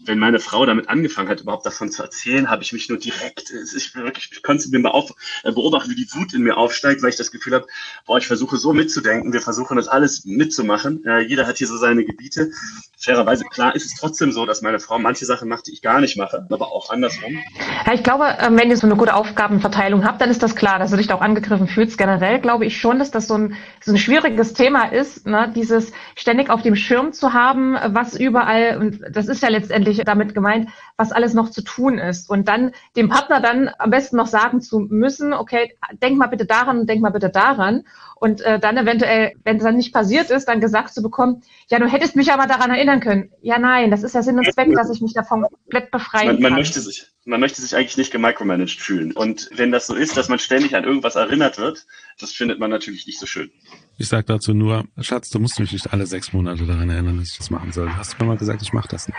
Wenn 0.05 0.19
meine 0.19 0.39
Frau 0.39 0.65
damit 0.65 0.89
angefangen 0.89 1.29
hat, 1.29 1.41
überhaupt 1.41 1.67
davon 1.67 1.91
zu 1.91 2.03
erzählen, 2.03 2.49
habe 2.49 2.63
ich 2.63 2.73
mich 2.73 2.89
nur 2.89 2.99
direkt, 2.99 3.51
ich 3.51 3.95
wirklich, 3.95 4.31
ich 4.33 4.43
konnte 4.43 4.69
mir 4.71 4.79
mal 4.79 4.91
auf, 4.91 5.11
äh, 5.43 5.51
beobachten, 5.53 5.91
wie 5.91 5.97
die 5.97 6.09
Wut 6.15 6.35
in 6.35 6.43
mir 6.43 6.57
aufsteigt, 6.57 7.03
weil 7.03 7.11
ich 7.11 7.17
das 7.17 7.33
Gefühl 7.33 7.55
habe, 7.55 7.67
boah, 8.07 8.19
ich 8.19 8.27
versuche 8.27 8.57
so 8.57 8.73
mitzudenken, 8.73 9.33
wir 9.33 9.41
versuchen 9.41 9.77
das 9.77 9.89
alles 9.89 10.25
mitzumachen. 10.25 11.05
Äh, 11.05 11.21
jeder 11.21 11.47
hat 11.47 11.59
hier 11.59 11.67
so 11.67 11.77
seine 11.77 12.05
Gebiete. 12.05 12.51
Fairerweise, 12.99 13.45
klar 13.45 13.75
ist 13.75 13.87
es 13.87 13.95
trotzdem 13.99 14.33
so, 14.33 14.47
dass 14.47 14.63
meine 14.63 14.79
Frau 14.79 14.99
manchmal 14.99 15.16
manche 15.17 15.25
Sachen 15.25 15.49
macht, 15.49 15.67
die 15.67 15.73
ich 15.73 15.81
gar 15.81 15.99
nicht 16.03 16.19
mache, 16.19 16.47
aber 16.51 16.73
auch 16.73 16.91
andersrum. 16.91 17.39
Ja, 17.87 17.95
ich 17.95 18.03
glaube, 18.03 18.27
ähm, 18.39 18.59
wenn 18.59 18.69
ihr 18.69 18.77
so 18.77 18.87
eine 18.87 18.97
gute 18.97 19.15
Aufgabenverteilung 19.15 20.05
habt, 20.05 20.21
dann 20.21 20.29
ist 20.29 20.43
das 20.43 20.55
klar, 20.55 20.79
dass 20.79 20.91
du 20.91 20.99
dich 20.99 21.07
da 21.07 21.15
auch 21.15 21.23
angegriffen 21.23 21.69
fühlst. 21.69 21.97
Generell 21.97 22.39
glaube 22.39 22.67
ich 22.67 22.79
schon, 22.79 22.99
dass 22.99 23.11
das 23.11 23.27
so 23.27 23.39
ein, 23.39 23.55
so 23.83 23.93
ein 23.93 23.97
schwieriges 23.97 24.53
Thema 24.53 24.93
ist, 24.93 25.27
ne? 25.27 25.51
dieses 25.57 25.93
ständig 26.17 26.51
auf 26.51 26.61
dem 26.61 26.77
Schirm 26.77 27.15
zu 27.15 27.33
haben, 27.33 27.79
was 27.87 28.15
überall, 28.15 28.77
und 28.77 29.01
das 29.11 29.29
ist 29.29 29.43
ja 29.43 29.49
letztendlich 29.49 30.03
damit 30.05 30.35
gemeint, 30.35 30.69
was 30.99 31.13
alles 31.13 31.33
noch 31.33 31.49
zu 31.49 31.63
tun 31.63 31.97
ist. 31.97 32.29
Und 32.29 32.47
dann 32.47 32.73
dem 32.95 33.09
Partner 33.09 33.41
dann 33.41 33.71
am 33.79 33.89
besten 33.89 34.17
noch 34.17 34.27
sagen 34.27 34.61
zu 34.61 34.81
müssen, 34.81 35.33
okay, 35.33 35.79
denk 36.03 36.19
mal 36.19 36.27
bitte 36.27 36.45
daran 36.45 36.81
und 36.81 36.91
denk 36.91 37.01
mal 37.01 37.11
bitte 37.11 37.31
daran. 37.31 37.85
Und 38.19 38.41
äh, 38.41 38.59
dann 38.59 38.79
eventuell, 38.79 39.33
wenn 39.45 39.59
es 39.59 39.63
dann 39.63 39.77
nicht 39.77 39.93
passiert 39.93 40.31
ist, 40.31 40.47
dann 40.47 40.59
gesagt 40.59 40.95
zu 40.95 41.03
bekommen, 41.03 41.43
ja, 41.69 41.79
du 41.79 41.87
hättest 41.87 42.17
mich 42.17 42.33
aber 42.33 42.47
daran 42.47 42.71
erinnern 42.71 43.01
können. 43.01 43.31
Ja, 43.43 43.59
nein, 43.59 43.91
das 43.91 44.03
ist 44.03 44.15
ja 44.15 44.23
Sinn 44.23 44.39
und 44.39 44.51
Zweck, 44.51 44.73
dass 44.75 44.91
ich 44.91 45.03
mich 45.03 45.13
davon 45.13 45.43
komplett 45.43 45.91
befreien 45.91 46.29
man, 46.29 46.41
man 46.41 46.51
kann. 46.53 46.59
Möchte 46.61 46.81
sich, 46.81 47.07
man 47.27 47.41
möchte 47.41 47.61
sich 47.61 47.77
eigentlich 47.77 47.99
nicht 47.99 48.13
gemicromanaged 48.13 48.81
fühlen. 48.81 49.13
Und 49.13 49.51
wenn 49.53 49.71
das 49.71 49.87
so 49.87 49.95
ist, 49.95 50.17
dass 50.17 50.31
man 50.31 50.39
ständig 50.39 50.75
an 50.75 50.85
irgendwas 50.85 51.15
erinnert 51.15 51.59
wird, 51.59 51.85
das 52.19 52.33
findet 52.33 52.59
man 52.59 52.71
natürlich 52.71 53.07
nicht 53.07 53.21
so 53.21 53.27
schön. 53.27 53.51
Ich 53.99 54.09
sag 54.09 54.25
dazu 54.25 54.55
nur, 54.55 54.87
Schatz, 55.01 55.29
du 55.29 55.39
musst 55.39 55.61
mich 55.61 55.73
nicht 55.73 55.93
alle 55.93 56.07
sechs 56.07 56.33
Monate 56.33 56.65
daran 56.65 56.89
erinnern, 56.89 57.19
dass 57.19 57.33
ich 57.33 57.37
das 57.37 57.51
machen 57.51 57.71
soll. 57.73 57.91
Hast 57.97 58.15
du 58.15 58.25
mir 58.25 58.31
mal 58.31 58.39
gesagt, 58.39 58.63
ich 58.63 58.73
mache 58.73 58.89
das 58.89 59.09
nicht. 59.09 59.19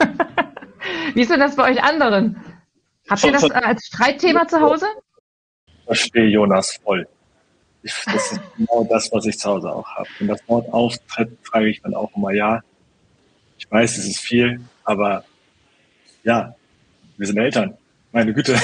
Wie 1.14 1.20
ist 1.20 1.30
denn 1.30 1.38
das 1.38 1.54
bei 1.54 1.70
euch 1.70 1.80
anderen? 1.80 2.42
Habt 3.08 3.22
ihr 3.22 3.30
das 3.30 3.48
als 3.52 3.86
Streitthema 3.86 4.48
zu 4.48 4.60
Hause? 4.60 4.86
Ich 5.66 5.84
verstehe 5.84 6.26
Jonas 6.26 6.80
voll. 6.82 7.06
Ich, 7.86 7.94
das 8.04 8.32
ist 8.32 8.40
genau 8.56 8.84
das, 8.90 9.10
was 9.12 9.26
ich 9.26 9.38
zu 9.38 9.48
Hause 9.48 9.70
auch 9.70 9.86
habe. 9.94 10.08
Wenn 10.18 10.26
das 10.26 10.40
Wort 10.48 10.72
auftritt, 10.72 11.30
frage 11.44 11.68
ich 11.68 11.80
dann 11.80 11.94
auch 11.94 12.10
immer, 12.16 12.32
ja, 12.32 12.60
ich 13.58 13.70
weiß, 13.70 13.98
es 13.98 14.06
ist 14.06 14.18
viel, 14.18 14.60
aber 14.82 15.24
ja, 16.24 16.56
wir 17.16 17.26
sind 17.28 17.38
Eltern. 17.38 17.74
Meine 18.10 18.34
Güte. 18.34 18.58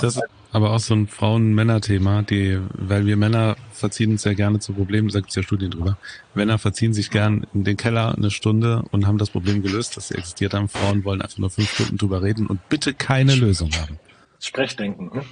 Das 0.00 0.16
ist 0.16 0.22
aber 0.52 0.72
auch 0.72 0.78
so 0.78 0.94
ein 0.94 1.06
Frauen-Männer-Thema, 1.06 2.22
die, 2.22 2.58
weil 2.72 3.04
wir 3.06 3.16
Männer 3.16 3.56
verziehen 3.72 4.12
uns 4.12 4.24
ja 4.24 4.32
gerne 4.32 4.58
zu 4.58 4.72
Problemen, 4.72 5.08
da 5.08 5.20
gibt's 5.20 5.34
ja 5.34 5.42
Studien 5.42 5.70
drüber. 5.70 5.98
Männer 6.34 6.58
verziehen 6.58 6.94
sich 6.94 7.10
gern 7.10 7.46
in 7.52 7.64
den 7.64 7.76
Keller 7.76 8.14
eine 8.16 8.30
Stunde 8.30 8.84
und 8.90 9.06
haben 9.06 9.18
das 9.18 9.30
Problem 9.30 9.62
gelöst, 9.62 9.96
das 9.96 10.10
existiert 10.10 10.54
haben. 10.54 10.68
Frauen 10.68 11.04
wollen 11.04 11.20
einfach 11.20 11.38
nur 11.38 11.50
fünf 11.50 11.70
Stunden 11.70 11.98
drüber 11.98 12.22
reden 12.22 12.46
und 12.46 12.68
bitte 12.70 12.94
keine 12.94 13.34
Lösung 13.34 13.70
haben. 13.74 13.98
Sprechdenken. 14.40 15.10
Ne? 15.14 15.24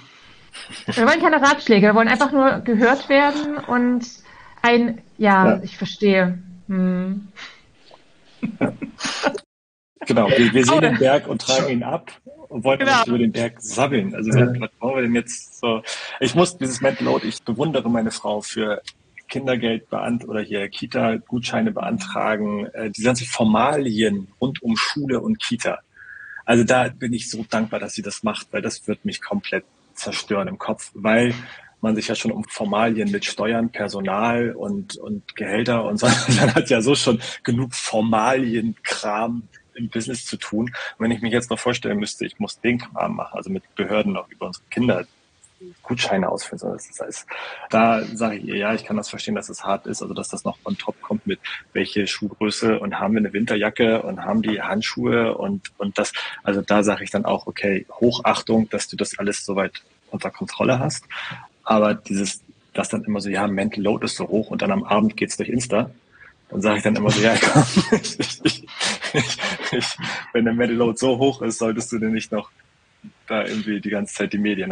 Wir 0.85 1.07
wollen 1.07 1.21
keine 1.21 1.41
Ratschläge, 1.41 1.87
wir 1.87 1.95
wollen 1.95 2.07
einfach 2.07 2.31
nur 2.31 2.59
gehört 2.59 3.09
werden 3.09 3.57
und 3.57 4.05
ein, 4.61 5.01
ja, 5.17 5.55
ja. 5.55 5.63
ich 5.63 5.77
verstehe. 5.77 6.39
Hm. 6.67 7.27
Genau, 10.05 10.27
wir, 10.27 10.53
wir 10.53 10.65
sehen 10.65 10.81
den 10.81 10.97
Berg 10.97 11.27
und 11.27 11.41
tragen 11.41 11.69
ihn 11.69 11.83
ab 11.83 12.11
und 12.49 12.63
wollten 12.63 12.85
genau. 12.85 13.05
über 13.05 13.17
den 13.17 13.31
Berg 13.31 13.61
sabbeln. 13.61 14.13
Also 14.13 14.31
ja. 14.31 14.47
was 14.59 14.69
brauchen 14.79 14.95
wir 14.95 15.01
denn 15.03 15.15
jetzt 15.15 15.59
so? 15.59 15.81
Ich 16.19 16.35
muss 16.35 16.57
dieses 16.57 16.81
Mental 16.81 17.05
Load, 17.05 17.27
ich 17.27 17.41
bewundere 17.43 17.89
meine 17.89 18.11
Frau 18.11 18.41
für 18.41 18.81
Kindergeld 19.29 19.89
beant 19.89 20.27
oder 20.27 20.41
hier 20.41 20.67
Kita-Gutscheine 20.69 21.71
beantragen, 21.71 22.67
äh, 22.73 22.91
die 22.91 23.01
ganzen 23.01 23.25
Formalien 23.25 24.27
rund 24.39 24.61
um 24.61 24.75
Schule 24.75 25.21
und 25.21 25.39
Kita. 25.39 25.79
Also 26.45 26.63
da 26.63 26.89
bin 26.89 27.13
ich 27.13 27.29
so 27.29 27.45
dankbar, 27.49 27.79
dass 27.79 27.93
sie 27.93 28.01
das 28.01 28.23
macht, 28.23 28.47
weil 28.51 28.61
das 28.61 28.87
wird 28.87 29.05
mich 29.05 29.21
komplett 29.21 29.63
zerstören 29.93 30.47
im 30.47 30.57
Kopf, 30.57 30.91
weil 30.93 31.33
man 31.81 31.95
sich 31.95 32.07
ja 32.07 32.15
schon 32.15 32.31
um 32.31 32.45
Formalien 32.45 33.11
mit 33.11 33.25
Steuern, 33.25 33.69
Personal 33.69 34.51
und, 34.51 34.95
und 34.95 35.35
Gehälter 35.35 35.83
und 35.83 35.97
so, 35.97 36.07
man 36.39 36.55
hat 36.55 36.69
ja 36.69 36.81
so 36.81 36.95
schon 36.95 37.21
genug 37.43 37.73
Formalienkram 37.73 39.43
im 39.75 39.89
Business 39.89 40.25
zu 40.25 40.37
tun. 40.37 40.65
Und 40.97 41.03
wenn 41.03 41.11
ich 41.11 41.21
mich 41.21 41.33
jetzt 41.33 41.49
noch 41.49 41.59
vorstellen 41.59 41.99
müsste, 41.99 42.25
ich 42.25 42.39
muss 42.39 42.59
den 42.61 42.79
Kram 42.79 43.15
machen, 43.15 43.37
also 43.37 43.49
mit 43.49 43.63
Behörden 43.75 44.13
noch 44.13 44.29
über 44.29 44.47
unsere 44.47 44.65
Kinder 44.69 45.05
Gutscheine 45.81 46.29
ausfüllen. 46.29 46.59
Das 46.73 46.99
heißt, 46.99 47.27
da 47.69 48.03
sage 48.03 48.37
ich 48.37 48.45
ihr, 48.45 48.57
ja, 48.57 48.73
ich 48.73 48.83
kann 48.83 48.97
das 48.97 49.09
verstehen, 49.09 49.35
dass 49.35 49.49
es 49.49 49.63
hart 49.63 49.85
ist, 49.87 50.01
also 50.01 50.13
dass 50.13 50.29
das 50.29 50.43
noch 50.43 50.57
on 50.65 50.77
top 50.77 51.01
kommt 51.01 51.27
mit 51.27 51.39
welche 51.73 52.07
Schuhgröße 52.07 52.79
und 52.79 52.99
haben 52.99 53.13
wir 53.13 53.19
eine 53.19 53.33
Winterjacke 53.33 54.01
und 54.01 54.23
haben 54.23 54.41
die 54.41 54.61
Handschuhe 54.61 55.37
und, 55.37 55.71
und 55.77 55.97
das, 55.97 56.13
also 56.43 56.61
da 56.61 56.83
sage 56.83 57.03
ich 57.03 57.11
dann 57.11 57.25
auch, 57.25 57.47
okay, 57.47 57.85
Hochachtung, 57.99 58.69
dass 58.69 58.87
du 58.87 58.95
das 58.95 59.17
alles 59.19 59.45
soweit 59.45 59.83
unter 60.11 60.31
Kontrolle 60.31 60.79
hast. 60.79 61.05
Aber 61.63 61.93
dieses, 61.93 62.41
das 62.73 62.89
dann 62.89 63.03
immer 63.03 63.21
so, 63.21 63.29
ja, 63.29 63.47
Mental 63.47 63.83
Load 63.83 64.05
ist 64.05 64.15
so 64.15 64.27
hoch 64.27 64.49
und 64.49 64.61
dann 64.61 64.71
am 64.71 64.83
Abend 64.83 65.17
geht's 65.17 65.37
durch 65.37 65.49
Insta. 65.49 65.89
Dann 66.49 66.61
sage 66.61 66.77
ich 66.77 66.83
dann 66.83 66.95
immer 66.95 67.09
so, 67.09 67.21
ja, 67.21 67.35
komm, 67.41 67.63
ich, 67.91 68.19
ich, 68.43 68.67
ich, 69.71 69.97
wenn 70.33 70.45
der 70.45 70.53
Mental 70.53 70.77
Load 70.77 70.97
so 70.97 71.17
hoch 71.17 71.41
ist, 71.41 71.57
solltest 71.57 71.91
du 71.91 71.99
denn 71.99 72.11
nicht 72.11 72.31
noch 72.31 72.51
da 73.27 73.45
irgendwie 73.45 73.81
die 73.81 73.89
ganze 73.89 74.13
Zeit 74.13 74.33
die 74.33 74.37
Medien 74.37 74.71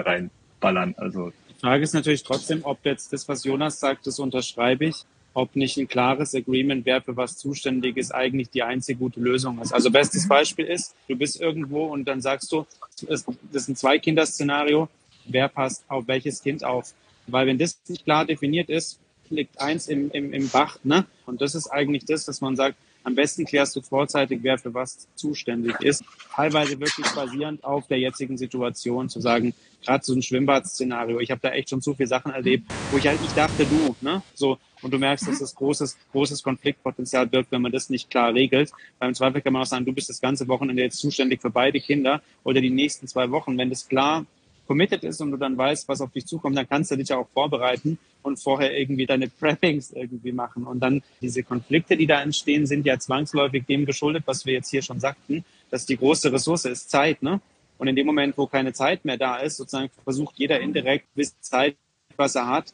reinballern. 0.62 0.96
Also 0.98 1.32
die 1.50 1.60
Frage 1.60 1.84
ist 1.84 1.94
natürlich 1.94 2.24
trotzdem, 2.24 2.62
ob 2.64 2.80
jetzt 2.86 3.12
das, 3.14 3.28
was 3.28 3.44
Jonas 3.44 3.80
sagt, 3.80 4.08
das 4.08 4.20
unterschreibe 4.20 4.86
ich, 4.86 5.04
ob 5.34 5.56
nicht 5.56 5.78
ein 5.78 5.88
klares 5.88 6.36
Agreement, 6.36 6.86
wer 6.86 7.02
für 7.02 7.16
was 7.16 7.38
zuständig 7.38 7.98
ist, 7.98 8.14
eigentlich 8.14 8.50
die 8.50 8.64
einzige 8.64 9.00
gute 9.00 9.20
Lösung 9.20 9.62
ist. 9.62 9.74
Also 9.74 9.90
bestes 9.90 10.28
Beispiel 10.28 10.66
ist, 10.66 10.94
du 11.08 11.16
bist 11.16 11.40
irgendwo 11.40 11.86
und 11.86 12.06
dann 12.06 12.22
sagst 12.22 12.52
du, 12.52 12.66
das 13.08 13.26
ist 13.54 13.70
ein 13.70 13.76
Zwei-Kinder-Szenario, 13.76 14.90
wer 15.26 15.48
passt 15.48 15.84
auf 15.88 16.08
welches 16.08 16.42
Kind 16.42 16.64
auf. 16.64 16.94
Weil 17.28 17.48
wenn 17.48 17.58
das 17.58 17.80
nicht 17.88 18.04
klar 18.04 18.26
definiert 18.26 18.70
ist, 18.70 19.00
liegt 19.30 19.62
eins 19.62 19.88
im, 19.88 20.12
im, 20.12 20.34
im 20.34 20.50
Bach. 20.50 20.78
Ne? 20.84 21.06
Und 21.26 21.42
das 21.42 21.56
ist 21.56 21.68
eigentlich 21.68 22.04
das, 22.04 22.26
dass 22.26 22.42
man 22.42 22.58
sagt, 22.58 22.76
am 23.04 23.16
besten 23.16 23.46
klärst 23.46 23.76
du 23.76 23.82
vorzeitig, 23.82 24.40
wer 24.42 24.58
für 24.58 24.74
was 24.74 25.08
zuständig 25.16 25.76
ist. 25.82 26.04
Teilweise 26.34 26.80
wirklich 26.80 27.08
basierend 27.14 27.64
auf 27.64 27.88
der 27.88 28.00
jetzigen 28.00 28.38
Situation 28.38 29.10
zu 29.10 29.20
sagen, 29.20 29.54
gerade 29.84 30.04
so 30.04 30.14
ein 30.14 30.22
Schwimmbad-Szenario. 30.22 31.20
Ich 31.20 31.32
habe 31.32 31.42
da 31.42 31.50
echt 31.50 31.70
schon 31.70 31.82
so 31.82 31.94
viele 31.94 32.08
Sachen 32.08 32.32
erlebt, 32.32 32.72
wo 32.92 32.98
ich 32.98 33.08
halt, 33.08 33.20
ich 33.24 33.32
dachte, 33.32 33.66
du, 33.66 33.96
ne, 34.02 34.22
so, 34.34 34.58
und 34.82 34.94
du 34.94 34.98
merkst, 34.98 35.28
dass 35.28 35.40
das 35.40 35.56
großes, 35.56 35.98
großes 36.12 36.44
Konfliktpotenzial 36.44 37.28
birgt, 37.28 37.52
wenn 37.52 37.62
man 37.62 37.72
das 37.72 37.90
nicht 37.90 38.10
klar 38.10 38.34
regelt. 38.34 38.72
Beim 39.00 39.14
Zweifel 39.14 39.42
kann 39.42 39.54
man 39.54 39.64
auch 39.64 39.68
sagen, 39.68 39.86
du 39.86 39.94
bist 39.94 40.10
das 40.10 40.22
ganze 40.22 40.48
Wochenende 40.48 40.84
jetzt 40.84 41.00
zuständig 41.00 41.42
für 41.42 41.50
beide 41.50 41.80
Kinder 41.80 42.22
oder 42.44 42.62
die 42.62 42.70
nächsten 42.70 43.08
zwei 43.08 43.30
Wochen. 43.32 43.58
Wenn 43.58 43.70
das 43.70 43.88
klar 43.88 44.26
committed 44.72 45.04
ist 45.04 45.20
und 45.20 45.32
du 45.32 45.38
dann 45.38 45.58
weißt, 45.58 45.86
was 45.90 46.00
auf 46.00 46.12
dich 46.12 46.26
zukommt, 46.26 46.56
dann 46.56 46.70
kannst 46.70 46.92
du 46.92 46.96
dich 46.96 47.10
ja 47.10 47.18
auch 47.18 47.28
vorbereiten 47.34 48.00
und 48.22 48.38
vorher 48.38 48.78
irgendwie 48.80 49.06
deine 49.06 49.28
Preppings 49.40 49.92
irgendwie 49.92 50.32
machen. 50.32 50.64
Und 50.64 50.80
dann 50.80 51.04
diese 51.20 51.44
Konflikte, 51.44 51.98
die 51.98 52.08
da 52.08 52.22
entstehen, 52.22 52.66
sind 52.66 52.86
ja 52.86 52.98
zwangsläufig 52.98 53.66
dem 53.66 53.86
geschuldet, 53.86 54.24
was 54.28 54.46
wir 54.46 54.54
jetzt 54.54 54.70
hier 54.70 54.82
schon 54.82 55.02
sagten, 55.02 55.44
dass 55.72 55.86
die 55.86 55.98
große 55.98 56.32
Ressource 56.32 56.64
ist 56.64 56.90
Zeit, 56.90 57.22
ne? 57.22 57.42
Und 57.78 57.88
in 57.90 57.98
dem 57.98 58.06
Moment, 58.06 58.38
wo 58.38 58.48
keine 58.48 58.72
Zeit 58.72 59.04
mehr 59.04 59.18
da 59.18 59.38
ist, 59.40 59.58
sozusagen 59.58 59.90
versucht 60.06 60.36
jeder 60.38 60.62
indirekt 60.62 61.08
bis 61.16 61.38
Zeit, 61.42 61.76
was 62.16 62.36
er 62.36 62.48
hat, 62.48 62.74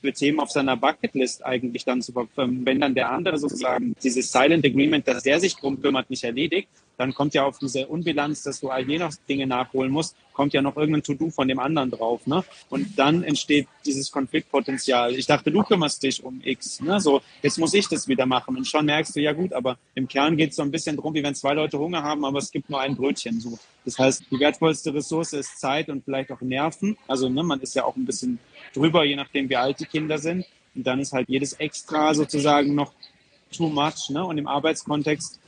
für 0.00 0.12
Themen 0.12 0.38
auf 0.38 0.50
seiner 0.50 0.76
Bucketlist 0.76 1.44
eigentlich 1.44 1.84
dann 1.84 2.00
zu. 2.00 2.14
Wenn 2.36 2.80
dann 2.80 2.94
der 2.94 3.10
andere 3.10 3.38
sozusagen 3.38 3.96
dieses 4.04 4.30
Silent 4.30 4.64
Agreement, 4.64 5.08
dass 5.08 5.24
der 5.24 5.40
sich 5.40 5.56
drum 5.56 5.80
kümmert, 5.80 6.10
nicht 6.10 6.22
erledigt, 6.22 6.68
dann 6.96 7.14
kommt 7.14 7.34
ja 7.34 7.44
auf 7.44 7.58
diese 7.58 7.86
Unbilanz, 7.86 8.42
dass 8.42 8.60
du 8.60 8.70
je 8.72 8.98
noch 8.98 9.12
Dinge 9.28 9.46
nachholen 9.46 9.90
musst, 9.90 10.16
kommt 10.32 10.52
ja 10.52 10.62
noch 10.62 10.76
irgendein 10.76 11.02
To-Do 11.02 11.30
von 11.30 11.48
dem 11.48 11.58
anderen 11.58 11.90
drauf. 11.90 12.26
Ne? 12.26 12.44
Und 12.68 12.98
dann 12.98 13.22
entsteht 13.22 13.68
dieses 13.86 14.10
Konfliktpotenzial. 14.10 15.14
Ich 15.14 15.26
dachte, 15.26 15.50
du 15.50 15.62
kümmerst 15.62 16.02
dich 16.02 16.22
um 16.22 16.40
X. 16.44 16.80
Ne? 16.80 17.00
So, 17.00 17.22
jetzt 17.42 17.58
muss 17.58 17.72
ich 17.74 17.88
das 17.88 18.06
wieder 18.08 18.26
machen. 18.26 18.56
Und 18.56 18.66
schon 18.66 18.86
merkst 18.86 19.16
du, 19.16 19.20
ja 19.20 19.32
gut, 19.32 19.52
aber 19.52 19.78
im 19.94 20.08
Kern 20.08 20.36
geht 20.36 20.50
es 20.50 20.56
so 20.56 20.62
ein 20.62 20.70
bisschen 20.70 20.96
drum, 20.96 21.14
wie 21.14 21.22
wenn 21.22 21.34
zwei 21.34 21.54
Leute 21.54 21.78
Hunger 21.78 22.02
haben, 22.02 22.24
aber 22.24 22.38
es 22.38 22.50
gibt 22.50 22.68
nur 22.68 22.80
ein 22.80 22.96
Brötchen. 22.96 23.40
So. 23.40 23.58
Das 23.84 23.98
heißt, 23.98 24.24
die 24.30 24.38
wertvollste 24.38 24.92
Ressource 24.92 25.32
ist 25.32 25.58
Zeit 25.58 25.88
und 25.88 26.04
vielleicht 26.04 26.30
auch 26.32 26.40
Nerven. 26.40 26.96
Also 27.08 27.28
ne, 27.28 27.42
man 27.42 27.60
ist 27.60 27.74
ja 27.74 27.84
auch 27.84 27.96
ein 27.96 28.04
bisschen 28.04 28.38
drüber, 28.74 29.04
je 29.04 29.16
nachdem, 29.16 29.48
wie 29.48 29.56
alt 29.56 29.80
die 29.80 29.86
Kinder 29.86 30.18
sind. 30.18 30.44
Und 30.74 30.86
dann 30.86 30.98
ist 31.00 31.12
halt 31.12 31.28
jedes 31.28 31.52
Extra 31.54 32.12
sozusagen 32.14 32.74
noch 32.74 32.92
too 33.52 33.68
much. 33.68 34.10
Ne? 34.10 34.24
Und 34.24 34.38
im 34.38 34.48
Arbeitskontext 34.48 35.38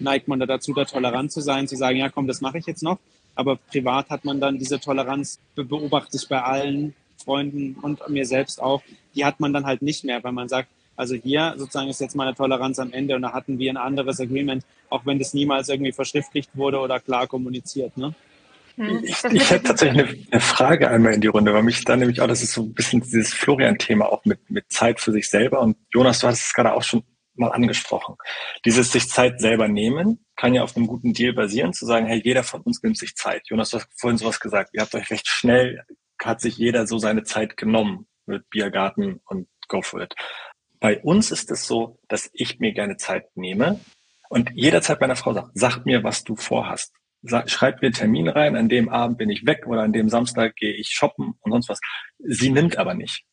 neigt 0.00 0.28
man 0.28 0.40
da 0.40 0.46
dazu, 0.46 0.72
da 0.72 0.84
tolerant 0.84 1.32
zu 1.32 1.40
sein, 1.40 1.68
zu 1.68 1.76
sagen, 1.76 1.98
ja 1.98 2.08
komm, 2.08 2.26
das 2.26 2.40
mache 2.40 2.58
ich 2.58 2.66
jetzt 2.66 2.82
noch. 2.82 2.98
Aber 3.34 3.56
privat 3.56 4.10
hat 4.10 4.24
man 4.24 4.40
dann 4.40 4.58
diese 4.58 4.80
Toleranz, 4.80 5.38
beobachte 5.54 6.16
ich 6.16 6.28
bei 6.28 6.42
allen 6.42 6.94
Freunden 7.22 7.76
und 7.80 8.08
mir 8.08 8.26
selbst 8.26 8.60
auch, 8.62 8.82
die 9.14 9.24
hat 9.24 9.40
man 9.40 9.52
dann 9.52 9.66
halt 9.66 9.82
nicht 9.82 10.04
mehr, 10.04 10.22
weil 10.24 10.32
man 10.32 10.48
sagt, 10.48 10.68
also 10.96 11.14
hier 11.14 11.54
sozusagen 11.56 11.88
ist 11.88 12.00
jetzt 12.00 12.16
meine 12.16 12.34
Toleranz 12.34 12.78
am 12.78 12.92
Ende 12.92 13.16
und 13.16 13.22
da 13.22 13.32
hatten 13.32 13.58
wir 13.58 13.72
ein 13.72 13.76
anderes 13.76 14.20
Agreement, 14.20 14.64
auch 14.90 15.06
wenn 15.06 15.18
das 15.18 15.32
niemals 15.32 15.68
irgendwie 15.68 15.92
verschriftlicht 15.92 16.50
wurde 16.54 16.78
oder 16.78 17.00
klar 17.00 17.26
kommuniziert. 17.26 17.96
Ne? 17.96 18.14
Hm. 18.76 19.00
Ich, 19.04 19.24
ich 19.24 19.50
hätte 19.50 19.64
tatsächlich 19.64 20.02
eine, 20.02 20.18
eine, 20.30 20.40
Frage 20.40 20.90
einmal 20.90 21.14
in 21.14 21.20
die 21.20 21.28
Runde, 21.28 21.52
weil 21.54 21.62
mich 21.62 21.84
da 21.84 21.96
nämlich 21.96 22.20
auch, 22.20 22.26
das 22.26 22.42
ist 22.42 22.52
so 22.52 22.62
ein 22.62 22.74
bisschen 22.74 23.00
dieses 23.00 23.32
Florian-Thema 23.32 24.10
auch 24.10 24.24
mit, 24.24 24.38
mit 24.50 24.70
Zeit 24.70 25.00
für 25.00 25.12
sich 25.12 25.28
selber. 25.28 25.60
Und 25.60 25.76
Jonas, 25.92 26.20
du 26.20 26.26
hast 26.26 26.46
es 26.46 26.54
gerade 26.54 26.74
auch 26.74 26.82
schon 26.82 27.02
mal 27.40 27.50
angesprochen. 27.50 28.14
Dieses 28.64 28.92
sich 28.92 29.08
Zeit 29.08 29.40
selber 29.40 29.66
nehmen 29.66 30.24
kann 30.36 30.54
ja 30.54 30.62
auf 30.62 30.76
einem 30.76 30.86
guten 30.86 31.12
Deal 31.12 31.32
basieren, 31.32 31.72
zu 31.72 31.86
sagen, 31.86 32.06
hey, 32.06 32.20
jeder 32.22 32.44
von 32.44 32.60
uns 32.62 32.82
nimmt 32.82 32.98
sich 32.98 33.16
Zeit. 33.16 33.42
Jonas, 33.48 33.70
du 33.70 33.78
hast 33.78 33.88
vorhin 33.98 34.18
sowas 34.18 34.38
gesagt. 34.38 34.70
Ihr 34.72 34.82
habt 34.82 34.94
euch 34.94 35.10
recht 35.10 35.26
schnell, 35.26 35.84
hat 36.22 36.40
sich 36.40 36.56
jeder 36.56 36.86
so 36.86 36.98
seine 36.98 37.24
Zeit 37.24 37.56
genommen 37.56 38.06
mit 38.26 38.48
Biergarten 38.50 39.20
und 39.24 39.48
Go 39.68 39.82
for 39.82 40.00
it. 40.00 40.14
Bei 40.78 41.00
uns 41.00 41.30
ist 41.30 41.50
es 41.50 41.66
so, 41.66 41.98
dass 42.08 42.30
ich 42.32 42.58
mir 42.60 42.72
gerne 42.72 42.96
Zeit 42.96 43.36
nehme, 43.36 43.80
Und 44.30 44.52
jederzeit 44.54 45.00
meiner 45.00 45.16
Frau 45.16 45.34
sagt, 45.34 45.50
sag 45.54 45.84
mir, 45.84 46.04
was 46.04 46.22
du 46.22 46.36
vorhast. 46.36 46.94
Schreib 47.46 47.82
mir 47.82 47.90
Termin 47.90 48.28
rein, 48.28 48.56
an 48.56 48.68
dem 48.68 48.88
Abend 48.88 49.18
bin 49.18 49.28
ich 49.28 49.44
weg 49.44 49.66
oder 49.66 49.82
an 49.82 49.92
dem 49.92 50.08
Samstag 50.08 50.54
gehe 50.56 50.72
ich 50.72 50.90
shoppen 50.90 51.34
und 51.40 51.50
sonst 51.50 51.68
was. 51.68 51.80
Sie 52.18 52.50
nimmt 52.50 52.78
aber 52.78 52.94
nicht. 52.94 53.24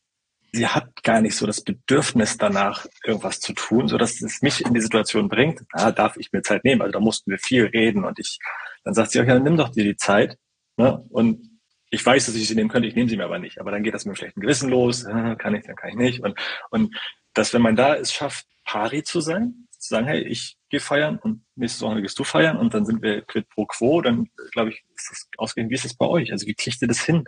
Sie 0.57 0.67
hat 0.67 1.03
gar 1.03 1.21
nicht 1.21 1.35
so 1.35 1.45
das 1.45 1.63
Bedürfnis 1.63 2.37
danach, 2.37 2.87
irgendwas 3.03 3.39
zu 3.39 3.53
tun, 3.53 3.87
so 3.87 3.99
dass 3.99 4.19
es 4.21 4.41
mich 4.41 4.65
in 4.65 4.73
die 4.73 4.81
Situation 4.81 5.29
bringt, 5.29 5.61
da 5.71 5.91
darf 5.91 6.17
ich 6.17 6.31
mir 6.31 6.41
Zeit 6.41 6.63
nehmen. 6.63 6.81
Also 6.81 6.93
da 6.93 6.99
mussten 6.99 7.29
wir 7.29 7.37
viel 7.37 7.65
reden 7.65 8.03
und 8.03 8.17
ich, 8.17 8.39
dann 8.83 8.95
sagt 8.95 9.11
sie 9.11 9.21
auch, 9.21 9.25
ja, 9.25 9.37
nimm 9.37 9.55
doch 9.55 9.69
dir 9.69 9.83
die 9.83 9.95
Zeit. 9.95 10.37
Ne? 10.75 11.05
Und 11.09 11.59
ich 11.91 12.03
weiß, 12.03 12.25
dass 12.25 12.33
ich 12.33 12.47
sie 12.47 12.55
nehmen 12.55 12.69
könnte, 12.69 12.87
ich 12.87 12.95
nehme 12.95 13.07
sie 13.07 13.17
mir 13.17 13.25
aber 13.25 13.37
nicht. 13.37 13.61
Aber 13.61 13.69
dann 13.69 13.83
geht 13.83 13.93
das 13.93 14.05
mit 14.05 14.11
einem 14.11 14.15
schlechten 14.15 14.41
Gewissen 14.41 14.69
los, 14.69 15.05
kann 15.05 15.53
ich, 15.53 15.63
dann 15.63 15.75
kann 15.75 15.91
ich 15.91 15.95
nicht. 15.95 16.23
Und, 16.23 16.39
und 16.71 16.97
dass, 17.35 17.53
wenn 17.53 17.61
man 17.61 17.75
da 17.75 17.95
es 17.95 18.11
schafft, 18.11 18.47
pari 18.65 19.03
zu 19.03 19.21
sein, 19.21 19.67
zu 19.77 19.89
sagen, 19.89 20.07
hey, 20.07 20.23
ich 20.23 20.57
gehe 20.69 20.79
feiern 20.79 21.19
und 21.19 21.45
nächstes 21.55 21.83
Wochenende 21.83 22.01
gehst 22.01 22.17
du 22.17 22.23
feiern 22.23 22.57
und 22.57 22.73
dann 22.73 22.83
sind 22.83 23.03
wir 23.03 23.21
quid 23.21 23.47
pro 23.49 23.67
quo, 23.67 24.01
dann 24.01 24.27
glaube 24.51 24.71
ich, 24.71 24.83
ist 24.95 25.11
das 25.11 25.29
ausgehend, 25.37 25.69
wie 25.69 25.75
ist 25.75 25.85
das 25.85 25.95
bei 25.95 26.07
euch? 26.07 26.31
Also 26.31 26.47
wie 26.47 26.55
kriegt 26.55 26.81
ihr 26.81 26.87
das 26.87 27.01
hin? 27.01 27.25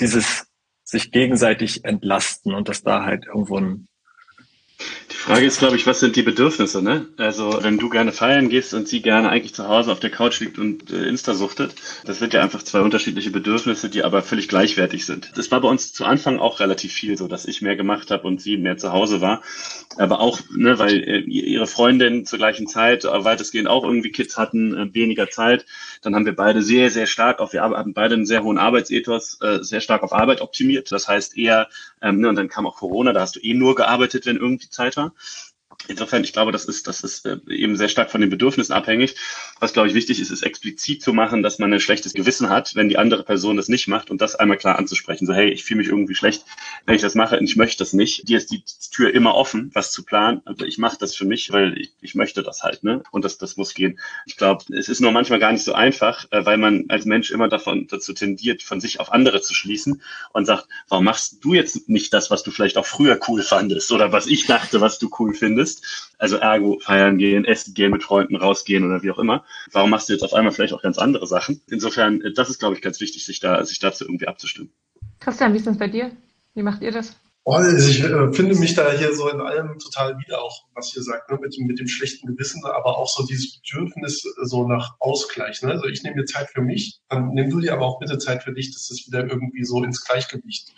Dieses 0.00 0.51
sich 0.92 1.10
gegenseitig 1.10 1.84
entlasten 1.84 2.54
und 2.54 2.68
dass 2.68 2.82
da 2.82 3.04
halt 3.04 3.26
irgendwo 3.26 3.56
ein 3.58 3.88
die 5.10 5.16
Frage 5.16 5.44
ist, 5.44 5.58
glaube 5.58 5.76
ich, 5.76 5.86
was 5.86 6.00
sind 6.00 6.16
die 6.16 6.22
Bedürfnisse, 6.22 6.82
ne? 6.82 7.06
Also, 7.16 7.58
wenn 7.62 7.78
du 7.78 7.88
gerne 7.88 8.12
feiern 8.12 8.48
gehst 8.48 8.72
und 8.74 8.88
sie 8.88 9.02
gerne 9.02 9.28
eigentlich 9.28 9.54
zu 9.54 9.68
Hause 9.68 9.92
auf 9.92 10.00
der 10.00 10.10
Couch 10.10 10.40
liegt 10.40 10.58
und 10.58 10.90
äh, 10.90 11.06
Insta 11.06 11.34
suchtet, 11.34 11.74
das 12.04 12.18
sind 12.18 12.32
ja 12.32 12.42
einfach 12.42 12.62
zwei 12.62 12.80
unterschiedliche 12.80 13.30
Bedürfnisse, 13.30 13.88
die 13.88 14.04
aber 14.04 14.22
völlig 14.22 14.48
gleichwertig 14.48 15.04
sind. 15.04 15.32
Das 15.36 15.50
war 15.50 15.60
bei 15.60 15.68
uns 15.68 15.92
zu 15.92 16.04
Anfang 16.04 16.38
auch 16.38 16.60
relativ 16.60 16.92
viel 16.92 17.16
so, 17.18 17.28
dass 17.28 17.44
ich 17.44 17.62
mehr 17.62 17.76
gemacht 17.76 18.10
habe 18.10 18.26
und 18.26 18.40
sie 18.40 18.56
mehr 18.56 18.78
zu 18.78 18.92
Hause 18.92 19.20
war. 19.20 19.42
Aber 19.96 20.20
auch, 20.20 20.40
ne, 20.50 20.78
weil 20.78 21.02
äh, 21.02 21.18
ihre 21.20 21.66
Freundin 21.66 22.24
zur 22.24 22.38
gleichen 22.38 22.66
Zeit 22.66 23.04
äh, 23.04 23.24
weitestgehend 23.24 23.68
auch 23.68 23.84
irgendwie 23.84 24.10
Kids 24.10 24.38
hatten, 24.38 24.74
äh, 24.74 24.94
weniger 24.94 25.28
Zeit. 25.28 25.66
Dann 26.00 26.14
haben 26.14 26.24
wir 26.26 26.34
beide 26.34 26.62
sehr, 26.62 26.90
sehr 26.90 27.06
stark 27.06 27.40
auf, 27.40 27.52
wir 27.52 27.62
haben 27.62 27.92
beide 27.92 28.14
einen 28.14 28.26
sehr 28.26 28.42
hohen 28.42 28.58
Arbeitsethos, 28.58 29.38
äh, 29.42 29.62
sehr 29.62 29.80
stark 29.80 30.02
auf 30.02 30.12
Arbeit 30.12 30.40
optimiert. 30.40 30.90
Das 30.90 31.06
heißt 31.08 31.36
eher, 31.36 31.68
ähm, 32.02 32.20
ne, 32.20 32.28
und 32.28 32.36
dann 32.36 32.48
kam 32.48 32.66
auch 32.66 32.76
Corona, 32.76 33.12
da 33.12 33.20
hast 33.20 33.36
du 33.36 33.40
eh 33.40 33.54
nur 33.54 33.74
gearbeitet, 33.74 34.26
wenn 34.26 34.36
irgendwie 34.36 34.68
Zeit 34.68 34.96
war. 34.96 35.14
Insofern, 35.88 36.22
ich 36.22 36.32
glaube, 36.32 36.52
das 36.52 36.64
ist, 36.64 36.86
das 36.86 37.02
ist 37.02 37.26
äh, 37.26 37.38
eben 37.48 37.76
sehr 37.76 37.88
stark 37.88 38.10
von 38.10 38.20
den 38.20 38.30
Bedürfnissen 38.30 38.72
abhängig. 38.72 39.16
Was, 39.58 39.72
glaube 39.72 39.88
ich, 39.88 39.94
wichtig 39.94 40.20
ist, 40.20 40.30
ist 40.30 40.42
explizit 40.42 41.02
zu 41.02 41.12
machen, 41.12 41.42
dass 41.42 41.58
man 41.58 41.72
ein 41.72 41.80
schlechtes 41.80 42.12
Gewissen 42.12 42.50
hat, 42.50 42.74
wenn 42.74 42.88
die 42.88 42.98
andere 42.98 43.24
Person 43.24 43.56
das 43.56 43.68
nicht 43.68 43.88
macht 43.88 44.10
und 44.10 44.20
das 44.20 44.36
einmal 44.36 44.58
klar 44.58 44.78
anzusprechen. 44.78 45.26
So, 45.26 45.34
hey, 45.34 45.50
ich 45.50 45.64
fühle 45.64 45.78
mich 45.78 45.88
irgendwie 45.88 46.14
schlecht, 46.14 46.44
wenn 46.86 46.94
ich 46.94 47.02
das 47.02 47.14
mache 47.14 47.38
und 47.38 47.44
ich 47.44 47.56
möchte 47.56 47.78
das 47.78 47.92
nicht. 47.92 48.28
Dir 48.28 48.38
ist 48.38 48.50
die 48.52 48.62
Tür 48.92 49.12
immer 49.12 49.34
offen, 49.34 49.70
was 49.74 49.90
zu 49.90 50.04
planen, 50.04 50.42
aber 50.44 50.66
ich 50.66 50.78
mache 50.78 50.96
das 50.98 51.16
für 51.16 51.24
mich, 51.24 51.52
weil 51.52 51.76
ich, 51.78 51.92
ich 52.00 52.14
möchte 52.14 52.42
das 52.42 52.62
halt, 52.62 52.84
ne? 52.84 53.02
Und 53.10 53.24
das, 53.24 53.38
das 53.38 53.56
muss 53.56 53.74
gehen. 53.74 53.98
Ich 54.26 54.36
glaube, 54.36 54.64
es 54.72 54.88
ist 54.88 55.00
nur 55.00 55.12
manchmal 55.12 55.38
gar 55.38 55.52
nicht 55.52 55.64
so 55.64 55.72
einfach, 55.72 56.26
äh, 56.30 56.44
weil 56.44 56.58
man 56.58 56.84
als 56.88 57.04
Mensch 57.04 57.30
immer 57.30 57.48
davon 57.48 57.86
dazu 57.88 58.12
tendiert, 58.12 58.62
von 58.62 58.80
sich 58.80 59.00
auf 59.00 59.12
andere 59.12 59.40
zu 59.40 59.54
schließen 59.54 60.02
und 60.32 60.44
sagt, 60.44 60.68
warum 60.88 61.04
machst 61.04 61.44
du 61.44 61.54
jetzt 61.54 61.88
nicht 61.88 62.12
das, 62.12 62.30
was 62.30 62.42
du 62.42 62.50
vielleicht 62.50 62.76
auch 62.76 62.86
früher 62.86 63.18
cool 63.28 63.42
fandest 63.42 63.90
oder 63.92 64.12
was 64.12 64.26
ich 64.26 64.46
dachte, 64.46 64.80
was 64.80 64.98
du 64.98 65.10
cool 65.18 65.34
findest? 65.34 65.71
Bist. 65.72 66.14
Also 66.18 66.36
ergo 66.36 66.78
feiern 66.80 67.18
gehen, 67.18 67.44
essen 67.44 67.74
gehen, 67.74 67.90
mit 67.90 68.02
Freunden 68.02 68.36
rausgehen 68.36 68.84
oder 68.84 69.02
wie 69.02 69.10
auch 69.10 69.18
immer. 69.18 69.44
Warum 69.72 69.90
machst 69.90 70.08
du 70.08 70.12
jetzt 70.12 70.22
auf 70.22 70.34
einmal 70.34 70.52
vielleicht 70.52 70.72
auch 70.72 70.82
ganz 70.82 70.98
andere 70.98 71.26
Sachen? 71.26 71.60
Insofern, 71.68 72.20
äh, 72.20 72.32
das 72.32 72.50
ist, 72.50 72.58
glaube 72.58 72.74
ich, 72.74 72.82
ganz 72.82 73.00
wichtig, 73.00 73.24
sich 73.24 73.40
da, 73.40 73.64
sich 73.64 73.78
dazu 73.78 74.04
irgendwie 74.04 74.28
abzustimmen. 74.28 74.72
Christian, 75.20 75.52
wie 75.52 75.58
ist 75.58 75.66
das 75.66 75.78
bei 75.78 75.88
dir? 75.88 76.10
Wie 76.54 76.62
macht 76.62 76.82
ihr 76.82 76.92
das? 76.92 77.16
Oh, 77.44 77.54
also 77.54 77.88
ich 77.88 78.00
äh, 78.04 78.32
finde 78.32 78.54
mich 78.54 78.74
da 78.74 78.92
hier 78.92 79.16
so 79.16 79.28
in 79.28 79.40
allem 79.40 79.76
total 79.80 80.16
wieder, 80.18 80.40
auch 80.42 80.64
was 80.74 80.94
ihr 80.94 81.02
sagt, 81.02 81.28
ne, 81.28 81.38
mit, 81.40 81.56
dem, 81.56 81.66
mit 81.66 81.80
dem 81.80 81.88
schlechten 81.88 82.28
Gewissen, 82.28 82.64
aber 82.64 82.96
auch 82.96 83.08
so 83.08 83.26
dieses 83.26 83.58
Bedürfnis 83.58 84.24
äh, 84.24 84.46
so 84.46 84.68
nach 84.68 84.94
Ausgleich. 85.00 85.60
Ne? 85.62 85.72
Also 85.72 85.86
ich 85.86 86.04
nehme 86.04 86.16
mir 86.16 86.24
Zeit 86.24 86.50
für 86.50 86.62
mich, 86.62 87.00
dann 87.08 87.30
nimm 87.30 87.50
du 87.50 87.58
dir 87.58 87.72
aber 87.72 87.86
auch 87.86 87.98
bitte 87.98 88.18
Zeit 88.18 88.44
für 88.44 88.52
dich, 88.52 88.72
dass 88.72 88.86
das 88.86 89.06
wieder 89.08 89.26
irgendwie 89.26 89.64
so 89.64 89.82
ins 89.82 90.04
Gleichgewicht 90.04 90.72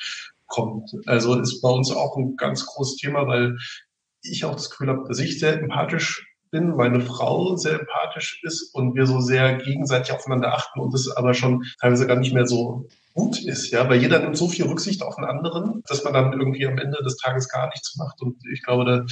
kommt. 0.46 0.90
Also 1.04 1.38
ist 1.38 1.60
bei 1.60 1.68
uns 1.68 1.90
auch 1.90 2.16
ein 2.16 2.36
ganz 2.36 2.64
großes 2.64 2.96
Thema, 2.96 3.26
weil 3.26 3.58
ich 4.24 4.44
auch 4.44 4.54
das 4.54 4.70
Gefühl 4.70 4.88
habe, 4.88 5.04
dass 5.08 5.18
ich 5.18 5.38
sehr 5.38 5.60
empathisch 5.60 6.26
bin, 6.50 6.76
meine 6.76 7.00
Frau 7.00 7.56
sehr 7.56 7.80
empathisch 7.80 8.40
ist 8.44 8.74
und 8.74 8.94
wir 8.94 9.06
so 9.06 9.20
sehr 9.20 9.56
gegenseitig 9.56 10.12
aufeinander 10.12 10.54
achten 10.54 10.80
und 10.80 10.94
das 10.94 11.08
aber 11.08 11.34
schon 11.34 11.64
teilweise 11.80 12.06
gar 12.06 12.16
nicht 12.16 12.32
mehr 12.32 12.46
so 12.46 12.86
gut 13.12 13.42
ist, 13.44 13.70
ja, 13.70 13.88
weil 13.88 14.00
jeder 14.00 14.20
nimmt 14.20 14.36
so 14.36 14.48
viel 14.48 14.66
Rücksicht 14.66 15.02
auf 15.02 15.16
den 15.16 15.24
anderen, 15.24 15.82
dass 15.88 16.04
man 16.04 16.12
dann 16.12 16.32
irgendwie 16.32 16.66
am 16.66 16.78
Ende 16.78 16.98
des 17.02 17.16
Tages 17.16 17.48
gar 17.48 17.68
nichts 17.68 17.96
macht. 17.96 18.20
Und 18.22 18.36
ich 18.52 18.62
glaube, 18.62 18.84
da, 18.84 19.04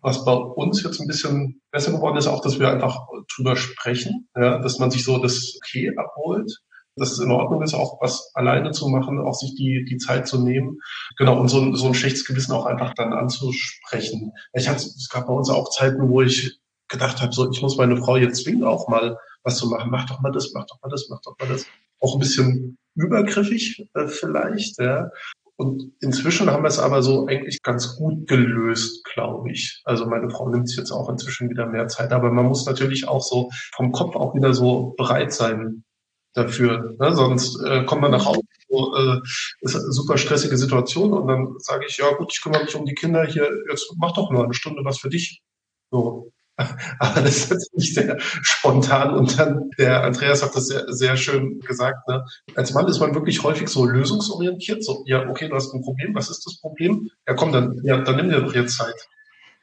was 0.00 0.24
bei 0.24 0.32
uns 0.32 0.82
jetzt 0.82 1.00
ein 1.00 1.08
bisschen 1.08 1.60
besser 1.72 1.92
geworden 1.92 2.16
ist, 2.16 2.26
auch, 2.26 2.40
dass 2.40 2.60
wir 2.60 2.70
einfach 2.70 3.00
drüber 3.34 3.56
sprechen, 3.56 4.28
ja, 4.36 4.58
dass 4.58 4.78
man 4.78 4.90
sich 4.90 5.04
so 5.04 5.18
das 5.18 5.56
Okay 5.62 5.92
abholt 5.96 6.60
dass 6.96 7.12
es 7.12 7.18
in 7.18 7.30
Ordnung 7.30 7.62
ist, 7.62 7.74
auch 7.74 8.00
was 8.00 8.30
alleine 8.34 8.70
zu 8.70 8.88
machen, 8.88 9.18
auch 9.18 9.34
sich 9.34 9.54
die, 9.54 9.84
die 9.84 9.98
Zeit 9.98 10.28
zu 10.28 10.42
nehmen. 10.42 10.78
Genau, 11.16 11.38
und 11.38 11.48
so 11.48 11.60
ein, 11.60 11.74
so 11.74 11.86
ein 11.86 11.94
schlechtes 11.94 12.24
Gewissen 12.24 12.52
auch 12.52 12.66
einfach 12.66 12.94
dann 12.94 13.12
anzusprechen. 13.12 14.32
Ich 14.52 14.68
hatte, 14.68 14.84
es 14.84 15.08
gab 15.10 15.26
bei 15.26 15.32
uns 15.32 15.50
auch 15.50 15.70
Zeiten, 15.70 16.08
wo 16.08 16.22
ich 16.22 16.58
gedacht 16.88 17.20
habe, 17.20 17.32
so, 17.32 17.50
ich 17.50 17.62
muss 17.62 17.76
meine 17.76 17.96
Frau 17.96 18.16
jetzt 18.16 18.44
zwingen, 18.44 18.64
auch 18.64 18.88
mal 18.88 19.18
was 19.42 19.56
zu 19.56 19.68
machen. 19.68 19.90
Mach 19.90 20.06
doch 20.06 20.20
mal 20.20 20.32
das, 20.32 20.52
mach 20.54 20.66
doch 20.66 20.80
mal 20.82 20.90
das, 20.90 21.08
mach 21.08 21.20
doch 21.22 21.36
mal 21.38 21.48
das. 21.48 21.66
Auch 22.00 22.14
ein 22.14 22.20
bisschen 22.20 22.78
übergriffig 22.94 23.88
äh, 23.94 24.06
vielleicht, 24.06 24.78
ja. 24.78 25.10
Und 25.56 25.92
inzwischen 26.00 26.50
haben 26.50 26.64
wir 26.64 26.68
es 26.68 26.80
aber 26.80 27.02
so 27.02 27.26
eigentlich 27.26 27.62
ganz 27.62 27.96
gut 27.96 28.26
gelöst, 28.26 29.04
glaube 29.04 29.52
ich. 29.52 29.82
Also 29.84 30.06
meine 30.06 30.28
Frau 30.28 30.48
nimmt 30.48 30.68
sich 30.68 30.78
jetzt 30.78 30.90
auch 30.90 31.08
inzwischen 31.08 31.48
wieder 31.48 31.66
mehr 31.66 31.86
Zeit, 31.86 32.12
aber 32.12 32.32
man 32.32 32.46
muss 32.46 32.66
natürlich 32.66 33.06
auch 33.06 33.22
so 33.22 33.50
vom 33.74 33.92
Kopf 33.92 34.16
auch 34.16 34.34
wieder 34.34 34.52
so 34.52 34.94
bereit 34.96 35.32
sein, 35.32 35.84
dafür. 36.34 36.96
Ne? 36.98 37.14
Sonst 37.14 37.60
äh, 37.64 37.84
kommt 37.84 38.02
man 38.02 38.10
nach 38.10 38.26
Hause, 38.26 38.42
so, 38.68 38.96
äh, 38.96 39.20
ist 39.60 39.76
eine 39.76 39.92
super 39.92 40.18
stressige 40.18 40.56
Situation 40.56 41.12
und 41.12 41.28
dann 41.28 41.54
sage 41.58 41.86
ich, 41.88 41.96
ja 41.96 42.12
gut, 42.12 42.32
ich 42.34 42.42
kümmere 42.42 42.64
mich 42.64 42.74
um 42.74 42.84
die 42.84 42.94
Kinder 42.94 43.24
hier, 43.24 43.48
jetzt 43.70 43.92
mach 43.96 44.12
doch 44.12 44.30
nur 44.30 44.44
eine 44.44 44.54
Stunde 44.54 44.84
was 44.84 44.98
für 44.98 45.08
dich. 45.08 45.40
So. 45.90 46.30
Aber 46.56 47.20
das 47.20 47.36
ist 47.36 47.50
natürlich 47.50 47.94
sehr 47.94 48.16
spontan 48.20 49.14
und 49.14 49.38
dann, 49.38 49.70
der 49.76 50.04
Andreas 50.04 50.42
hat 50.42 50.54
das 50.54 50.68
sehr, 50.68 50.84
sehr 50.88 51.16
schön 51.16 51.58
gesagt, 51.60 52.06
ne? 52.08 52.24
als 52.54 52.72
Mann 52.72 52.86
ist 52.86 53.00
man 53.00 53.14
wirklich 53.14 53.42
häufig 53.42 53.68
so 53.68 53.84
lösungsorientiert, 53.84 54.84
so, 54.84 55.02
ja, 55.06 55.28
okay, 55.28 55.48
du 55.48 55.56
hast 55.56 55.74
ein 55.74 55.82
Problem, 55.82 56.14
was 56.14 56.30
ist 56.30 56.46
das 56.46 56.60
Problem? 56.60 57.10
Ja, 57.26 57.34
komm, 57.34 57.50
dann, 57.50 57.80
ja, 57.82 58.00
dann 58.02 58.16
nimm 58.16 58.30
dir 58.30 58.40
doch 58.40 58.54
jetzt 58.54 58.76
Zeit. 58.76 58.94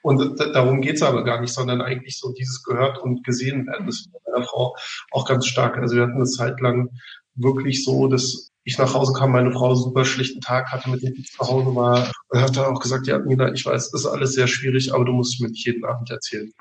Und 0.01 0.39
darum 0.39 0.81
geht's 0.81 1.03
aber 1.03 1.23
gar 1.23 1.41
nicht, 1.41 1.53
sondern 1.53 1.81
eigentlich 1.81 2.17
so 2.17 2.33
dieses 2.33 2.63
gehört 2.63 2.97
und 2.99 3.23
gesehen 3.23 3.67
werden. 3.67 3.85
Das 3.85 3.97
ist 3.97 4.11
bei 4.11 4.19
meiner 4.31 4.45
Frau 4.45 4.75
auch 5.11 5.27
ganz 5.27 5.45
stark. 5.45 5.77
Also 5.77 5.95
wir 5.95 6.03
hatten 6.03 6.15
eine 6.15 6.25
Zeit 6.25 6.59
lang 6.59 6.89
wirklich 7.35 7.83
so, 7.83 8.07
dass 8.07 8.51
ich 8.63 8.77
nach 8.77 8.93
Hause 8.93 9.13
kam, 9.13 9.31
meine 9.31 9.51
Frau 9.51 9.73
super 9.75 10.05
schlichten 10.05 10.41
Tag 10.41 10.71
hatte, 10.71 10.89
mit 10.89 11.01
dem 11.01 11.13
ich 11.15 11.31
zu 11.31 11.39
Hause 11.39 11.75
war. 11.75 12.11
Und 12.29 12.41
hat 12.41 12.55
dann 12.55 12.65
auch 12.65 12.79
gesagt, 12.79 13.07
ja, 13.07 13.17
Nina, 13.19 13.51
ich 13.53 13.65
weiß, 13.65 13.91
das 13.91 14.01
ist 14.01 14.07
alles 14.07 14.33
sehr 14.33 14.47
schwierig, 14.47 14.93
aber 14.93 15.05
du 15.05 15.13
musst 15.13 15.41
mir 15.41 15.49
nicht 15.49 15.65
jeden 15.65 15.85
Abend 15.85 16.09
erzählen. 16.09 16.51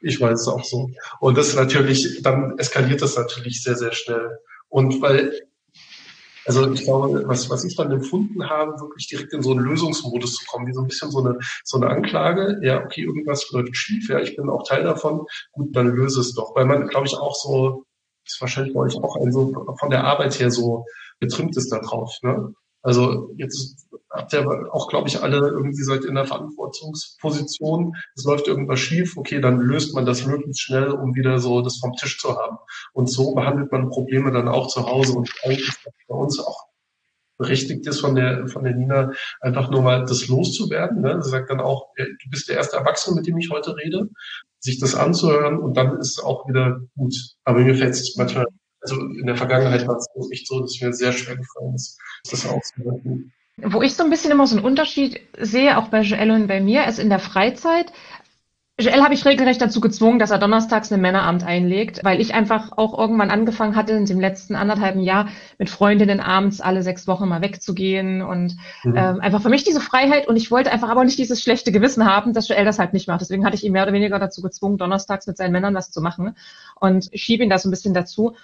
Ich 0.00 0.20
weiß 0.20 0.40
es 0.40 0.48
auch 0.48 0.64
so. 0.64 0.90
Und 1.20 1.36
das 1.36 1.54
natürlich, 1.54 2.22
dann 2.22 2.58
eskaliert 2.58 3.02
das 3.02 3.16
natürlich 3.16 3.62
sehr, 3.62 3.76
sehr 3.76 3.92
schnell. 3.92 4.38
Und 4.68 5.00
weil 5.00 5.32
also 6.48 6.72
ich 6.72 6.84
glaube, 6.84 7.24
was, 7.26 7.50
was 7.50 7.64
ich 7.64 7.76
dann 7.76 7.92
empfunden 7.92 8.48
habe, 8.48 8.80
wirklich 8.80 9.06
direkt 9.06 9.34
in 9.34 9.42
so 9.42 9.50
einen 9.50 9.60
Lösungsmodus 9.60 10.32
zu 10.32 10.46
kommen, 10.46 10.66
wie 10.66 10.72
so 10.72 10.80
ein 10.80 10.88
bisschen 10.88 11.10
so 11.10 11.18
eine, 11.18 11.38
so 11.62 11.76
eine 11.76 11.90
Anklage, 11.90 12.58
ja, 12.62 12.82
okay, 12.82 13.02
irgendwas 13.02 13.50
läuft 13.50 13.76
schief, 13.76 14.08
ja, 14.08 14.18
ich 14.18 14.34
bin 14.34 14.48
auch 14.48 14.66
Teil 14.66 14.82
davon, 14.82 15.26
gut, 15.52 15.76
dann 15.76 15.94
löse 15.94 16.20
es 16.20 16.34
doch. 16.34 16.56
Weil 16.56 16.64
man, 16.64 16.88
glaube 16.88 17.06
ich, 17.06 17.14
auch 17.14 17.34
so, 17.34 17.84
ist 18.24 18.40
wahrscheinlich 18.40 18.72
bei 18.72 18.80
euch 18.80 18.96
auch 18.96 19.16
ein 19.16 19.30
so 19.30 19.52
von 19.78 19.90
der 19.90 20.04
Arbeit 20.04 20.38
her 20.40 20.50
so 20.50 20.86
getrimmt 21.20 21.56
ist 21.56 21.70
da 21.70 21.80
drauf. 21.80 22.16
Ne? 22.22 22.54
Also 22.82 23.30
jetzt 23.36 23.87
habt 24.18 24.32
ihr 24.32 24.74
auch, 24.74 24.88
glaube 24.88 25.08
ich, 25.08 25.22
alle 25.22 25.38
irgendwie 25.38 25.82
seid 25.82 26.04
in 26.04 26.16
der 26.16 26.24
Verantwortungsposition. 26.24 27.94
Es 28.14 28.24
läuft 28.24 28.48
irgendwas 28.48 28.80
schief, 28.80 29.16
okay, 29.16 29.40
dann 29.40 29.60
löst 29.60 29.94
man 29.94 30.04
das 30.04 30.26
möglichst 30.26 30.60
schnell, 30.60 30.90
um 30.90 31.14
wieder 31.14 31.38
so 31.38 31.62
das 31.62 31.78
vom 31.78 31.92
Tisch 31.94 32.18
zu 32.18 32.36
haben. 32.36 32.58
Und 32.92 33.08
so 33.08 33.34
behandelt 33.34 33.70
man 33.70 33.88
Probleme 33.88 34.32
dann 34.32 34.48
auch 34.48 34.66
zu 34.66 34.86
Hause. 34.86 35.12
Und 35.12 35.32
eigentlich 35.44 35.68
ist 35.68 35.80
das 35.84 35.94
bei 36.08 36.14
uns 36.14 36.40
auch 36.40 36.64
berechtigt 37.38 37.86
ist 37.86 38.00
von 38.00 38.16
der, 38.16 38.48
von 38.48 38.64
der 38.64 38.74
Nina, 38.74 39.12
einfach 39.40 39.70
nur 39.70 39.82
mal 39.82 40.04
das 40.04 40.26
loszuwerden. 40.26 41.00
Ne? 41.02 41.22
Sie 41.22 41.30
sagt 41.30 41.50
dann 41.50 41.60
auch, 41.60 41.86
du 41.96 42.30
bist 42.30 42.48
der 42.48 42.56
erste 42.56 42.76
Erwachsene, 42.76 43.14
mit 43.14 43.28
dem 43.28 43.38
ich 43.38 43.50
heute 43.50 43.76
rede, 43.76 44.08
sich 44.58 44.80
das 44.80 44.96
anzuhören 44.96 45.60
und 45.60 45.76
dann 45.76 45.98
ist 45.98 46.18
es 46.18 46.24
auch 46.24 46.48
wieder 46.48 46.80
gut. 46.96 47.14
Aber 47.44 47.60
mir 47.60 47.76
fällt 47.76 47.94
es 47.94 48.16
manchmal, 48.16 48.46
also 48.80 48.96
in 48.96 49.26
der 49.26 49.36
Vergangenheit 49.36 49.86
war 49.86 49.96
es 49.96 50.08
echt 50.32 50.48
so, 50.48 50.58
dass 50.60 50.80
mir 50.80 50.92
sehr 50.92 51.12
schwer 51.12 51.36
gefallen 51.36 51.76
ist, 51.76 51.96
das 52.28 52.44
auszuhalten. 52.44 53.32
Wo 53.62 53.82
ich 53.82 53.94
so 53.94 54.04
ein 54.04 54.10
bisschen 54.10 54.30
immer 54.30 54.46
so 54.46 54.56
einen 54.56 54.64
Unterschied 54.64 55.20
sehe, 55.38 55.78
auch 55.78 55.88
bei 55.88 56.02
Joelle 56.02 56.34
und 56.34 56.46
bei 56.46 56.60
mir, 56.60 56.86
ist 56.86 56.98
in 56.98 57.08
der 57.08 57.18
Freizeit 57.18 57.92
Joel 58.80 59.02
habe 59.02 59.12
ich 59.12 59.24
regelrecht 59.24 59.60
dazu 59.60 59.80
gezwungen, 59.80 60.20
dass 60.20 60.30
er 60.30 60.38
donnerstags 60.38 60.92
ein 60.92 61.00
Männeramt 61.00 61.42
einlegt, 61.42 62.04
weil 62.04 62.20
ich 62.20 62.32
einfach 62.32 62.70
auch 62.78 62.96
irgendwann 62.96 63.28
angefangen 63.28 63.74
hatte, 63.74 63.92
in 63.94 64.06
dem 64.06 64.20
letzten 64.20 64.54
anderthalben 64.54 65.00
Jahr 65.02 65.30
mit 65.58 65.68
Freundinnen 65.68 66.20
abends 66.20 66.60
alle 66.60 66.84
sechs 66.84 67.08
Wochen 67.08 67.28
mal 67.28 67.42
wegzugehen 67.42 68.22
und 68.22 68.56
mhm. 68.84 68.96
ähm, 68.96 69.20
einfach 69.20 69.42
für 69.42 69.48
mich 69.48 69.64
diese 69.64 69.80
Freiheit 69.80 70.28
und 70.28 70.36
ich 70.36 70.52
wollte 70.52 70.70
einfach 70.70 70.90
aber 70.90 71.02
nicht 71.02 71.18
dieses 71.18 71.42
schlechte 71.42 71.72
Gewissen 71.72 72.04
haben, 72.04 72.34
dass 72.34 72.46
Joel 72.46 72.64
das 72.64 72.78
halt 72.78 72.92
nicht 72.92 73.08
macht. 73.08 73.20
Deswegen 73.20 73.44
hatte 73.44 73.56
ich 73.56 73.64
ihn 73.64 73.72
mehr 73.72 73.82
oder 73.82 73.92
weniger 73.92 74.20
dazu 74.20 74.42
gezwungen, 74.42 74.78
donnerstags 74.78 75.26
mit 75.26 75.36
seinen 75.36 75.52
Männern 75.52 75.74
was 75.74 75.90
zu 75.90 76.00
machen 76.00 76.36
und 76.78 77.10
schiebe 77.12 77.42
ihn 77.42 77.50
da 77.50 77.58
so 77.58 77.68
ein 77.68 77.72
bisschen 77.72 77.94
dazu. 77.94 78.36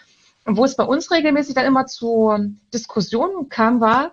Und 0.47 0.57
wo 0.57 0.65
es 0.65 0.75
bei 0.75 0.85
uns 0.85 1.13
regelmäßig 1.13 1.55
dann 1.55 1.65
immer 1.65 1.87
zu 1.87 2.57
Diskussionen 2.73 3.49
kam, 3.51 3.81
war, 3.81 4.11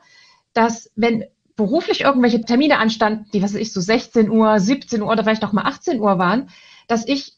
dass 0.53 0.91
wenn 0.95 1.25
beruflich 1.55 2.01
irgendwelche 2.01 2.41
Termine 2.41 2.79
anstanden, 2.79 3.25
die, 3.33 3.41
was 3.41 3.53
weiß 3.53 3.61
ich, 3.61 3.73
so 3.73 3.81
16 3.81 4.29
Uhr, 4.29 4.59
17 4.59 5.01
Uhr 5.01 5.09
oder 5.09 5.23
vielleicht 5.23 5.43
auch 5.43 5.51
mal 5.51 5.65
18 5.65 5.99
Uhr 5.99 6.17
waren, 6.17 6.49
dass 6.87 7.07
ich 7.07 7.33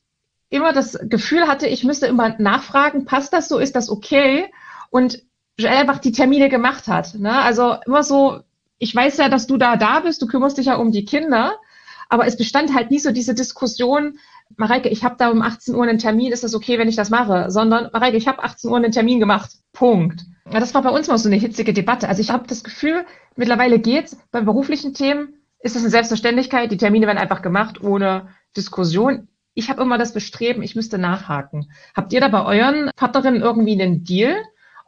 immer 0.49 0.71
das 0.71 0.97
Gefühl 1.03 1.47
hatte, 1.47 1.67
ich 1.67 1.83
müsste 1.83 2.05
immer 2.07 2.35
nachfragen, 2.39 3.05
passt 3.05 3.33
das 3.33 3.49
so, 3.49 3.57
ist 3.57 3.75
das 3.75 3.89
okay? 3.89 4.45
Und 4.91 5.23
Joel 5.57 5.73
einfach 5.73 5.97
die 5.99 6.11
Termine 6.11 6.49
gemacht 6.49 6.87
hat. 6.87 7.15
Ne? 7.15 7.37
Also 7.41 7.75
immer 7.85 8.03
so, 8.03 8.41
ich 8.77 8.95
weiß 8.95 9.17
ja, 9.17 9.29
dass 9.29 9.47
du 9.47 9.57
da 9.57 9.77
da 9.77 10.01
bist, 10.01 10.21
du 10.21 10.27
kümmerst 10.27 10.57
dich 10.57 10.67
ja 10.67 10.75
um 10.75 10.91
die 10.91 11.05
Kinder, 11.05 11.55
aber 12.09 12.27
es 12.27 12.37
bestand 12.37 12.73
halt 12.73 12.91
nie 12.91 12.99
so 12.99 13.11
diese 13.11 13.33
Diskussion, 13.33 14.19
Mareike, 14.57 14.89
ich 14.89 15.03
habe 15.03 15.15
da 15.17 15.29
um 15.29 15.41
18 15.41 15.73
Uhr 15.73 15.83
einen 15.83 15.97
Termin, 15.97 16.31
ist 16.31 16.43
das 16.43 16.53
okay, 16.53 16.77
wenn 16.77 16.89
ich 16.89 16.95
das 16.95 17.09
mache? 17.09 17.49
Sondern, 17.49 17.89
Mareike, 17.91 18.17
ich 18.17 18.27
habe 18.27 18.43
18 18.43 18.69
Uhr 18.69 18.77
einen 18.77 18.91
Termin 18.91 19.19
gemacht. 19.19 19.51
Punkt. 19.71 20.23
Ja, 20.51 20.59
das 20.59 20.73
war 20.73 20.81
bei 20.81 20.89
uns 20.89 21.07
mal 21.07 21.17
so 21.17 21.29
eine 21.29 21.37
hitzige 21.37 21.73
Debatte. 21.73 22.09
Also 22.09 22.21
ich 22.21 22.29
habe 22.29 22.47
das 22.47 22.63
Gefühl, 22.63 23.05
mittlerweile 23.35 23.79
geht's. 23.79 24.17
Bei 24.31 24.41
beruflichen 24.41 24.93
Themen 24.93 25.35
ist 25.59 25.75
es 25.75 25.81
eine 25.81 25.91
Selbstverständlichkeit. 25.91 26.71
Die 26.71 26.77
Termine 26.77 27.07
werden 27.07 27.17
einfach 27.17 27.41
gemacht 27.41 27.81
ohne 27.81 28.27
Diskussion. 28.55 29.27
Ich 29.53 29.69
habe 29.69 29.81
immer 29.81 29.97
das 29.97 30.13
Bestreben, 30.13 30.63
ich 30.63 30.75
müsste 30.75 30.97
nachhaken. 30.97 31.71
Habt 31.95 32.11
ihr 32.11 32.19
da 32.19 32.27
bei 32.27 32.43
euren 32.43 32.91
Partnerinnen 32.95 33.41
irgendwie 33.41 33.81
einen 33.81 34.03
Deal? 34.03 34.35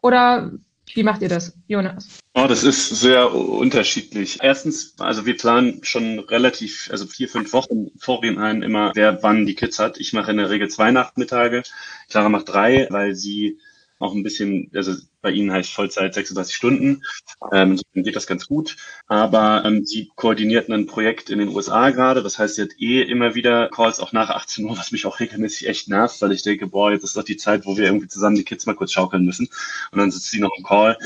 Oder 0.02 0.52
wie 0.94 1.04
macht 1.04 1.22
ihr 1.22 1.30
das, 1.30 1.58
Jonas? 1.68 2.20
Oh, 2.34 2.46
das 2.48 2.64
ist 2.64 2.90
sehr 2.90 3.34
unterschiedlich. 3.34 4.40
Erstens, 4.42 4.96
also 5.00 5.26
wir 5.26 5.38
planen 5.38 5.80
schon 5.84 6.20
relativ, 6.20 6.90
also 6.92 7.06
vier, 7.06 7.30
fünf 7.30 7.54
Wochen 7.54 7.92
vorhinein 7.98 8.62
immer, 8.62 8.92
wer 8.94 9.24
wann 9.24 9.46
die 9.46 9.56
Kids 9.56 9.80
hat. 9.80 10.00
Ich 10.00 10.14
mache 10.14 10.32
in 10.32 10.38
der 10.38 10.50
Regel 10.50 10.70
zwei 10.70 10.92
Nachmittage, 10.92 11.64
Clara 12.10 12.30
macht 12.30 12.50
drei, 12.50 12.88
weil 12.90 13.16
sie 13.16 13.60
auch 14.00 14.14
ein 14.14 14.24
bisschen, 14.24 14.70
also 14.74 14.94
bei 15.22 15.32
Ihnen 15.32 15.52
heißt 15.52 15.72
Vollzeit 15.72 16.14
36 16.14 16.54
Stunden, 16.56 17.04
ähm, 17.52 17.80
geht 17.94 18.16
das 18.16 18.28
ganz 18.28 18.48
gut. 18.48 18.76
Aber 19.08 19.64
ähm, 19.66 19.86
sie 19.86 20.12
koordinierten 20.16 20.74
ein 20.74 20.86
Projekt 20.86 21.30
in 21.30 21.40
den 21.40 21.50
USA 21.50 21.90
gerade, 21.92 22.22
das 22.22 22.38
heißt, 22.38 22.56
sie 22.56 22.64
hat 22.64 22.80
eh 22.80 23.02
immer 23.02 23.36
wieder 23.36 23.70
Calls 23.70 24.00
auch 24.00 24.12
nach 24.12 24.30
18 24.30 24.66
Uhr, 24.66 24.78
was 24.78 24.92
mich 24.92 25.06
auch 25.06 25.20
regelmäßig 25.20 25.68
echt 25.68 25.88
nervt, 25.88 26.22
weil 26.22 26.32
ich 26.32 26.44
denke, 26.44 26.68
boah, 26.68 26.92
jetzt 26.92 27.04
ist 27.04 27.16
doch 27.16 27.24
die 27.24 27.38
Zeit, 27.38 27.66
wo 27.66 27.78
wir 27.78 27.86
irgendwie 27.86 28.08
zusammen 28.08 28.36
die 28.36 28.44
Kids 28.44 28.66
mal 28.66 28.76
kurz 28.76 28.92
schaukeln 28.92 29.26
müssen. 29.26 29.48
Und 29.92 30.00
dann 30.00 30.12
sitzt 30.12 30.32
sie 30.32 30.40
noch 30.40 30.56
im 30.58 30.64
Call. 30.64 30.98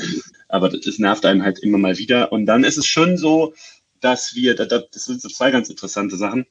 Aber 0.48 0.68
das 0.68 0.98
nervt 0.98 1.24
einen 1.24 1.44
halt 1.44 1.60
immer 1.60 1.78
mal 1.78 1.98
wieder. 1.98 2.32
Und 2.32 2.46
dann 2.46 2.64
ist 2.64 2.76
es 2.76 2.86
schon 2.86 3.16
so, 3.16 3.54
dass 4.00 4.34
wir, 4.34 4.54
das 4.54 4.82
sind 4.92 5.20
so 5.20 5.28
zwei 5.28 5.50
ganz 5.50 5.68
interessante 5.68 6.16
Sachen 6.16 6.46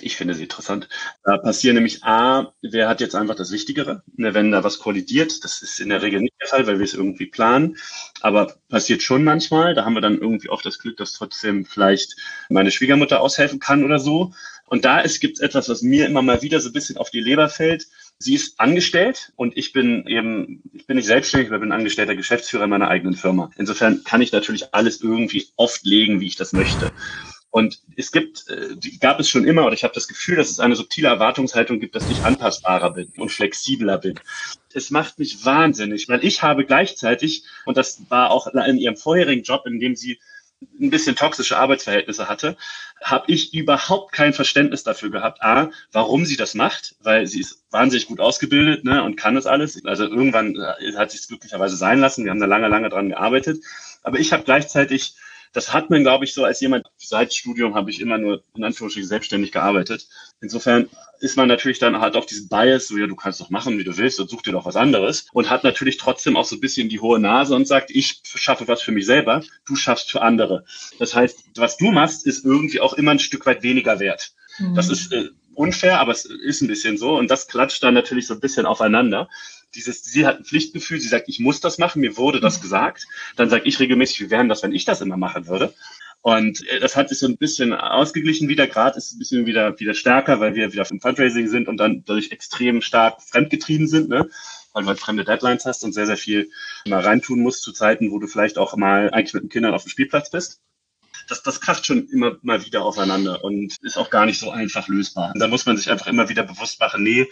ich 0.00 0.16
finde 0.16 0.34
sie 0.34 0.44
interessant. 0.44 0.88
Da 1.22 1.36
passieren 1.36 1.74
nämlich 1.74 2.02
A, 2.02 2.54
wer 2.62 2.88
hat 2.88 3.00
jetzt 3.00 3.14
einfach 3.14 3.34
das 3.34 3.52
Wichtigere? 3.52 4.02
Ne, 4.16 4.34
wenn 4.34 4.50
da 4.50 4.64
was 4.64 4.78
kollidiert, 4.78 5.44
das 5.44 5.62
ist 5.62 5.80
in 5.80 5.90
der 5.90 6.02
Regel 6.02 6.20
nicht 6.20 6.34
der 6.40 6.48
Fall, 6.48 6.66
weil 6.66 6.78
wir 6.78 6.84
es 6.84 6.94
irgendwie 6.94 7.26
planen. 7.26 7.76
Aber 8.20 8.56
passiert 8.68 9.02
schon 9.02 9.22
manchmal. 9.22 9.74
Da 9.74 9.84
haben 9.84 9.94
wir 9.94 10.00
dann 10.00 10.18
irgendwie 10.18 10.48
auch 10.48 10.62
das 10.62 10.78
Glück, 10.78 10.96
dass 10.96 11.12
trotzdem 11.12 11.64
vielleicht 11.66 12.16
meine 12.48 12.70
Schwiegermutter 12.70 13.20
aushelfen 13.20 13.60
kann 13.60 13.84
oder 13.84 13.98
so. 13.98 14.32
Und 14.66 14.86
da 14.86 15.02
gibt 15.02 15.36
es 15.36 15.40
etwas, 15.40 15.68
was 15.68 15.82
mir 15.82 16.06
immer 16.06 16.22
mal 16.22 16.40
wieder 16.40 16.58
so 16.58 16.70
ein 16.70 16.72
bisschen 16.72 16.96
auf 16.96 17.10
die 17.10 17.20
Leber 17.20 17.50
fällt. 17.50 17.86
Sie 18.18 18.34
ist 18.34 18.58
angestellt 18.58 19.32
und 19.36 19.56
ich 19.56 19.74
bin 19.74 20.06
eben, 20.06 20.62
ich 20.72 20.86
bin 20.86 20.96
nicht 20.96 21.06
selbstständig, 21.06 21.50
aber 21.50 21.58
bin 21.58 21.72
angestellter 21.72 22.16
Geschäftsführer 22.16 22.64
in 22.64 22.70
meiner 22.70 22.88
eigenen 22.88 23.14
Firma. 23.14 23.50
Insofern 23.56 24.02
kann 24.04 24.22
ich 24.22 24.32
natürlich 24.32 24.72
alles 24.72 25.02
irgendwie 25.02 25.48
oft 25.56 25.84
legen, 25.84 26.20
wie 26.20 26.28
ich 26.28 26.36
das 26.36 26.54
möchte. 26.54 26.90
Und 27.52 27.82
es 27.96 28.12
gibt, 28.12 28.48
äh, 28.48 28.76
gab 28.98 29.20
es 29.20 29.28
schon 29.28 29.44
immer, 29.44 29.66
oder 29.66 29.74
ich 29.74 29.84
habe 29.84 29.92
das 29.92 30.08
Gefühl, 30.08 30.36
dass 30.36 30.48
es 30.48 30.58
eine 30.58 30.74
subtile 30.74 31.08
Erwartungshaltung 31.08 31.80
gibt, 31.80 31.94
dass 31.94 32.08
ich 32.08 32.24
anpassbarer 32.24 32.94
bin 32.94 33.12
und 33.18 33.30
flexibler 33.30 33.98
bin. 33.98 34.18
Es 34.72 34.90
macht 34.90 35.18
mich 35.18 35.44
wahnsinnig, 35.44 36.08
weil 36.08 36.24
ich 36.24 36.42
habe 36.42 36.64
gleichzeitig, 36.64 37.44
und 37.66 37.76
das 37.76 38.04
war 38.08 38.30
auch 38.30 38.46
in 38.46 38.78
ihrem 38.78 38.96
vorherigen 38.96 39.42
Job, 39.42 39.66
in 39.66 39.78
dem 39.80 39.96
sie 39.96 40.18
ein 40.80 40.88
bisschen 40.88 41.14
toxische 41.14 41.58
Arbeitsverhältnisse 41.58 42.26
hatte, 42.26 42.56
habe 43.02 43.30
ich 43.30 43.52
überhaupt 43.52 44.12
kein 44.12 44.32
Verständnis 44.32 44.82
dafür 44.82 45.10
gehabt, 45.10 45.42
a, 45.42 45.70
warum 45.92 46.24
sie 46.24 46.36
das 46.36 46.54
macht, 46.54 46.94
weil 47.00 47.26
sie 47.26 47.40
ist 47.40 47.64
wahnsinnig 47.70 48.06
gut 48.06 48.20
ausgebildet 48.20 48.84
ne, 48.84 49.02
und 49.02 49.16
kann 49.16 49.34
das 49.34 49.44
alles. 49.44 49.84
Also 49.84 50.04
irgendwann 50.04 50.56
äh, 50.56 50.96
hat 50.96 51.10
sie 51.10 51.18
es 51.18 51.28
glücklicherweise 51.28 51.76
sein 51.76 52.00
lassen. 52.00 52.24
Wir 52.24 52.30
haben 52.30 52.40
da 52.40 52.46
lange, 52.46 52.68
lange 52.68 52.88
dran 52.88 53.10
gearbeitet. 53.10 53.62
Aber 54.02 54.18
ich 54.18 54.32
habe 54.32 54.44
gleichzeitig 54.44 55.16
das 55.52 55.72
hat 55.72 55.90
man, 55.90 56.02
glaube 56.02 56.24
ich, 56.24 56.32
so 56.32 56.44
als 56.44 56.60
jemand, 56.60 56.86
seit 56.96 57.34
Studium 57.34 57.74
habe 57.74 57.90
ich 57.90 58.00
immer 58.00 58.18
nur 58.18 58.42
in 58.56 58.64
Anführungsstrichen 58.64 59.08
selbstständig 59.08 59.52
gearbeitet. 59.52 60.08
Insofern 60.40 60.88
ist 61.20 61.36
man 61.36 61.46
natürlich 61.46 61.78
dann 61.78 62.00
halt 62.00 62.16
auch 62.16 62.24
diesen 62.24 62.48
Bias, 62.48 62.88
so 62.88 62.96
ja, 62.96 63.06
du 63.06 63.14
kannst 63.14 63.40
doch 63.40 63.50
machen, 63.50 63.78
wie 63.78 63.84
du 63.84 63.96
willst 63.96 64.18
und 64.18 64.30
such 64.30 64.42
dir 64.42 64.52
doch 64.52 64.64
was 64.64 64.76
anderes 64.76 65.26
und 65.32 65.50
hat 65.50 65.62
natürlich 65.62 65.98
trotzdem 65.98 66.36
auch 66.36 66.44
so 66.44 66.56
ein 66.56 66.60
bisschen 66.60 66.88
die 66.88 67.00
hohe 67.00 67.20
Nase 67.20 67.54
und 67.54 67.68
sagt, 67.68 67.90
ich 67.90 68.22
schaffe 68.24 68.66
was 68.66 68.82
für 68.82 68.92
mich 68.92 69.06
selber, 69.06 69.42
du 69.66 69.76
schaffst 69.76 70.10
für 70.10 70.22
andere. 70.22 70.64
Das 70.98 71.14
heißt, 71.14 71.44
was 71.56 71.76
du 71.76 71.92
machst, 71.92 72.26
ist 72.26 72.44
irgendwie 72.44 72.80
auch 72.80 72.94
immer 72.94 73.12
ein 73.12 73.18
Stück 73.18 73.44
weit 73.46 73.62
weniger 73.62 74.00
wert. 74.00 74.32
Mhm. 74.58 74.74
Das 74.74 74.88
ist 74.88 75.12
äh, 75.12 75.28
unfair, 75.54 76.00
aber 76.00 76.12
es 76.12 76.24
ist 76.24 76.62
ein 76.62 76.68
bisschen 76.68 76.96
so 76.96 77.16
und 77.16 77.30
das 77.30 77.46
klatscht 77.46 77.82
dann 77.82 77.94
natürlich 77.94 78.26
so 78.26 78.34
ein 78.34 78.40
bisschen 78.40 78.66
aufeinander 78.66 79.28
dieses, 79.74 80.04
sie 80.04 80.26
hat 80.26 80.38
ein 80.38 80.44
Pflichtgefühl, 80.44 81.00
sie 81.00 81.08
sagt, 81.08 81.28
ich 81.28 81.40
muss 81.40 81.60
das 81.60 81.78
machen, 81.78 82.00
mir 82.00 82.16
wurde 82.16 82.40
das 82.40 82.58
mhm. 82.58 82.62
gesagt. 82.62 83.06
Dann 83.36 83.50
sage 83.50 83.64
ich 83.64 83.78
regelmäßig, 83.80 84.20
wie 84.20 84.30
wären 84.30 84.48
das, 84.48 84.62
wenn 84.62 84.72
ich 84.72 84.84
das 84.84 85.00
immer 85.00 85.16
machen 85.16 85.46
würde? 85.46 85.74
Und 86.22 86.66
äh, 86.68 86.80
das 86.80 86.96
hat 86.96 87.08
sich 87.08 87.18
so 87.18 87.26
ein 87.26 87.36
bisschen 87.36 87.74
ausgeglichen 87.74 88.48
wieder. 88.48 88.66
Gerade 88.66 88.96
ist 88.96 89.06
es 89.06 89.12
ein 89.12 89.18
bisschen 89.18 89.46
wieder, 89.46 89.78
wieder 89.78 89.94
stärker, 89.94 90.40
weil 90.40 90.54
wir 90.54 90.72
wieder 90.72 90.88
im 90.90 91.00
Fundraising 91.00 91.48
sind 91.48 91.68
und 91.68 91.76
dann 91.78 92.04
dadurch 92.06 92.30
extrem 92.30 92.80
stark 92.80 93.20
fremdgetrieben 93.22 93.88
sind, 93.88 94.08
ne? 94.08 94.28
weil 94.72 94.84
du 94.84 94.88
halt 94.88 95.00
fremde 95.00 95.24
Deadlines 95.24 95.66
hast 95.66 95.84
und 95.84 95.92
sehr, 95.92 96.06
sehr 96.06 96.16
viel 96.16 96.50
mal 96.86 97.02
reintun 97.02 97.40
musst 97.40 97.62
zu 97.62 97.72
Zeiten, 97.72 98.10
wo 98.10 98.18
du 98.18 98.26
vielleicht 98.26 98.56
auch 98.56 98.76
mal 98.76 99.10
eigentlich 99.10 99.34
mit 99.34 99.42
den 99.42 99.50
Kindern 99.50 99.74
auf 99.74 99.82
dem 99.82 99.90
Spielplatz 99.90 100.30
bist. 100.30 100.60
Das, 101.28 101.42
das 101.42 101.60
kracht 101.60 101.86
schon 101.86 102.08
immer 102.08 102.36
mal 102.42 102.64
wieder 102.64 102.82
aufeinander 102.82 103.44
und 103.44 103.76
ist 103.82 103.96
auch 103.96 104.10
gar 104.10 104.26
nicht 104.26 104.40
so 104.40 104.50
einfach 104.50 104.88
lösbar. 104.88 105.32
Und 105.34 105.40
da 105.40 105.48
muss 105.48 105.66
man 105.66 105.76
sich 105.76 105.90
einfach 105.90 106.06
immer 106.06 106.28
wieder 106.28 106.42
bewusst 106.42 106.80
machen, 106.80 107.02
nee, 107.02 107.28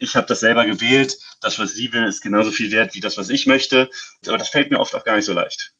ich 0.00 0.16
habe 0.16 0.26
das 0.26 0.40
selber 0.40 0.64
gewählt, 0.64 1.16
das, 1.40 1.58
was 1.58 1.74
sie 1.74 1.92
will, 1.92 2.04
ist 2.04 2.22
genauso 2.22 2.50
viel 2.50 2.72
wert 2.72 2.94
wie 2.94 3.00
das, 3.00 3.16
was 3.18 3.28
ich 3.28 3.46
möchte. 3.46 3.90
Aber 4.26 4.38
das 4.38 4.48
fällt 4.48 4.70
mir 4.70 4.80
oft 4.80 4.94
auch 4.94 5.04
gar 5.04 5.14
nicht 5.14 5.26
so 5.26 5.32
leicht. 5.32 5.72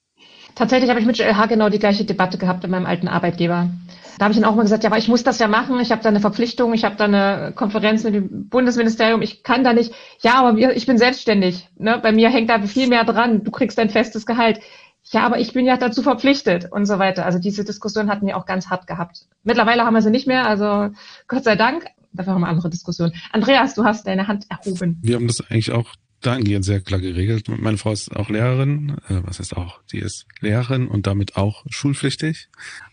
Tatsächlich 0.55 0.91
habe 0.91 1.01
ich 1.01 1.07
mit 1.07 1.19
JLH 1.19 1.47
genau 1.47 1.69
die 1.69 1.79
gleiche 1.79 2.05
Debatte 2.05 2.39
gehabt 2.39 2.65
in 2.65 2.71
meinem 2.71 2.87
alten 2.87 3.09
Arbeitgeber. 3.09 3.71
Da 4.19 4.25
habe 4.25 4.33
ich 4.33 4.39
dann 4.39 4.49
auch 4.49 4.55
mal 4.55 4.63
gesagt, 4.63 4.85
ja, 4.85 4.91
aber 4.91 4.99
ich 4.99 5.09
muss 5.09 5.25
das 5.25 5.39
ja 5.39 5.49
machen, 5.49 5.81
ich 5.81 5.91
habe 5.91 6.03
da 6.03 6.11
eine 6.11 6.21
Verpflichtung, 6.21 6.75
ich 6.75 6.85
habe 6.85 6.97
da 6.97 7.05
eine 7.05 7.53
Konferenz 7.55 8.05
mit 8.05 8.15
dem 8.15 8.51
Bundesministerium, 8.51 9.23
ich 9.23 9.43
kann 9.43 9.65
da 9.65 9.73
nicht, 9.73 9.95
ja, 10.21 10.35
aber 10.35 10.59
ich 10.59 10.85
bin 10.85 10.99
selbstständig, 10.99 11.69
ne? 11.79 11.99
bei 12.03 12.13
mir 12.13 12.29
hängt 12.29 12.51
da 12.51 12.61
viel 12.61 12.89
mehr 12.89 13.05
dran, 13.05 13.45
du 13.45 13.51
kriegst 13.51 13.79
dein 13.79 13.89
festes 13.89 14.27
Gehalt. 14.27 14.61
Ja, 15.05 15.23
aber 15.23 15.39
ich 15.39 15.55
bin 15.55 15.65
ja 15.65 15.79
dazu 15.79 16.03
verpflichtet 16.03 16.71
und 16.71 16.85
so 16.85 16.99
weiter. 16.99 17.25
Also 17.25 17.39
diese 17.39 17.65
Diskussion 17.65 18.11
hatten 18.11 18.27
wir 18.27 18.37
auch 18.37 18.45
ganz 18.45 18.69
hart 18.69 18.87
gehabt. 18.87 19.25
Mittlerweile 19.43 19.87
haben 19.87 19.95
wir 19.95 20.03
sie 20.03 20.11
nicht 20.11 20.27
mehr, 20.27 20.47
also 20.47 20.91
Gott 21.27 21.45
sei 21.45 21.57
Dank, 21.57 21.87
haben 22.19 22.41
wir 22.41 22.49
andere 22.49 22.71
Diskussionen. 22.71 23.13
Andreas, 23.33 23.75
du 23.75 23.85
hast 23.85 24.07
deine 24.07 24.27
Hand 24.29 24.47
erhoben. 24.49 24.99
Wir 25.03 25.17
haben 25.17 25.27
das 25.27 25.41
eigentlich 25.41 25.73
auch 25.73 25.95
dahingehend 26.21 26.65
sehr 26.65 26.81
klar 26.81 27.01
geregelt. 27.01 27.49
Meine 27.49 27.79
Frau 27.79 27.93
ist 27.93 28.15
auch 28.15 28.29
Lehrerin, 28.29 28.97
äh, 29.09 29.21
was 29.25 29.39
heißt 29.39 29.57
auch, 29.57 29.81
die 29.93 29.99
ist 29.99 30.27
Lehrerin 30.41 30.89
und 30.89 31.07
damit 31.07 31.37
auch 31.37 31.65
schulpflichtig. 31.69 32.49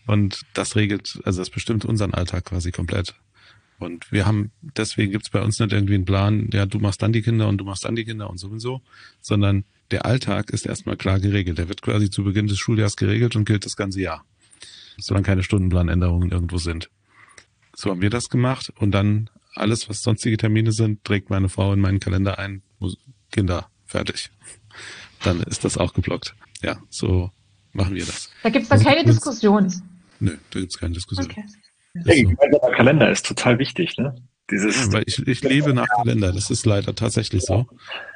Und 0.06 0.42
das 0.54 0.76
regelt, 0.76 1.20
also 1.24 1.40
das 1.40 1.50
bestimmt 1.50 1.84
unseren 1.84 2.14
Alltag 2.14 2.46
quasi 2.46 2.70
komplett. 2.70 3.14
Und 3.78 4.10
wir 4.10 4.26
haben, 4.26 4.50
deswegen 4.60 5.12
gibt's 5.12 5.30
bei 5.30 5.40
uns 5.40 5.60
nicht 5.60 5.72
irgendwie 5.72 5.94
einen 5.94 6.04
Plan, 6.04 6.48
ja, 6.52 6.66
du 6.66 6.78
machst 6.80 7.00
dann 7.00 7.12
die 7.12 7.22
Kinder 7.22 7.48
und 7.48 7.58
du 7.58 7.64
machst 7.64 7.84
dann 7.84 7.94
die 7.94 8.04
Kinder 8.04 8.28
und 8.28 8.38
sowieso, 8.38 8.82
sondern 9.20 9.64
der 9.92 10.04
Alltag 10.04 10.50
ist 10.50 10.66
erstmal 10.66 10.96
klar 10.96 11.20
geregelt. 11.20 11.58
Der 11.58 11.68
wird 11.68 11.82
quasi 11.82 12.10
zu 12.10 12.24
Beginn 12.24 12.48
des 12.48 12.58
Schuljahres 12.58 12.96
geregelt 12.96 13.36
und 13.36 13.44
gilt 13.44 13.64
das 13.64 13.76
ganze 13.76 14.00
Jahr. 14.00 14.24
Solange 14.98 15.26
keine 15.26 15.42
Stundenplanänderungen 15.44 16.32
irgendwo 16.32 16.58
sind. 16.58 16.90
So 17.80 17.90
haben 17.90 18.02
wir 18.02 18.10
das 18.10 18.28
gemacht 18.28 18.72
und 18.80 18.90
dann 18.90 19.30
alles, 19.54 19.88
was 19.88 20.02
sonstige 20.02 20.36
Termine 20.36 20.72
sind, 20.72 21.04
trägt 21.04 21.30
meine 21.30 21.48
Frau 21.48 21.72
in 21.72 21.78
meinen 21.78 22.00
Kalender 22.00 22.36
ein. 22.36 22.62
Kinder, 23.30 23.68
fertig. 23.86 24.30
Dann 25.22 25.42
ist 25.42 25.64
das 25.64 25.78
auch 25.78 25.94
geblockt. 25.94 26.34
Ja, 26.60 26.78
so 26.90 27.30
machen 27.72 27.94
wir 27.94 28.04
das. 28.04 28.30
Da 28.42 28.50
gibt's 28.50 28.68
dann 28.68 28.78
also, 28.78 28.90
keine 28.90 29.04
Diskussion. 29.04 29.72
Nö, 30.18 30.36
da 30.50 30.58
gibt's 30.58 30.76
keine 30.76 30.94
Diskussion. 30.94 31.30
Okay. 31.30 31.44
Ja, 31.94 32.14
gemeinsamer 32.14 32.74
Kalender 32.74 33.10
ist 33.12 33.24
total 33.26 33.60
wichtig, 33.60 33.96
ne? 33.96 34.12
Dieses 34.50 34.86
ja, 34.86 34.92
weil 34.94 35.04
ich, 35.06 35.24
ich 35.28 35.42
lebe 35.44 35.72
nach 35.72 35.86
Kalender, 35.86 36.32
das 36.32 36.50
ist 36.50 36.66
leider 36.66 36.96
tatsächlich 36.96 37.44
so. 37.44 37.68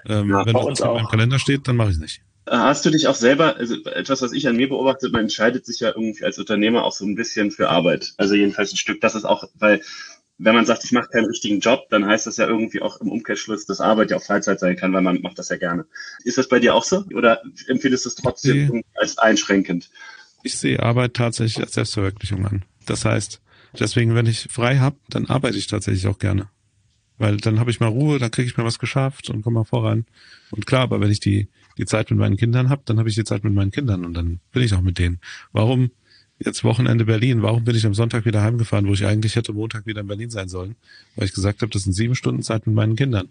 Ähm, 0.07 0.29
ja, 0.29 0.45
wenn 0.45 0.55
das 0.55 0.81
im 0.81 1.07
Kalender 1.07 1.39
steht, 1.39 1.69
dann 1.69 1.77
mache 1.77 1.91
ich 1.91 1.95
es 1.95 2.01
nicht. 2.01 2.23
Hast 2.47 2.85
du 2.85 2.91
dich 2.91 3.07
auch 3.07 3.15
selber, 3.15 3.57
also 3.57 3.77
etwas, 3.85 4.21
was 4.21 4.33
ich 4.33 4.49
an 4.49 4.57
mir 4.57 4.69
beobachte, 4.69 5.09
man 5.11 5.23
entscheidet 5.23 5.65
sich 5.65 5.81
ja 5.81 5.91
irgendwie 5.91 6.25
als 6.25 6.39
Unternehmer 6.39 6.85
auch 6.85 6.93
so 6.93 7.05
ein 7.05 7.15
bisschen 7.15 7.51
für 7.53 7.69
Arbeit. 7.69 8.15
Also 8.17 8.35
jedenfalls 8.35 8.73
ein 8.73 8.79
Stück. 8.79 9.01
Das 9.01 9.15
ist 9.15 9.25
auch, 9.25 9.49
weil 9.55 9.81
wenn 10.39 10.55
man 10.57 10.67
sagt, 10.67 10.85
ich 10.85 10.91
mache 10.91 11.09
keinen 11.09 11.27
richtigen 11.27 11.61
Job, 11.61 11.87
dann 11.91 12.05
heißt 12.05 12.27
das 12.27 12.37
ja 12.39 12.49
irgendwie 12.49 12.83
auch 12.83 13.01
im 13.01 13.11
Umkehrschluss, 13.13 13.65
dass 13.67 13.81
Arbeit 13.81 14.11
ja 14.11 14.17
auch 14.17 14.23
Freizeit 14.23 14.59
sein 14.59 14.77
kann, 14.77 14.93
weil 14.93 15.03
man 15.03 15.21
macht 15.23 15.39
das 15.39 15.51
ja 15.51 15.57
gerne. 15.57 15.87
Ist 16.25 16.37
das 16.37 16.49
bei 16.49 16.59
dir 16.59 16.75
auch 16.75 16.83
so? 16.83 17.05
Oder 17.15 17.43
empfindest 17.69 18.07
du 18.07 18.09
es 18.09 18.17
trotzdem 18.17 18.69
nee. 18.69 18.85
als 18.95 19.19
einschränkend? 19.19 19.89
Ich 20.43 20.59
sehe 20.59 20.83
Arbeit 20.83 21.15
tatsächlich 21.15 21.63
als 21.63 21.75
Selbstverwirklichung 21.75 22.45
an. 22.45 22.65
Das 22.87 23.05
heißt, 23.05 23.41
deswegen, 23.79 24.17
wenn 24.17 24.27
ich 24.27 24.49
frei 24.51 24.79
habe, 24.79 24.97
dann 25.09 25.27
arbeite 25.27 25.59
ich 25.59 25.69
tatsächlich 25.69 26.09
auch 26.09 26.19
gerne. 26.19 26.49
Weil 27.19 27.37
dann 27.37 27.61
habe 27.61 27.71
ich 27.71 27.79
mal 27.79 27.87
Ruhe, 27.87 28.19
dann 28.19 28.33
kriege 28.33 28.49
ich 28.49 28.57
mal 28.57 28.65
was 28.65 28.81
geschafft 28.81 29.31
und 29.31 29.43
komme 29.43 29.61
mal 29.61 29.65
voran. 29.65 30.07
Und 30.51 30.67
klar, 30.67 30.83
aber 30.83 31.01
wenn 31.01 31.13
ich 31.13 31.21
die, 31.21 31.49
die 31.79 31.87
Zeit 31.87 32.11
mit 32.11 32.19
meinen 32.19 32.37
Kindern 32.37 32.71
habe, 32.71 32.83
dann 32.85 32.99
habe 32.99 33.09
ich 33.09 33.15
die 33.15 33.25
Zeit 33.25 33.45
mit 33.45 33.55
meinen 33.55 33.71
Kindern 33.71 34.05
und 34.05 34.15
dann 34.15 34.41
bin 34.53 34.63
ich 34.63 34.75
auch 34.75 34.81
mit 34.81 34.99
denen. 34.99 35.21
Warum 35.53 35.91
jetzt 36.45 36.65
Wochenende 36.65 37.05
Berlin. 37.05 37.43
Warum 37.43 37.65
bin 37.65 37.77
ich 37.77 37.87
am 37.87 37.95
Sonntag 37.95 38.25
wieder 38.25 38.43
heimgefahren, 38.43 38.87
wo 38.87 38.93
ich 38.93 39.07
eigentlich 39.07 39.37
hätte 39.37 39.53
Montag 39.53 39.87
wieder 39.87 40.01
in 40.01 40.07
Berlin 40.07 40.31
sein 40.31 40.49
sollen? 40.49 40.77
Weil 41.17 41.27
ich 41.27 41.35
gesagt 41.35 41.63
habe, 41.63 41.71
das 41.71 41.85
sind 41.85 41.93
sieben 41.93 42.15
Stunden 42.15 42.43
Zeit 42.43 42.67
mit 42.67 42.75
meinen 42.75 42.97
Kindern. 42.97 43.29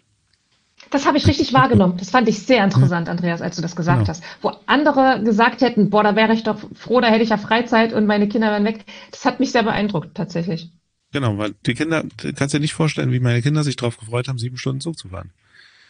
Das 0.90 1.06
habe 1.06 1.18
ich 1.18 1.28
richtig 1.28 1.54
wahrgenommen. 1.54 1.98
Das 1.98 2.10
fand 2.10 2.28
ich 2.28 2.40
sehr 2.40 2.64
interessant, 2.64 3.10
Andreas, 3.10 3.42
als 3.42 3.56
du 3.56 3.62
das 3.62 3.76
gesagt 3.76 4.00
genau. 4.00 4.10
hast. 4.10 4.24
Wo 4.42 4.52
andere 4.66 5.22
gesagt 5.24 5.62
hätten, 5.62 5.90
boah, 5.90 6.04
da 6.04 6.16
wäre 6.16 6.34
ich 6.34 6.44
doch 6.44 6.60
froh, 6.74 7.02
da 7.02 7.10
hätte 7.10 7.24
ich 7.24 7.30
ja 7.30 7.38
Freizeit 7.38 7.94
und 7.94 8.06
meine 8.06 8.28
Kinder 8.28 8.52
wären 8.52 8.66
weg. 8.66 8.86
Das 9.12 9.26
hat 9.26 9.40
mich 9.40 9.52
sehr 9.52 9.64
beeindruckt, 9.64 10.16
tatsächlich. 10.16 10.72
Genau, 11.14 11.38
weil 11.38 11.54
die 11.66 11.74
Kinder, 11.74 12.04
du 12.18 12.34
kannst 12.34 12.56
dir 12.56 12.60
nicht 12.60 12.74
vorstellen, 12.74 13.12
wie 13.12 13.20
meine 13.20 13.42
Kinder 13.42 13.64
sich 13.64 13.76
darauf 13.76 13.98
gefreut 13.98 14.28
haben, 14.30 14.38
sieben 14.38 14.58
Stunden 14.58 14.80
Zug 14.80 14.98
zu 14.98 15.10
fahren. 15.10 15.32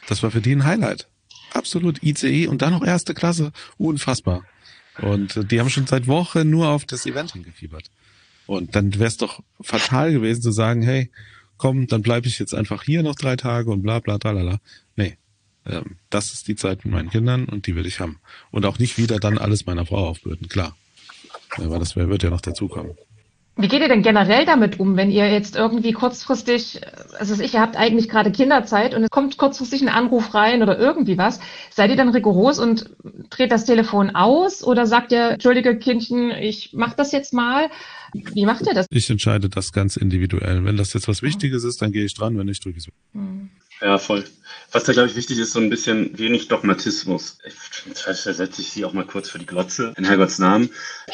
Das 0.08 0.24
war 0.24 0.32
für 0.32 0.42
die 0.42 0.54
ein 0.54 0.66
Highlight. 0.66 1.08
Absolut 1.54 2.02
ICE 2.04 2.48
und 2.48 2.62
dann 2.62 2.74
noch 2.74 2.86
erste 2.86 3.14
Klasse. 3.14 3.52
Unfassbar. 3.78 4.44
Und 5.02 5.52
die 5.52 5.60
haben 5.60 5.70
schon 5.70 5.88
seit 5.88 6.08
Wochen 6.08 6.50
nur 6.50 6.70
auf 6.70 6.86
das 6.86 7.06
Event 7.06 7.34
hingefiebert. 7.34 7.90
Und 8.48 8.76
dann 8.76 8.94
wäre 8.96 9.08
es 9.08 9.18
doch 9.18 9.42
fatal 9.62 10.12
gewesen 10.12 10.42
zu 10.42 10.52
sagen, 10.52 10.82
hey, 10.82 11.10
komm, 11.58 11.88
dann 11.88 12.02
bleibe 12.02 12.28
ich 12.28 12.40
jetzt 12.40 12.54
einfach 12.54 12.84
hier 12.84 13.04
noch 13.04 13.16
drei 13.16 13.36
Tage 13.36 13.70
und 13.72 13.82
bla 13.82 14.00
bla 14.00 14.18
tralala. 14.18 14.60
Nee. 14.96 15.18
Ähm, 15.66 15.98
das 16.10 16.34
ist 16.34 16.48
die 16.48 16.56
Zeit 16.56 16.84
mit 16.84 16.94
meinen 16.94 17.10
Kindern 17.10 17.46
und 17.46 17.68
die 17.68 17.76
will 17.76 17.86
ich 17.86 18.00
haben. 18.00 18.20
Und 18.50 18.66
auch 18.66 18.80
nicht 18.80 18.98
wieder 18.98 19.20
dann 19.20 19.38
alles 19.38 19.66
meiner 19.66 19.86
Frau 19.86 20.08
aufbürden, 20.08 20.50
klar. 20.50 20.76
Aber 21.58 21.80
das 21.80 21.96
wird 21.96 22.24
ja 22.24 22.30
noch 22.30 22.42
dazukommen. 22.42 22.98
Wie 23.58 23.68
geht 23.68 23.82
ihr 23.82 23.90
denn 23.90 24.02
generell 24.02 24.46
damit 24.46 24.80
um, 24.80 24.96
wenn 24.96 25.12
ihr 25.12 25.30
jetzt 25.30 25.58
irgendwie 25.58 25.92
kurzfristig, 25.92 26.82
also 27.20 27.42
ich, 27.42 27.54
ihr 27.54 27.60
habt 27.60 27.76
eigentlich 27.76 28.08
gerade 28.08 28.32
Kinderzeit 28.32 28.96
und 28.96 29.04
es 29.04 29.10
kommt 29.10 29.38
kurzfristig 29.38 29.82
ein 29.82 29.90
Anruf 29.90 30.34
rein 30.34 30.64
oder 30.64 30.80
irgendwie 30.80 31.18
was. 31.18 31.42
Seid 31.70 31.90
ihr 31.90 31.98
dann 31.98 32.10
rigoros 32.10 32.60
und 32.60 32.90
dreht 33.30 33.52
das 33.52 33.66
Telefon 33.66 34.16
aus 34.16 34.64
oder 34.64 34.88
sagt 34.88 35.12
ihr, 35.12 35.32
entschuldige 35.32 35.78
Kindchen, 35.78 36.32
ich 36.32 36.72
mach 36.74 36.94
das 36.94 37.12
jetzt 37.12 37.34
mal? 37.34 37.70
Wie 38.14 38.46
macht 38.46 38.66
ihr 38.68 38.74
das? 38.74 38.86
Ich 38.90 39.10
entscheide 39.10 39.50
das 39.50 39.74
ganz 39.74 39.98
individuell. 39.98 40.64
Wenn 40.64 40.78
das 40.78 40.94
jetzt 40.94 41.10
was 41.10 41.22
Wichtiges 41.22 41.66
ist, 41.66 41.82
dann 41.82 41.92
gehe 41.92 42.06
ich 42.06 42.14
dran, 42.14 42.38
wenn 42.38 42.46
nicht, 42.46 42.64
drücke 42.64 42.78
ich 42.78 42.88
es. 42.88 42.94
Hm. 43.14 43.50
Ja, 43.82 43.98
voll. 43.98 44.24
Was 44.72 44.84
da, 44.84 44.94
glaube 44.94 45.10
ich, 45.10 45.16
wichtig 45.16 45.40
ist, 45.40 45.54
so 45.54 45.60
ein 45.60 45.70
bisschen 45.70 46.18
wenig 46.18 46.48
Dogmatismus. 46.48 47.40
Ich 47.46 47.56
versetze 47.98 48.62
ich 48.62 48.72
sie 48.72 48.86
auch 48.86 48.94
mal 48.94 49.06
kurz 49.06 49.30
für 49.30 49.40
die 49.40 49.46
Glotze 49.46 49.94
in 49.98 50.06
Herrgotts 50.06 50.40
Namen. 50.40 50.70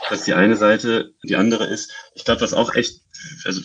Das 0.09 0.19
ist 0.19 0.27
die 0.27 0.33
eine 0.33 0.57
Seite. 0.57 1.13
Die 1.23 1.37
andere 1.37 1.65
ist, 1.65 1.93
ich 2.13 2.25
glaube, 2.25 2.41
was 2.41 2.53
auch 2.53 2.75
echt 2.75 3.01
also 3.45 3.61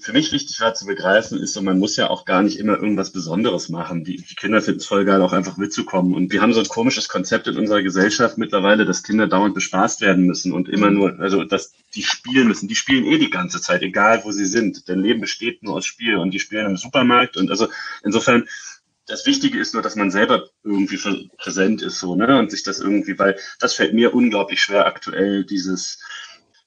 für 0.00 0.12
mich 0.12 0.32
wichtig 0.32 0.60
war 0.60 0.74
zu 0.74 0.86
begreifen, 0.86 1.38
ist 1.38 1.52
so, 1.52 1.62
man 1.62 1.78
muss 1.78 1.96
ja 1.96 2.08
auch 2.10 2.24
gar 2.24 2.42
nicht 2.42 2.58
immer 2.58 2.74
irgendwas 2.74 3.10
Besonderes 3.10 3.68
machen. 3.68 4.04
Die, 4.04 4.16
die 4.16 4.34
Kinder 4.34 4.60
finden 4.60 4.80
es 4.80 4.86
voll 4.86 5.04
geil, 5.04 5.22
auch 5.22 5.32
einfach 5.32 5.56
mitzukommen. 5.56 6.14
Und 6.14 6.32
wir 6.32 6.42
haben 6.42 6.52
so 6.52 6.60
ein 6.60 6.68
komisches 6.68 7.08
Konzept 7.08 7.46
in 7.46 7.56
unserer 7.56 7.82
Gesellschaft 7.82 8.38
mittlerweile, 8.38 8.84
dass 8.84 9.02
Kinder 9.02 9.26
dauernd 9.26 9.54
bespaßt 9.54 10.00
werden 10.00 10.24
müssen 10.24 10.52
und 10.52 10.68
immer 10.68 10.90
nur, 10.90 11.18
also 11.20 11.44
dass 11.44 11.72
die 11.94 12.02
spielen 12.02 12.48
müssen. 12.48 12.68
Die 12.68 12.76
spielen 12.76 13.04
eh 13.04 13.18
die 13.18 13.30
ganze 13.30 13.60
Zeit, 13.60 13.82
egal 13.82 14.22
wo 14.24 14.32
sie 14.32 14.46
sind. 14.46 14.88
Denn 14.88 15.00
Leben 15.00 15.20
besteht 15.20 15.62
nur 15.62 15.76
aus 15.76 15.86
Spiel 15.86 16.16
und 16.16 16.32
die 16.32 16.40
spielen 16.40 16.66
im 16.66 16.76
Supermarkt. 16.76 17.36
Und 17.36 17.50
also 17.50 17.68
insofern 18.04 18.46
das 19.06 19.26
Wichtige 19.26 19.58
ist 19.58 19.74
nur, 19.74 19.82
dass 19.82 19.96
man 19.96 20.10
selber 20.10 20.48
irgendwie 20.62 20.98
präsent 21.36 21.82
ist, 21.82 21.98
so, 21.98 22.14
ne, 22.14 22.38
und 22.38 22.50
sich 22.50 22.62
das 22.62 22.78
irgendwie, 22.78 23.18
weil 23.18 23.36
das 23.58 23.74
fällt 23.74 23.92
mir 23.92 24.14
unglaublich 24.14 24.60
schwer 24.60 24.86
aktuell, 24.86 25.44
dieses, 25.44 25.98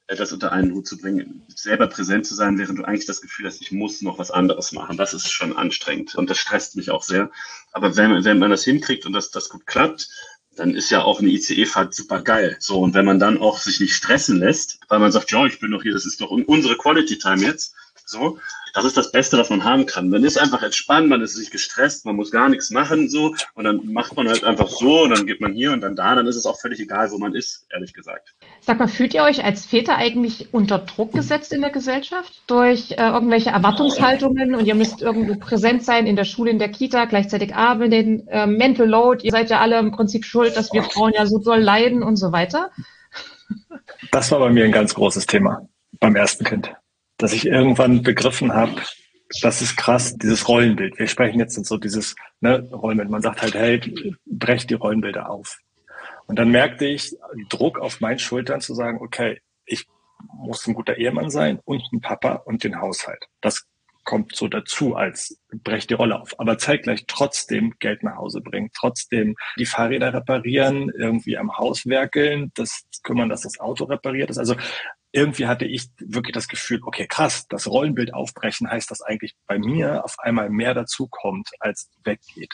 etwas 0.08 0.34
unter 0.34 0.52
einen 0.52 0.74
Hut 0.74 0.88
zu 0.88 0.98
bringen, 0.98 1.44
selber 1.48 1.88
präsent 1.88 2.26
zu 2.26 2.36
sein, 2.36 2.58
während 2.58 2.80
du 2.80 2.84
eigentlich 2.84 3.06
das 3.06 3.22
Gefühl 3.22 3.46
hast, 3.46 3.62
ich 3.62 3.72
muss 3.72 4.02
noch 4.02 4.20
was 4.20 4.32
anderes 4.32 4.72
machen. 4.74 4.98
Das 4.98 5.14
ist 5.14 5.32
schon 5.32 5.56
anstrengend 5.56 6.16
und 6.16 6.30
das 6.30 6.38
stresst 6.38 6.76
mich 6.76 6.92
auch 6.92 7.04
sehr. 7.04 7.32
Aber 7.72 7.96
wenn, 7.96 8.24
wenn 8.24 8.40
man 8.40 8.52
das 8.52 8.64
hinkriegt 8.64 9.06
und 9.06 9.14
das, 9.14 9.32
das 9.32 9.50
gut 9.50 9.66
klappt, 9.66 10.10
dann 10.56 10.76
ist 10.76 10.92
ja 10.92 11.02
auch 11.02 11.20
eine 11.20 11.30
ICE-Fahrt 11.30 11.96
super 11.96 12.22
geil. 12.22 12.58
So, 12.60 12.80
und 12.80 12.94
wenn 12.94 13.06
man 13.06 13.20
dann 13.20 13.38
auch 13.40 13.58
sich 13.58 13.80
nicht 13.80 13.96
stressen 13.96 14.40
lässt, 14.40 14.80
weil 14.88 15.00
man 15.00 15.12
sagt, 15.12 15.32
ja, 15.32 15.46
ich 15.46 15.60
bin 15.60 15.72
doch 15.72 15.82
hier, 15.82 15.94
das 15.94 16.06
ist 16.06 16.22
doch 16.22 16.30
unsere 16.30 16.78
Quality 16.78 17.18
Time 17.18 17.42
jetzt, 17.42 17.74
so, 18.06 18.40
das 18.74 18.86
ist 18.86 18.98
das 18.98 19.12
Beste, 19.12 19.38
was 19.38 19.50
man 19.52 19.64
haben 19.64 19.86
kann. 19.86 20.10
Man 20.10 20.24
ist 20.24 20.38
einfach 20.38 20.64
entspannt, 20.64 21.08
man 21.08 21.22
ist 21.22 21.36
sich 21.36 21.52
gestresst, 21.52 22.06
man 22.06 22.16
muss 22.16 22.32
gar 22.32 22.50
nichts 22.50 22.72
machen, 22.72 23.08
so, 23.08 23.36
und 23.54 23.64
dann 23.64 23.94
macht 23.94 24.16
man 24.16 24.28
halt 24.28 24.44
einfach 24.44 24.68
so, 24.68 25.04
und 25.04 25.12
dann 25.12 25.28
geht 25.28 25.42
man 25.42 25.54
hier 25.54 25.72
und 25.72 25.82
dann 25.82 25.96
da, 25.96 26.16
dann 26.16 26.26
ist 26.26 26.36
es 26.36 26.48
auch 26.48 26.60
völlig 26.60 26.80
egal, 26.80 27.12
wo 27.12 27.20
man 27.20 27.36
ist, 27.36 27.68
ehrlich 27.72 27.94
gesagt. 27.94 28.34
Sag 28.62 28.80
mal, 28.80 28.88
fühlt 28.88 29.14
ihr 29.14 29.24
euch 29.24 29.44
als 29.44 29.66
Väter 29.66 29.98
eigentlich 29.98 30.54
unter 30.54 30.80
Druck 30.80 31.14
gesetzt 31.14 31.54
in 31.54 31.62
der 31.62 31.70
Gesellschaft 31.70 32.42
durch 32.48 32.92
äh, 32.92 32.96
irgendwelche 32.96 33.52
Erwartungshaltungen 33.52 34.56
und 34.56 34.66
ihr 34.66 34.76
müsst 34.76 35.02
irgendwo 35.02 35.36
präsent 35.36 35.84
sein 35.84 36.08
in 36.08 36.16
der 36.16 36.26
Schule, 36.26 36.50
in 36.50 36.60
der 36.60 36.70
Kita, 36.70 37.06
gleichzeitig 37.06 37.54
arbeiten, 37.54 38.28
äh, 38.28 38.48
Mental 38.48 38.88
Load, 38.88 39.24
ihr 39.24 39.32
seid 39.32 39.52
ja 39.52 39.60
alle 39.60 39.78
im 39.78 39.92
Prinzip 39.92 40.26
schuld, 40.26 40.58
dass 40.58 40.74
wir 40.74 40.82
Frauen 40.84 41.14
ja 41.14 41.28
so 41.28 41.38
doll 41.38 41.60
leiden 41.60 42.02
und 42.02 42.16
so 42.16 42.32
weiter? 42.32 42.72
Das 44.12 44.32
war 44.32 44.40
bei 44.40 44.50
mir 44.50 44.66
ein 44.66 44.72
ganz 44.72 44.96
großes 44.96 45.28
Thema 45.28 45.68
beim 46.00 46.16
ersten 46.16 46.44
Kind 46.44 46.74
dass 47.24 47.32
ich 47.32 47.46
irgendwann 47.46 48.04
begriffen 48.04 48.54
habe, 48.54 48.82
das 49.42 49.62
ist 49.62 49.78
krass, 49.78 50.18
dieses 50.18 50.50
Rollenbild. 50.50 51.00
Wir 51.00 51.08
sprechen 51.08 51.40
jetzt 51.40 51.56
so 51.66 51.78
dieses 51.78 52.16
ne, 52.42 52.70
Rollenbild. 52.70 53.10
Man 53.10 53.22
sagt 53.22 53.42
halt, 53.42 53.54
hey, 53.54 53.80
brecht 54.26 54.70
die 54.70 54.74
Rollenbilder 54.74 55.30
auf. 55.30 55.58
Und 56.28 56.38
dann 56.38 56.52
merkte 56.52 56.86
ich 56.86 57.16
Druck 57.48 57.80
auf 57.80 58.02
meinen 58.02 58.20
Schultern 58.20 58.60
zu 58.60 58.76
sagen, 58.76 59.00
okay, 59.02 59.40
ich 59.66 59.86
muss 60.34 60.68
ein 60.68 60.74
guter 60.74 60.98
Ehemann 60.98 61.30
sein 61.30 61.62
und 61.64 61.82
ein 61.94 62.02
Papa 62.02 62.34
und 62.44 62.66
den 62.66 62.82
Haushalt. 62.82 63.26
Das 63.40 63.64
kommt 64.04 64.36
so 64.36 64.50
dazu 64.50 64.96
als 64.96 65.40
brecht 65.64 65.92
die 65.92 65.94
Rolle 65.94 66.20
auf. 66.20 66.38
Aber 66.42 66.58
zeitgleich 66.58 67.06
trotzdem 67.08 67.76
Geld 67.80 68.04
nach 68.04 68.18
Hause 68.18 68.42
bringen, 68.42 68.70
trotzdem 68.78 69.36
die 69.58 69.66
Fahrräder 69.66 70.14
reparieren, 70.14 70.90
irgendwie 70.90 71.38
am 71.38 71.58
Haus 71.58 71.86
werkeln, 71.86 72.52
das 72.56 72.84
kümmern, 73.02 73.30
dass 73.30 73.44
das 73.44 73.62
Auto 73.62 73.86
repariert 73.86 74.30
ist. 74.30 74.40
Also 74.40 74.56
irgendwie 75.14 75.46
hatte 75.46 75.66
ich 75.66 75.90
wirklich 76.00 76.34
das 76.34 76.48
Gefühl, 76.48 76.82
okay, 76.84 77.08
krass, 77.08 77.48
das 77.48 77.68
Rollenbild 77.68 78.14
aufbrechen 78.14 78.70
heißt, 78.70 78.90
dass 78.90 79.02
eigentlich 79.02 79.36
bei 79.48 79.60
mir 79.60 80.04
auf 80.04 80.16
einmal 80.20 80.50
mehr 80.50 80.74
dazu 80.74 81.08
kommt, 81.08 81.50
als 81.60 81.90
weggeht. 82.04 82.54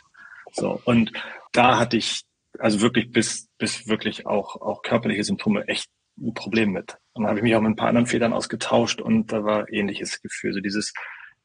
So. 0.52 0.82
Und 0.84 1.14
da 1.54 1.80
hatte 1.80 1.98
ich 1.98 2.24
also 2.60 2.82
wirklich 2.82 3.12
bis, 3.12 3.48
bis 3.58 3.88
wirklich 3.88 4.26
auch, 4.26 4.60
auch 4.60 4.82
körperliche 4.82 5.24
Symptome 5.24 5.68
echt 5.68 5.90
ein 6.18 6.34
Problem 6.34 6.72
mit. 6.72 6.98
Und 7.14 7.24
dann 7.24 7.30
habe 7.30 7.40
ich 7.40 7.44
mich 7.44 7.56
auch 7.56 7.62
mit 7.62 7.72
ein 7.72 7.76
paar 7.78 7.88
anderen 7.88 8.08
Federn 8.08 8.34
ausgetauscht 8.34 9.02
und 9.02 9.32
da 9.32 9.46
war 9.46 9.72
ähnliches 9.72 10.22
Gefühl. 10.22 10.54
So 10.54 10.60
dieses, 10.60 10.94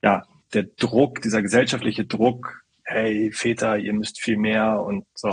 ja, 0.02 0.24
der 0.52 0.64
Druck, 0.64 1.22
dieser 1.22 1.42
gesellschaftliche 1.42 2.04
Druck, 2.04 2.64
hey, 2.82 3.30
Väter, 3.32 3.78
ihr 3.78 3.92
müsst 3.92 4.20
viel 4.20 4.36
mehr 4.36 4.80
und 4.80 5.06
so, 5.14 5.32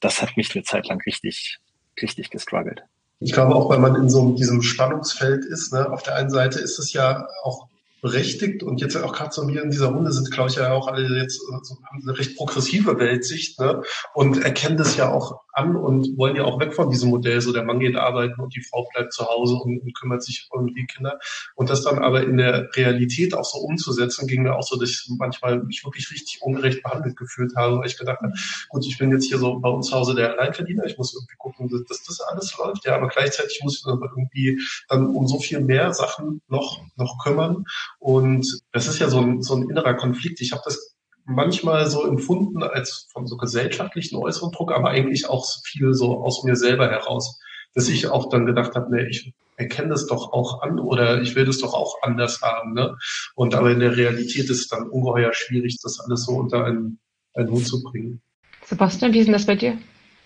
das 0.00 0.22
hat 0.22 0.38
mich 0.38 0.54
eine 0.54 0.64
Zeit 0.64 0.88
lang 0.88 1.02
richtig, 1.02 1.58
richtig 2.00 2.30
gestruggelt. 2.30 2.82
Ich 3.20 3.32
glaube 3.32 3.54
auch, 3.54 3.68
weil 3.68 3.78
man 3.78 3.96
in 3.96 4.08
so 4.08 4.32
diesem 4.32 4.62
Spannungsfeld 4.62 5.44
ist. 5.44 5.72
Ne? 5.72 5.90
Auf 5.90 6.02
der 6.02 6.14
einen 6.14 6.30
Seite 6.30 6.60
ist 6.60 6.78
es 6.78 6.92
ja 6.92 7.26
auch 7.42 7.68
berechtigt 8.00 8.62
und 8.62 8.80
jetzt 8.80 8.96
auch 8.96 9.12
gerade 9.12 9.32
so 9.32 9.48
hier 9.48 9.62
in 9.62 9.70
dieser 9.70 9.88
Runde 9.88 10.12
sind, 10.12 10.30
glaube 10.30 10.50
ich, 10.50 10.56
ja 10.56 10.72
auch 10.72 10.88
alle 10.88 11.18
jetzt 11.18 11.40
so, 11.40 11.52
haben 11.52 12.02
eine 12.02 12.18
recht 12.18 12.36
progressive 12.36 12.98
Weltsicht 12.98 13.58
ne? 13.58 13.82
und 14.14 14.44
erkennen 14.44 14.76
das 14.76 14.96
ja 14.96 15.10
auch 15.10 15.40
an 15.58 15.76
und 15.76 16.16
wollen 16.16 16.36
ja 16.36 16.44
auch 16.44 16.60
weg 16.60 16.72
von 16.72 16.90
diesem 16.90 17.10
Modell, 17.10 17.40
so 17.40 17.52
der 17.52 17.64
Mann 17.64 17.80
geht 17.80 17.96
arbeiten 17.96 18.40
und 18.40 18.54
die 18.54 18.62
Frau 18.62 18.88
bleibt 18.94 19.12
zu 19.12 19.26
Hause 19.26 19.54
und, 19.56 19.80
und 19.80 19.94
kümmert 19.98 20.22
sich 20.22 20.46
um 20.50 20.72
die 20.72 20.86
Kinder. 20.86 21.18
Und 21.56 21.68
das 21.68 21.82
dann 21.82 21.98
aber 21.98 22.22
in 22.22 22.36
der 22.36 22.68
Realität 22.74 23.34
auch 23.34 23.44
so 23.44 23.58
umzusetzen, 23.58 24.28
ging 24.28 24.44
mir 24.44 24.54
auch 24.54 24.62
so, 24.62 24.78
dass 24.78 24.90
ich 24.90 25.10
manchmal 25.18 25.62
mich 25.64 25.84
wirklich 25.84 26.10
richtig 26.12 26.40
ungerecht 26.42 26.82
behandelt 26.82 27.16
gefühlt 27.16 27.56
habe, 27.56 27.78
weil 27.78 27.86
ich 27.86 27.98
gedacht 27.98 28.20
habe, 28.22 28.32
gut, 28.68 28.86
ich 28.86 28.98
bin 28.98 29.10
jetzt 29.10 29.26
hier 29.26 29.38
so 29.38 29.58
bei 29.58 29.68
uns 29.68 29.88
zu 29.88 29.96
Hause 29.96 30.14
der 30.14 30.32
Alleinverdiener, 30.32 30.84
ich 30.84 30.96
muss 30.96 31.14
irgendwie 31.14 31.36
gucken, 31.36 31.68
dass, 31.68 31.84
dass 31.84 32.04
das 32.04 32.20
alles 32.20 32.56
läuft, 32.56 32.84
ja, 32.84 32.94
aber 32.94 33.08
gleichzeitig 33.08 33.60
muss 33.62 33.78
ich 33.78 33.84
dann 33.84 34.00
irgendwie 34.00 34.60
dann 34.88 35.06
um 35.08 35.26
so 35.26 35.40
viel 35.40 35.60
mehr 35.60 35.92
Sachen 35.92 36.40
noch, 36.48 36.80
noch 36.96 37.18
kümmern. 37.22 37.64
Und 37.98 38.46
das 38.72 38.86
ist 38.86 38.98
ja 38.98 39.08
so 39.08 39.20
ein, 39.20 39.42
so 39.42 39.54
ein 39.54 39.68
innerer 39.68 39.94
Konflikt. 39.94 40.40
Ich 40.40 40.52
habe 40.52 40.62
das 40.64 40.96
manchmal 41.24 41.88
so 41.90 42.06
empfunden 42.06 42.62
als 42.62 43.08
von 43.12 43.26
so 43.26 43.36
gesellschaftlichen 43.36 44.16
äußeren 44.16 44.50
Druck, 44.52 44.72
aber 44.72 44.90
eigentlich 44.90 45.28
auch 45.28 45.46
viel 45.64 45.92
so 45.94 46.22
aus 46.22 46.42
mir 46.44 46.56
selber 46.56 46.90
heraus, 46.90 47.38
dass 47.74 47.88
ich 47.88 48.08
auch 48.08 48.30
dann 48.30 48.46
gedacht 48.46 48.74
habe, 48.74 48.94
nee, 48.94 49.06
ich 49.08 49.32
erkenne 49.56 49.90
das 49.90 50.06
doch 50.06 50.32
auch 50.32 50.62
an 50.62 50.78
oder 50.78 51.20
ich 51.20 51.34
will 51.34 51.44
das 51.44 51.58
doch 51.58 51.74
auch 51.74 51.96
anders 52.02 52.40
haben. 52.40 52.72
Ne? 52.72 52.96
Und 53.34 53.54
aber 53.54 53.70
in 53.70 53.80
der 53.80 53.96
Realität 53.96 54.44
ist 54.44 54.60
es 54.60 54.68
dann 54.68 54.88
ungeheuer 54.88 55.32
schwierig, 55.34 55.78
das 55.82 56.00
alles 56.00 56.24
so 56.24 56.32
unter 56.32 56.64
einen, 56.64 56.98
einen 57.34 57.50
Hut 57.50 57.66
zu 57.66 57.82
bringen. 57.82 58.22
Sebastian, 58.64 59.12
wie 59.12 59.18
ist 59.18 59.26
denn 59.26 59.32
das 59.32 59.46
bei 59.46 59.56
dir? 59.56 59.78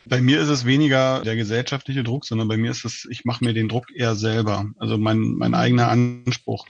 Bei 0.04 0.20
mir 0.20 0.40
ist 0.40 0.48
es 0.48 0.64
weniger 0.64 1.22
der 1.24 1.36
gesellschaftliche 1.36 2.02
Druck, 2.02 2.24
sondern 2.24 2.48
bei 2.48 2.56
mir 2.56 2.72
ist 2.72 2.84
es, 2.84 3.06
ich 3.08 3.24
mache 3.24 3.44
mir 3.44 3.54
den 3.54 3.68
Druck 3.68 3.86
eher 3.94 4.16
selber. 4.16 4.66
Also 4.78 4.98
mein, 4.98 5.34
mein 5.34 5.54
eigener 5.54 5.88
Anspruch. 5.88 6.66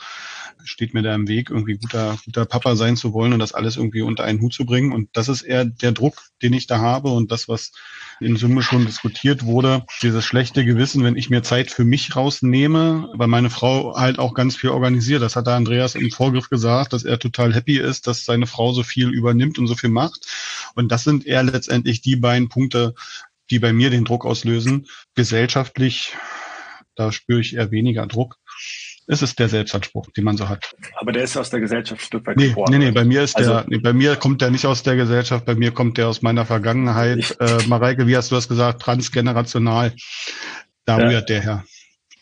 Steht 0.65 0.95
mir 0.95 1.03
da 1.03 1.15
im 1.15 1.29
Weg, 1.29 1.51
irgendwie 1.51 1.77
guter, 1.77 2.19
guter 2.25 2.45
Papa 2.45 2.77
sein 2.77 2.97
zu 2.97 3.13
wollen 3.13 3.33
und 3.33 3.39
das 3.39 3.53
alles 3.53 3.77
irgendwie 3.77 4.03
unter 4.03 4.25
einen 4.25 4.41
Hut 4.41 4.53
zu 4.53 4.67
bringen. 4.67 4.93
Und 4.93 5.09
das 5.13 5.29
ist 5.29 5.43
eher 5.43 5.65
der 5.65 5.93
Druck, 5.93 6.23
den 6.43 6.53
ich 6.53 6.67
da 6.67 6.79
habe 6.79 7.11
und 7.11 7.31
das, 7.33 7.49
was 7.49 7.73
in 8.21 8.37
Summe 8.37 8.63
schon 8.63 8.87
diskutiert 8.87 9.45
wurde, 9.45 9.85
dieses 10.03 10.25
schlechte 10.25 10.65
Gewissen, 10.65 11.05
wenn 11.05 11.17
ich 11.17 11.31
mir 11.31 11.43
Zeit 11.43 11.71
für 11.71 11.85
mich 11.85 12.15
rausnehme, 12.15 13.11
weil 13.15 13.29
meine 13.29 13.51
Frau 13.51 13.97
halt 13.97 14.19
auch 14.19 14.35
ganz 14.35 14.57
viel 14.57 14.71
organisiert. 14.71 15.23
Das 15.23 15.37
hat 15.37 15.47
der 15.47 15.55
Andreas 15.55 15.95
im 15.95 16.11
Vorgriff 16.11 16.49
gesagt, 16.49 16.93
dass 16.93 17.05
er 17.05 17.19
total 17.19 17.55
happy 17.55 17.79
ist, 17.79 18.07
dass 18.07 18.25
seine 18.25 18.47
Frau 18.47 18.73
so 18.73 18.83
viel 18.83 19.11
übernimmt 19.11 19.59
und 19.59 19.67
so 19.67 19.75
viel 19.75 19.91
macht. 19.91 20.27
Und 20.75 20.93
das 20.93 21.05
sind 21.05 21.27
eher 21.27 21.43
letztendlich 21.43 22.01
die 22.01 22.17
beiden 22.17 22.49
Punkte, 22.49 22.95
die 23.51 23.59
bei 23.59 23.73
mir 23.73 23.91
den 23.91 24.05
Druck 24.05 24.25
auslösen. 24.25 24.87
Gesellschaftlich, 25.15 26.17
da 26.95 27.13
spüre 27.13 27.41
ich 27.41 27.55
eher 27.55 27.71
weniger 27.71 28.07
Druck. 28.07 28.39
Es 29.09 29.21
ist 29.23 29.39
der 29.39 29.49
Selbstanspruch, 29.49 30.07
den 30.17 30.25
man 30.25 30.37
so 30.37 30.49
hat. 30.49 30.73
Aber 30.97 31.13
der 31.13 31.25
ist 31.25 31.37
aus 31.37 31.51
der 31.51 31.61
Gesellschaft 31.61 32.01
ein 32.01 32.05
Stück 32.05 32.27
weit 32.27 32.37
Nee, 32.37 32.49
geboren. 32.49 32.71
nee, 32.71 32.79
nee, 32.79 32.91
bei 32.93 33.05
mir 33.05 33.23
ist 33.23 33.37
Also- 33.37 33.51
der, 33.55 33.65
nee, 33.69 33.79
bei 33.79 33.93
mir 33.93 34.17
kommt 34.17 34.41
der 34.41 34.51
nicht 34.51 34.65
aus 34.67 34.83
der 34.83 34.97
Gesellschaft, 34.97 35.45
bei 35.45 35.55
mir 35.55 35.73
kommt 35.73 35.99
der 35.99 36.09
aus 36.09 36.23
meiner 36.23 36.47
Vergangenheit. 36.47 37.19
Ich- 37.19 37.41
äh, 37.41 37.67
Mareike, 37.67 38.07
wie 38.07 38.17
hast 38.17 38.31
du 38.31 38.35
das 38.37 38.49
gesagt? 38.49 38.81
Transgenerational. 38.83 39.93
Da 40.85 40.99
Ja. 40.99 41.09
rührt 41.09 41.29
der 41.29 41.41
her. 41.43 41.65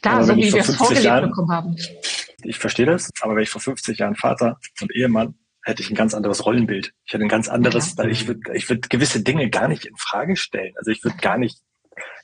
Aber 0.03 0.25
so 0.25 0.37
wie 0.37 0.45
vor 0.51 0.55
wir 0.55 0.61
es 0.61 0.67
50 0.67 0.77
vorgelebt 0.79 1.05
Jahren- 1.05 1.29
bekommen 1.31 1.51
haben. 1.53 1.77
Ich 2.43 2.59
verstehe 2.59 2.87
das, 2.87 3.11
aber 3.21 3.37
wenn 3.37 3.43
ich 3.43 3.51
vor 3.51 3.61
50 3.61 3.99
Jahren 3.99 4.17
Vater 4.17 4.59
und 4.81 4.95
Ehemann 4.95 5.35
hätte 5.63 5.83
ich 5.83 5.91
ein 5.91 5.95
ganz 5.95 6.15
anderes 6.15 6.47
Rollenbild. 6.47 6.93
Ich 7.05 7.13
hätte 7.13 7.23
ein 7.25 7.29
ganz 7.29 7.49
anderes, 7.49 7.99
weil 7.99 8.11
ich 8.11 8.27
würde 8.27 8.41
ich 8.55 8.69
würd 8.71 8.89
gewisse 8.89 9.23
Dinge 9.23 9.51
gar 9.51 9.69
nicht 9.69 9.85
in 9.85 9.95
Frage 9.99 10.37
stellen. 10.37 10.73
Also 10.79 10.91
ich 10.91 11.05
würde 11.05 11.19
gar 11.19 11.37
nicht, 11.37 11.59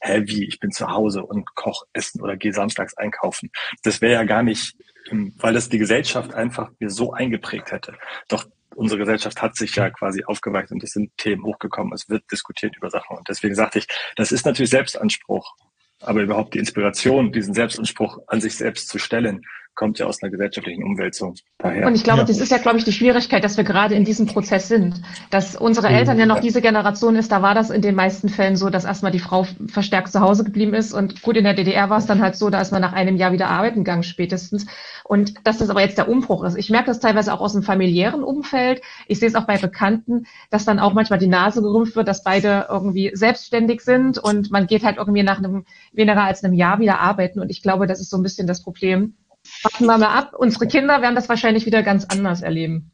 hä, 0.00 0.22
wie, 0.26 0.46
ich 0.46 0.60
bin 0.60 0.70
zu 0.70 0.90
Hause 0.90 1.24
und 1.24 1.54
koch 1.54 1.84
essen 1.92 2.20
oder 2.20 2.36
gehe 2.36 2.52
samstags 2.52 2.96
einkaufen. 2.96 3.50
Das 3.82 4.00
wäre 4.00 4.14
ja 4.14 4.24
gar 4.24 4.42
nicht, 4.42 4.76
ähm, 5.10 5.34
weil 5.38 5.54
das 5.54 5.68
die 5.68 5.78
Gesellschaft 5.78 6.34
einfach 6.34 6.70
mir 6.78 6.90
so 6.90 7.12
eingeprägt 7.12 7.72
hätte. 7.72 7.94
Doch 8.28 8.46
unsere 8.74 9.00
Gesellschaft 9.00 9.40
hat 9.42 9.56
sich 9.56 9.74
ja 9.74 9.90
quasi 9.90 10.24
aufgeweicht 10.24 10.70
und 10.70 10.82
es 10.82 10.92
sind 10.92 11.16
Themen 11.16 11.44
hochgekommen. 11.44 11.92
Es 11.92 12.08
wird 12.08 12.24
diskutiert 12.30 12.76
über 12.76 12.90
Sachen. 12.90 13.16
Und 13.16 13.28
deswegen 13.28 13.54
sagte 13.54 13.78
ich, 13.78 13.86
das 14.16 14.32
ist 14.32 14.46
natürlich 14.46 14.70
Selbstanspruch. 14.70 15.54
Aber 16.00 16.20
überhaupt 16.20 16.52
die 16.54 16.58
Inspiration, 16.58 17.32
diesen 17.32 17.54
Selbstanspruch 17.54 18.18
an 18.26 18.40
sich 18.40 18.56
selbst 18.56 18.88
zu 18.88 18.98
stellen, 18.98 19.42
kommt 19.76 19.98
ja 19.98 20.06
aus 20.06 20.22
einer 20.22 20.30
gesellschaftlichen 20.30 20.82
Umwälzung. 20.82 21.36
Daher. 21.58 21.86
Und 21.86 21.94
ich 21.94 22.02
glaube, 22.02 22.20
Ja. 22.20 22.24
das 22.24 22.38
ist 22.38 22.50
ja, 22.50 22.58
glaube 22.58 22.78
ich, 22.78 22.84
die 22.84 22.92
Schwierigkeit, 22.92 23.44
dass 23.44 23.56
wir 23.56 23.64
gerade 23.64 23.94
in 23.94 24.04
diesem 24.04 24.26
Prozess 24.26 24.68
sind. 24.68 25.00
Dass 25.30 25.54
unsere 25.54 25.88
Eltern 25.88 26.18
ja 26.18 26.26
noch 26.26 26.40
diese 26.40 26.60
Generation 26.62 27.14
ist, 27.14 27.30
da 27.30 27.42
war 27.42 27.54
das 27.54 27.70
in 27.70 27.82
den 27.82 27.94
meisten 27.94 28.28
Fällen 28.28 28.56
so, 28.56 28.70
dass 28.70 28.84
erstmal 28.84 29.12
die 29.12 29.18
Frau 29.20 29.46
verstärkt 29.68 30.10
zu 30.10 30.20
Hause 30.20 30.44
geblieben 30.44 30.74
ist. 30.74 30.92
Und 30.92 31.22
gut, 31.22 31.36
in 31.36 31.44
der 31.44 31.54
DDR 31.54 31.90
war 31.90 31.98
es 31.98 32.06
dann 32.06 32.20
halt 32.22 32.36
so, 32.36 32.50
da 32.50 32.60
ist 32.60 32.72
man 32.72 32.80
nach 32.80 32.94
einem 32.94 33.16
Jahr 33.16 33.32
wieder 33.32 33.48
arbeiten 33.48 33.84
gegangen 33.84 34.02
spätestens. 34.02 34.66
Und 35.04 35.34
dass 35.46 35.58
das 35.58 35.70
aber 35.70 35.82
jetzt 35.82 35.98
der 35.98 36.08
Umbruch 36.08 36.42
ist. 36.44 36.56
Ich 36.56 36.70
merke 36.70 36.86
das 36.86 36.98
teilweise 36.98 37.32
auch 37.32 37.40
aus 37.40 37.52
dem 37.52 37.62
familiären 37.62 38.24
Umfeld. 38.24 38.80
Ich 39.06 39.20
sehe 39.20 39.28
es 39.28 39.34
auch 39.34 39.46
bei 39.46 39.58
Bekannten, 39.58 40.26
dass 40.50 40.64
dann 40.64 40.78
auch 40.80 40.94
manchmal 40.94 41.18
die 41.18 41.28
Nase 41.28 41.62
gerümpft 41.62 41.94
wird, 41.94 42.08
dass 42.08 42.24
beide 42.24 42.66
irgendwie 42.70 43.10
selbstständig 43.14 43.82
sind 43.82 44.18
und 44.18 44.50
man 44.50 44.66
geht 44.66 44.84
halt 44.84 44.96
irgendwie 44.96 45.22
nach 45.22 45.38
einem 45.38 45.64
weniger 45.92 46.24
als 46.24 46.42
einem 46.42 46.54
Jahr 46.54 46.80
wieder 46.80 46.98
arbeiten. 46.98 47.40
Und 47.40 47.50
ich 47.50 47.62
glaube, 47.62 47.86
das 47.86 48.00
ist 48.00 48.10
so 48.10 48.16
ein 48.16 48.22
bisschen 48.22 48.46
das 48.46 48.62
Problem. 48.62 49.14
Warten 49.62 49.86
wir 49.86 49.98
mal 49.98 50.18
ab. 50.18 50.32
Unsere 50.36 50.66
Kinder 50.66 51.02
werden 51.02 51.14
das 51.14 51.28
wahrscheinlich 51.28 51.66
wieder 51.66 51.82
ganz 51.82 52.04
anders 52.04 52.42
erleben. 52.42 52.92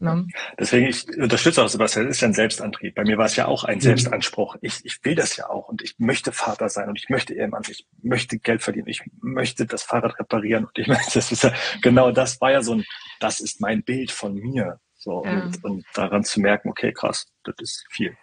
Ne? 0.00 0.28
Deswegen, 0.58 0.86
ich 0.86 1.08
unterstütze 1.18 1.62
auch 1.62 1.68
Sebastian, 1.68 2.06
das 2.06 2.16
ist 2.16 2.20
ja 2.20 2.28
ein 2.28 2.34
Selbstantrieb. 2.34 2.94
Bei 2.94 3.02
mir 3.02 3.18
war 3.18 3.26
es 3.26 3.34
ja 3.34 3.46
auch 3.46 3.64
ein 3.64 3.80
Selbstanspruch. 3.80 4.54
Ich, 4.60 4.84
ich 4.84 5.00
will 5.02 5.16
das 5.16 5.36
ja 5.36 5.50
auch 5.50 5.68
und 5.68 5.82
ich 5.82 5.96
möchte 5.98 6.30
Vater 6.30 6.68
sein 6.68 6.88
und 6.88 6.96
ich 6.96 7.08
möchte 7.08 7.34
Ehemann, 7.34 7.62
ich 7.68 7.84
möchte 8.00 8.38
Geld 8.38 8.62
verdienen, 8.62 8.86
ich 8.86 9.02
möchte 9.20 9.66
das 9.66 9.82
Fahrrad 9.82 10.16
reparieren 10.20 10.66
und 10.66 10.78
ich 10.78 10.86
möchte, 10.88 11.14
das 11.14 11.32
ist 11.32 11.42
ja, 11.42 11.52
genau 11.82 12.12
das 12.12 12.40
war 12.40 12.52
ja 12.52 12.62
so 12.62 12.74
ein, 12.74 12.84
das 13.18 13.40
ist 13.40 13.60
mein 13.60 13.82
Bild 13.82 14.12
von 14.12 14.34
mir. 14.34 14.78
So, 14.94 15.24
Ja. 15.24 15.32
und, 15.32 15.64
und 15.64 15.84
daran 15.94 16.22
zu 16.22 16.40
merken, 16.40 16.68
okay, 16.68 16.92
krass, 16.92 17.26
das 17.42 17.54
ist 17.58 17.84
viel. 17.90 18.16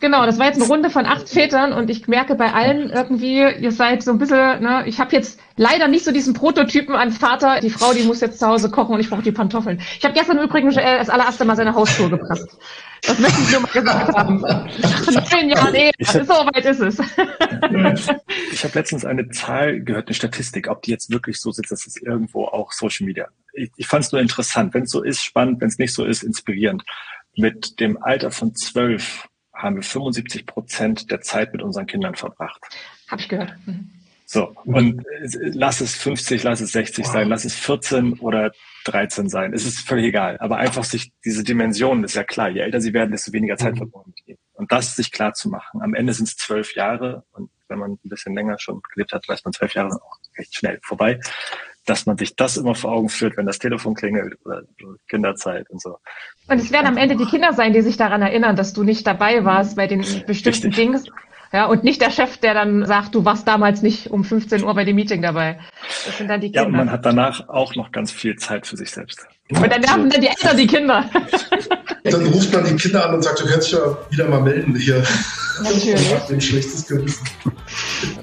Genau, 0.00 0.26
das 0.26 0.38
war 0.38 0.46
jetzt 0.46 0.60
eine 0.60 0.68
Runde 0.68 0.90
von 0.90 1.06
acht 1.06 1.28
Vätern 1.28 1.72
und 1.72 1.90
ich 1.90 2.08
merke 2.08 2.34
bei 2.34 2.52
allen 2.52 2.90
irgendwie, 2.90 3.38
ihr 3.38 3.72
seid 3.72 4.02
so 4.02 4.12
ein 4.12 4.18
bisschen, 4.18 4.62
ne, 4.62 4.84
ich 4.86 5.00
habe 5.00 5.14
jetzt 5.14 5.40
leider 5.56 5.88
nicht 5.88 6.04
so 6.04 6.12
diesen 6.12 6.34
Prototypen 6.34 6.94
an 6.94 7.12
Vater, 7.12 7.60
die 7.60 7.70
Frau, 7.70 7.92
die 7.92 8.04
muss 8.04 8.20
jetzt 8.20 8.38
zu 8.38 8.46
Hause 8.46 8.70
kochen 8.70 8.94
und 8.94 9.00
ich 9.00 9.10
brauche 9.10 9.22
die 9.22 9.32
Pantoffeln. 9.32 9.80
Ich 9.98 10.04
habe 10.04 10.14
gestern 10.14 10.38
übrigens 10.38 10.76
äh, 10.76 10.98
das 10.98 11.10
allererste 11.10 11.44
Mal 11.44 11.56
seine 11.56 11.74
Hausschuhe 11.74 12.10
gepresst. 12.10 12.58
Das 13.06 13.18
möchte 13.18 13.40
ich 13.40 13.52
nur 13.52 13.60
mal 13.60 13.70
gesagt 13.72 14.16
haben. 14.16 14.40
Nach 14.40 15.30
neun 15.32 15.48
Jahren 15.50 15.74
Ehe, 15.74 15.92
so 16.00 16.18
weit 16.18 16.64
ist 16.64 16.80
es. 16.80 16.98
Ich 18.52 18.64
habe 18.64 18.74
letztens 18.74 19.04
eine 19.04 19.28
Zahl 19.28 19.80
gehört, 19.80 20.08
eine 20.08 20.14
Statistik, 20.14 20.68
ob 20.68 20.82
die 20.82 20.90
jetzt 20.90 21.10
wirklich 21.10 21.40
so 21.40 21.52
sitzt, 21.52 21.70
das 21.70 21.86
ist 21.86 22.02
irgendwo 22.02 22.44
auch 22.46 22.72
Social 22.72 23.06
Media. 23.06 23.28
Ich, 23.52 23.70
ich 23.76 23.86
fand 23.86 24.04
es 24.04 24.12
nur 24.12 24.20
interessant. 24.20 24.74
Wenn 24.74 24.82
es 24.82 24.90
so 24.90 25.02
ist, 25.02 25.22
spannend, 25.22 25.60
wenn 25.60 25.68
es 25.68 25.78
nicht 25.78 25.94
so 25.94 26.04
ist, 26.04 26.22
inspirierend. 26.22 26.82
Mit 27.36 27.78
dem 27.78 28.02
Alter 28.02 28.30
von 28.30 28.54
zwölf 28.54 29.28
haben 29.58 29.76
wir 29.76 29.82
75 29.82 30.46
Prozent 30.46 31.10
der 31.10 31.20
Zeit 31.20 31.52
mit 31.52 31.62
unseren 31.62 31.86
Kindern 31.86 32.14
verbracht. 32.14 32.60
Hab 33.08 33.20
ich 33.20 33.28
gehört. 33.28 33.54
Mhm. 33.66 33.90
So, 34.30 34.54
und 34.64 35.02
lass 35.32 35.80
es 35.80 35.94
50, 35.96 36.42
lass 36.42 36.60
es 36.60 36.72
60 36.72 37.06
sein, 37.06 37.30
lass 37.30 37.46
es 37.46 37.54
14 37.54 38.18
oder 38.18 38.52
13 38.84 39.30
sein. 39.30 39.54
Es 39.54 39.64
ist 39.64 39.80
völlig 39.80 40.04
egal. 40.04 40.36
Aber 40.40 40.58
einfach 40.58 40.84
sich 40.84 41.12
diese 41.24 41.44
Dimensionen, 41.44 42.04
ist 42.04 42.14
ja 42.14 42.24
klar, 42.24 42.50
je 42.50 42.60
älter 42.60 42.82
sie 42.82 42.92
werden, 42.92 43.10
desto 43.10 43.32
weniger 43.32 43.56
Zeit 43.56 43.78
verbunden 43.78 44.12
mit 44.14 44.28
ihnen. 44.28 44.38
Und 44.52 44.70
das 44.70 44.96
sich 44.96 45.12
klar 45.12 45.32
zu 45.32 45.48
machen. 45.48 45.80
Am 45.80 45.94
Ende 45.94 46.12
sind 46.12 46.28
es 46.28 46.36
zwölf 46.36 46.74
Jahre 46.74 47.24
und 47.32 47.50
wenn 47.68 47.78
man 47.78 47.92
ein 47.92 47.98
bisschen 48.02 48.34
länger 48.34 48.58
schon 48.58 48.82
gelebt 48.92 49.14
hat, 49.14 49.26
weiß 49.26 49.44
man, 49.44 49.54
zwölf 49.54 49.72
Jahre 49.72 49.92
sind 49.92 50.02
auch 50.02 50.18
recht 50.36 50.54
schnell 50.54 50.78
vorbei. 50.82 51.20
Dass 51.88 52.04
man 52.06 52.18
sich 52.18 52.36
das 52.36 52.56
immer 52.58 52.74
vor 52.74 52.92
Augen 52.92 53.08
führt, 53.08 53.36
wenn 53.38 53.46
das 53.46 53.58
Telefon 53.58 53.94
klingelt 53.94 54.34
oder 54.44 54.62
Kinderzeit 55.08 55.68
und 55.70 55.80
so. 55.80 55.96
Und 56.48 56.58
es 56.60 56.70
werden 56.70 56.86
am 56.86 56.96
Ende 56.98 57.16
die 57.16 57.24
Kinder 57.24 57.52
sein, 57.54 57.72
die 57.72 57.80
sich 57.80 57.96
daran 57.96 58.20
erinnern, 58.20 58.56
dass 58.56 58.72
du 58.74 58.82
nicht 58.84 59.06
dabei 59.06 59.44
warst 59.44 59.76
bei 59.76 59.86
den 59.86 60.00
bestimmten 60.26 60.28
Richtig. 60.68 60.76
Dingen. 60.76 61.02
Ja, 61.50 61.64
und 61.64 61.82
nicht 61.84 62.02
der 62.02 62.10
Chef, 62.10 62.36
der 62.36 62.52
dann 62.52 62.84
sagt, 62.84 63.14
du 63.14 63.24
warst 63.24 63.48
damals 63.48 63.80
nicht 63.80 64.10
um 64.10 64.22
15 64.22 64.64
Uhr 64.64 64.74
bei 64.74 64.84
dem 64.84 64.96
Meeting 64.96 65.22
dabei. 65.22 65.58
Das 66.04 66.18
sind 66.18 66.28
dann 66.28 66.42
die 66.42 66.48
Ja, 66.52 66.60
und 66.62 66.68
Kinder. 66.68 66.84
man 66.84 66.90
hat 66.92 67.06
danach 67.06 67.48
auch 67.48 67.74
noch 67.74 67.90
ganz 67.90 68.12
viel 68.12 68.36
Zeit 68.36 68.66
für 68.66 68.76
sich 68.76 68.90
selbst. 68.90 69.26
und 69.48 69.62
dann 69.72 69.80
nerven 69.80 70.10
dann 70.10 70.20
die 70.20 70.26
Eltern 70.28 70.56
die 70.58 70.66
Kinder. 70.66 71.08
Dann 72.10 72.26
ruft 72.26 72.52
man 72.52 72.64
die 72.64 72.76
Kinder 72.76 73.06
an 73.06 73.14
und 73.14 73.22
sagt, 73.22 73.40
du 73.40 73.46
kannst 73.46 73.68
dich 73.68 73.78
ja 73.78 73.98
wieder 74.10 74.28
mal 74.28 74.40
melden 74.40 74.74
hier. 74.76 75.02
Natürlich. 75.62 76.30
Ein 76.30 76.40
schlechtes 76.40 76.86
Gewissen. 76.86 77.26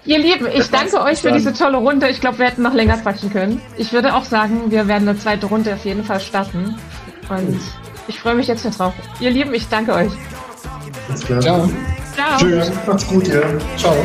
Ihr 0.05 0.19
Lieben, 0.19 0.47
ich 0.53 0.69
danke 0.69 1.01
euch 1.01 1.19
für 1.19 1.31
diese 1.31 1.53
tolle 1.53 1.77
Runde. 1.77 2.07
Ich 2.09 2.21
glaube, 2.21 2.39
wir 2.39 2.45
hätten 2.45 2.61
noch 2.61 2.73
länger 2.73 2.97
quatschen 2.97 3.31
können. 3.31 3.61
Ich 3.77 3.91
würde 3.91 4.15
auch 4.15 4.23
sagen, 4.23 4.71
wir 4.71 4.88
werden 4.88 5.07
eine 5.07 5.17
zweite 5.17 5.47
Runde 5.47 5.73
auf 5.73 5.86
jeden 5.86 6.03
Fall 6.03 6.19
starten. 6.19 6.75
Und 7.29 7.59
ich 8.07 8.19
freue 8.19 8.36
mich 8.36 8.47
jetzt 8.47 8.63
schon 8.63 8.71
drauf. 8.71 8.93
Ihr 9.19 9.31
Lieben, 9.31 9.53
ich 9.53 9.67
danke 9.67 9.93
euch. 9.93 10.11
Alles 11.09 11.25
klar. 11.25 11.41
Ciao. 11.41 11.69
Ciao. 12.15 12.38
Tschüss. 12.38 12.71
Macht's 12.88 13.07
gut, 13.07 13.27
ja. 13.27 13.41
Ciao. 13.77 13.95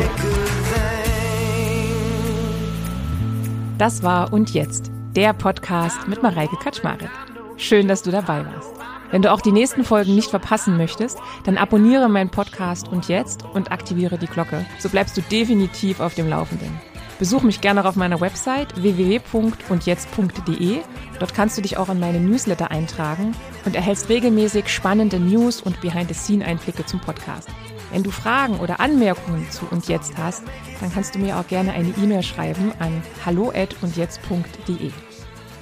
Das 3.77 4.03
war 4.03 4.31
Und 4.31 4.53
Jetzt, 4.53 4.91
der 5.15 5.33
Podcast 5.33 6.07
mit 6.07 6.21
Mareike 6.21 6.55
Kaczmarek. 6.63 7.09
Schön, 7.57 7.87
dass 7.87 8.03
du 8.03 8.11
dabei 8.11 8.45
warst. 8.45 8.80
Wenn 9.11 9.21
du 9.21 9.31
auch 9.31 9.41
die 9.41 9.51
nächsten 9.51 9.83
Folgen 9.83 10.15
nicht 10.15 10.29
verpassen 10.29 10.77
möchtest, 10.77 11.19
dann 11.43 11.57
abonniere 11.57 12.09
meinen 12.09 12.29
Podcast 12.29 12.87
Und 12.87 13.09
Jetzt 13.09 13.43
und 13.53 13.71
aktiviere 13.71 14.17
die 14.17 14.27
Glocke. 14.27 14.65
So 14.79 14.89
bleibst 14.89 15.17
du 15.17 15.21
definitiv 15.21 15.99
auf 15.99 16.15
dem 16.15 16.29
Laufenden. 16.29 16.79
Besuch 17.19 17.43
mich 17.43 17.61
gerne 17.61 17.85
auf 17.85 17.95
meiner 17.95 18.19
Website 18.19 18.81
www.undjetzt.de. 18.81 20.79
Dort 21.19 21.35
kannst 21.35 21.55
du 21.55 21.61
dich 21.61 21.77
auch 21.77 21.89
in 21.89 21.99
meine 21.99 22.19
Newsletter 22.19 22.71
eintragen 22.71 23.35
und 23.65 23.75
erhältst 23.75 24.09
regelmäßig 24.09 24.69
spannende 24.69 25.19
News 25.19 25.61
und 25.61 25.81
Behind-the-Scene-Einblicke 25.81 26.83
zum 26.87 26.99
Podcast. 26.99 27.47
Wenn 27.91 28.01
du 28.01 28.09
Fragen 28.09 28.59
oder 28.59 28.79
Anmerkungen 28.79 29.51
zu 29.51 29.67
Und 29.69 29.87
Jetzt 29.87 30.17
hast, 30.17 30.43
dann 30.79 30.91
kannst 30.91 31.13
du 31.13 31.19
mir 31.19 31.37
auch 31.37 31.45
gerne 31.47 31.73
eine 31.73 31.89
E-Mail 31.89 32.23
schreiben 32.23 32.71
an 32.79 33.03
hallo@undjetzt.de. 33.23 34.91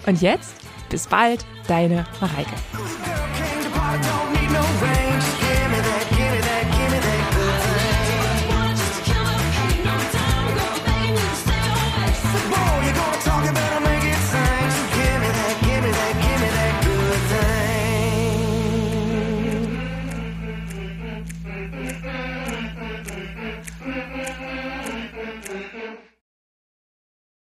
Und 0.05 0.21
jetzt, 0.21 0.55
bis 0.89 1.07
bald, 1.07 1.45
deine 1.67 2.05
Mareike. 2.19 2.55